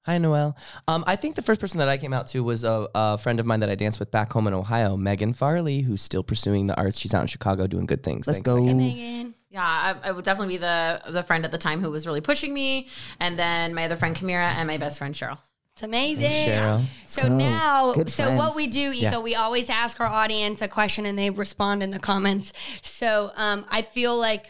Hi, 0.06 0.18
Noel. 0.18 0.54
Um, 0.86 1.02
I 1.06 1.16
think 1.16 1.34
the 1.34 1.42
first 1.42 1.62
person 1.62 1.78
that 1.78 1.88
I 1.88 1.96
came 1.96 2.12
out 2.12 2.26
to 2.28 2.44
was 2.44 2.62
a, 2.62 2.88
a 2.94 3.16
friend 3.16 3.40
of 3.40 3.46
mine 3.46 3.60
that 3.60 3.70
I 3.70 3.74
danced 3.74 3.98
with 3.98 4.10
back 4.10 4.34
home 4.34 4.46
in 4.46 4.52
Ohio, 4.52 4.98
Megan 4.98 5.32
Farley, 5.32 5.80
who's 5.80 6.02
still 6.02 6.22
pursuing 6.22 6.66
the 6.66 6.76
arts. 6.76 6.98
She's 6.98 7.14
out 7.14 7.22
in 7.22 7.26
Chicago 7.26 7.66
doing 7.66 7.86
good 7.86 8.02
things. 8.02 8.26
Let's 8.26 8.38
Thanks, 8.38 8.46
go. 8.46 8.60
Megan. 8.60 8.76
Megan. 8.76 9.34
Yeah, 9.48 9.62
I, 9.62 10.08
I 10.08 10.12
would 10.12 10.24
definitely 10.24 10.54
be 10.54 10.58
the 10.58 11.00
the 11.08 11.22
friend 11.22 11.44
at 11.44 11.52
the 11.52 11.58
time 11.58 11.80
who 11.80 11.90
was 11.90 12.06
really 12.06 12.20
pushing 12.20 12.52
me, 12.52 12.88
and 13.18 13.38
then 13.38 13.72
my 13.72 13.84
other 13.84 13.96
friend 13.96 14.14
Kamira 14.14 14.52
and 14.54 14.66
my 14.66 14.76
best 14.76 14.98
friend 14.98 15.14
Cheryl. 15.14 15.38
It's 15.74 15.82
amazing. 15.82 16.30
Cheryl. 16.30 16.84
So 17.04 17.22
Oh, 17.24 17.36
now, 17.36 17.92
good 17.94 18.08
so 18.08 18.36
what 18.36 18.54
we 18.54 18.68
do, 18.68 18.92
Ika, 18.92 18.96
Yeah. 19.00 19.18
we 19.18 19.34
always 19.34 19.68
ask 19.68 20.00
our 20.00 20.06
audience 20.06 20.62
a 20.62 20.68
question 20.68 21.04
and 21.04 21.18
they 21.18 21.30
respond 21.30 21.82
in 21.82 21.90
the 21.90 21.98
comments. 21.98 22.52
So 22.82 23.32
um, 23.34 23.66
I 23.68 23.82
feel 23.82 24.16
like 24.16 24.46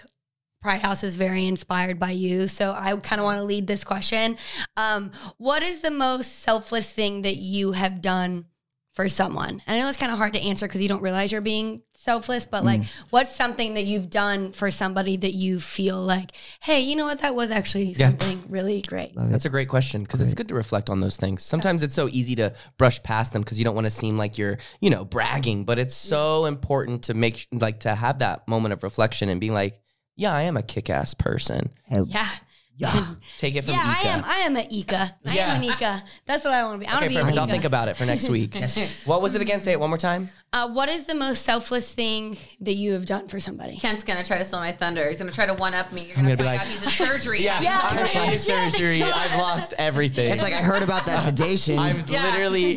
Pride 0.61 0.83
House 0.83 1.03
is 1.03 1.17
very 1.17 1.47
inspired 1.47 1.99
by 1.99 2.11
you. 2.11 2.47
So 2.47 2.73
I 2.79 2.95
kind 2.99 3.21
of 3.21 3.25
want 3.25 3.39
to 3.39 3.45
lead 3.45 3.67
this 3.67 3.85
question. 3.85 4.37
Um, 4.77 5.13
what 5.39 5.63
is 5.63 5.81
the 5.81 5.91
most 5.91 6.41
selfless 6.41 6.93
thing 6.93 7.23
that 7.23 7.37
you 7.37 7.73
have 7.73 8.03
done 8.03 8.45
for 8.93 9.09
someone? 9.09 9.63
And 9.67 9.77
I 9.77 9.79
know 9.81 9.89
it's 9.89 9.97
kind 9.97 10.13
of 10.13 10.19
hard 10.19 10.35
to 10.35 10.41
answer 10.43 10.67
because 10.67 10.83
you 10.83 10.89
don't 10.89 11.03
realize 11.03 11.33
you're 11.33 11.41
being 11.41 11.83
selfless, 12.05 12.47
but 12.47 12.63
mm. 12.63 12.67
like, 12.67 12.83
what's 13.11 13.35
something 13.35 13.75
that 13.75 13.85
you've 13.85 14.11
done 14.11 14.53
for 14.53 14.71
somebody 14.71 15.17
that 15.17 15.33
you 15.35 15.59
feel 15.59 16.01
like, 16.01 16.33
hey, 16.63 16.81
you 16.81 16.95
know 16.97 17.07
what? 17.07 17.21
That 17.21 17.35
was 17.35 17.51
actually 17.51 17.93
Yeah. 17.93 18.11
something 18.11 18.45
really 18.49 18.83
great. 18.83 19.17
Love 19.17 19.29
it. 19.29 19.33
That's 19.33 19.47
a 19.47 19.51
great 19.51 19.69
question 19.69 20.03
because 20.03 20.21
it's 20.21 20.35
good 20.35 20.49
to 20.49 20.55
reflect 20.55 20.91
on 20.91 21.01
those 21.01 21.17
things. 21.17 21.43
Sometimes 21.43 21.83
it's 21.83 21.95
so 21.95 22.09
easy 22.13 22.35
to 22.37 22.55
brush 22.79 23.03
past 23.03 23.33
them 23.33 23.43
because 23.43 23.59
you 23.59 23.65
don't 23.65 23.75
want 23.75 23.87
to 23.87 23.91
seem 23.91 24.17
like 24.19 24.39
you're, 24.39 24.59
you 24.81 24.91
know, 24.91 25.05
bragging. 25.05 25.65
But 25.65 25.79
it's 25.79 25.95
so 25.95 26.45
important 26.45 27.05
to 27.05 27.15
make 27.15 27.49
like 27.51 27.81
to 27.81 27.95
have 27.95 28.19
that 28.21 28.47
moment 28.47 28.73
of 28.75 28.83
reflection 28.83 29.29
and 29.29 29.41
being 29.41 29.55
like, 29.55 29.81
yeah, 30.17 30.33
I 30.33 30.43
am 30.43 30.57
a 30.57 30.63
kick-ass 30.63 31.15
person. 31.15 31.71
Hell 31.89 32.07
Yeah. 32.09 32.29
Yeah. 32.77 33.07
Take 33.39 33.57
it 33.57 33.63
from 33.65 33.73
yeah, 33.75 33.91
Ika. 34.01 34.09
I 34.09 34.13
am. 34.13 34.25
I 34.25 34.35
am 34.39 34.57
an 34.57 34.67
Ika. 34.71 34.97
I 35.27 35.35
Yeah. 35.35 35.55
am 35.55 35.63
an 35.63 35.71
Ika. 35.71 36.03
That's 36.27 36.45
what 36.45 36.53
I 36.55 36.63
want 36.65 36.81
to 36.81 36.87
be. 36.87 36.87
I 36.87 36.93
want 36.95 37.05
Okay, 37.05 37.15
to 37.15 37.19
be 37.19 37.21
perfect. 37.21 37.37
an 37.37 37.43
I'll 37.43 37.49
think 37.49 37.65
about 37.65 37.89
it 37.89 37.97
for 37.97 38.05
next 38.07 38.29
week. 38.29 38.55
What 39.05 39.23
was 39.23 39.35
it 39.35 39.43
again? 39.43 39.61
Say 39.63 39.73
it 39.73 39.81
one 39.81 39.91
more 39.91 39.99
time. 39.99 40.31
uh, 40.53 40.69
what 40.71 40.89
is 40.89 41.07
the 41.07 41.15
most 41.15 41.43
selfless 41.45 41.93
thing 41.95 42.37
that 42.61 42.75
you 42.75 42.93
have 42.93 43.07
done 43.07 43.29
for 43.29 43.39
somebody? 43.41 43.77
Kent's 43.77 44.05
gonna 44.05 44.25
try 44.25 44.39
to 44.39 44.45
steal 44.45 44.61
my 44.61 44.73
thunder. 44.73 45.09
He's 45.09 45.19
gonna 45.19 45.33
try 45.33 45.47
to 45.47 45.55
one 45.55 45.75
up 45.75 45.93
me. 45.93 46.07
You're 46.07 46.19
I'm 46.19 46.25
gonna, 46.25 46.37
gonna 46.37 46.57
be 46.57 46.59
find 46.59 46.71
like- 46.71 46.79
out 46.81 46.85
he's 46.89 47.01
in 47.01 47.07
surgery. 47.07 47.43
Yeah. 47.45 47.81
I'm 47.83 48.33
in 48.33 48.39
surgery. 48.39 49.03
I've 49.03 49.39
lost 49.39 49.75
everything. 49.79 50.33
It's 50.33 50.43
like 50.43 50.53
I 50.55 50.63
heard 50.63 50.83
about 50.83 51.07
that 51.07 51.23
sedation. 51.25 51.79
I'm 51.79 52.05
Yeah. 52.09 52.25
literally 52.31 52.77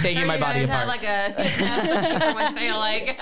taking 0.00 0.26
my 0.26 0.38
body 0.38 0.66
guys 0.66 0.68
had 0.68 0.82
apart. 0.84 0.88
like 0.88 1.04
a 1.04 1.42
hypnosis 1.42 2.18
for 2.18 2.34
one 2.34 2.54
day, 2.54 2.72
like 2.72 3.18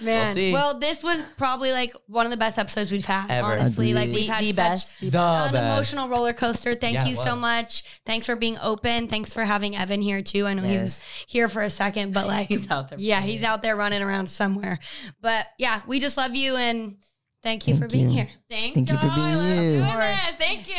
Man. 0.00 0.34
see. 0.34 0.52
Well, 0.52 0.78
this 0.78 1.02
was 1.02 1.22
probably 1.36 1.72
like 1.72 1.94
one 2.06 2.24
of 2.26 2.30
the 2.30 2.36
best 2.36 2.58
episodes 2.58 2.90
we've 2.92 3.04
had. 3.04 3.30
Ever. 3.30 3.52
Honestly, 3.52 3.92
like 3.94 4.08
we've 4.10 4.28
had 4.28 4.42
the 4.42 4.48
such 4.52 4.56
best. 4.56 5.00
the 5.00 5.06
an 5.06 5.12
best. 5.52 5.54
emotional 5.54 6.08
roller 6.08 6.32
coaster. 6.32 6.74
Thank 6.74 6.94
Yeah, 6.94 7.06
you 7.06 7.16
so 7.16 7.34
much. 7.36 7.84
Thanks 8.06 8.26
for 8.26 8.36
being 8.36 8.58
open. 8.60 9.08
Thanks 9.08 9.34
for 9.34 9.44
having 9.44 9.76
Evan 9.76 10.00
here 10.02 10.22
too. 10.22 10.46
I 10.46 10.54
know 10.54 10.62
he 10.62 10.76
was 10.76 11.02
here 11.26 11.48
for 11.48 11.62
a 11.62 11.70
second, 11.70 12.14
but 12.14 12.26
like 12.26 12.48
He's 12.48 12.70
out 12.70 12.90
there. 12.90 12.98
Yeah, 13.00 13.20
he's 13.20 13.42
out 13.42 13.62
there 13.62 13.76
running 13.76 14.02
around 14.02 14.28
somewhere. 14.28 14.78
But 15.20 15.46
yeah, 15.58 15.80
we 15.86 16.00
just 16.00 16.16
love 16.16 16.34
you 16.34 16.56
and 16.56 16.96
thank 17.42 17.66
you 17.68 17.74
Thank 17.74 17.82
for 17.84 17.88
being 17.92 18.10
you. 18.10 18.16
here. 18.16 18.28
Thanks, 18.50 18.74
Thank 18.74 18.90
you 18.90 18.96
for 18.98 19.06
y'all. 19.06 19.14
being 19.14 19.26
I 19.28 19.34
love 19.34 19.46
you. 19.56 19.70
doing 19.72 19.82
Of 19.84 19.92
course. 19.92 20.22
this. 20.26 20.36
Thank 20.36 20.68
you. 20.68 20.74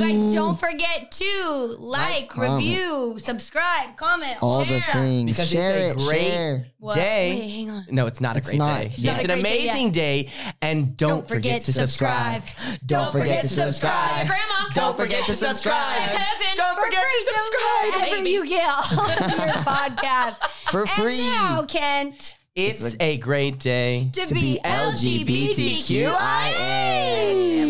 You 0.00 0.08
guys 0.08 0.14
Ooh. 0.16 0.34
don't 0.34 0.58
forget 0.60 1.10
to 1.12 1.76
like, 1.78 2.28
comment. 2.28 2.54
review, 2.64 3.16
subscribe, 3.18 3.96
comment, 3.96 4.36
all 4.40 4.64
share. 4.64 4.76
the 4.80 4.98
things. 4.98 5.30
Because 5.32 5.50
share 5.50 5.70
it's 5.78 5.92
a 6.02 6.04
it. 6.04 6.08
great 6.08 6.26
share. 6.28 6.66
What? 6.78 6.94
day. 6.94 7.38
Wait, 7.38 7.50
hang 7.50 7.70
on. 7.70 7.84
No, 7.90 8.06
it's 8.06 8.20
not 8.22 8.36
a 8.36 8.38
It's 8.38 8.48
great 8.48 8.58
not. 8.58 8.80
day. 8.80 8.86
It's 8.86 9.02
not 9.02 9.16
It's 9.20 9.28
a 9.28 9.32
an 9.32 9.40
great 9.40 9.42
day 9.50 9.68
amazing 9.68 9.90
day. 9.92 10.28
And 10.62 10.96
don't, 10.96 11.28
forget, 11.28 11.60
to 11.62 11.72
subscribe. 11.72 12.42
Don't 12.86 13.12
forget 13.12 13.42
to 13.42 13.48
subscribe. 13.48 14.26
Grandma. 14.26 14.68
Don't 14.74 14.96
forget 14.96 15.24
to 15.24 15.34
subscribe. 15.34 16.10
Your 16.10 16.18
cousin. 16.18 16.46
Don't 16.56 16.74
For 16.76 16.82
forget 16.84 17.02
to 17.02 17.08
free. 17.08 17.26
subscribe. 17.26 17.94
Wherever 18.00 18.16
baby. 18.16 18.30
you 18.30 18.48
get 18.48 18.68
all 18.68 18.82
of 19.10 19.18
your 19.20 19.54
podcast. 19.64 20.36
For 20.70 20.86
free. 20.86 21.20
And 21.20 21.26
now, 21.28 21.64
Kent, 21.66 22.36
It's 22.56 22.96
a 22.98 23.16
great 23.18 23.60
day. 23.60 24.10
to, 24.12 24.26
To 24.26 24.34
be 24.34 24.58
LGBTQIA. 24.64 26.10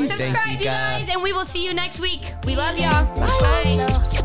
Subscribe, 0.08 0.58
you 0.58 0.64
guys, 0.64 1.06
and 1.10 1.22
we 1.22 1.34
will 1.34 1.44
see 1.44 1.64
you 1.66 1.74
next 1.74 2.00
week. 2.00 2.22
We 2.46 2.56
love 2.56 2.78
y'all. 2.78 3.14
Bye. 3.14 4.19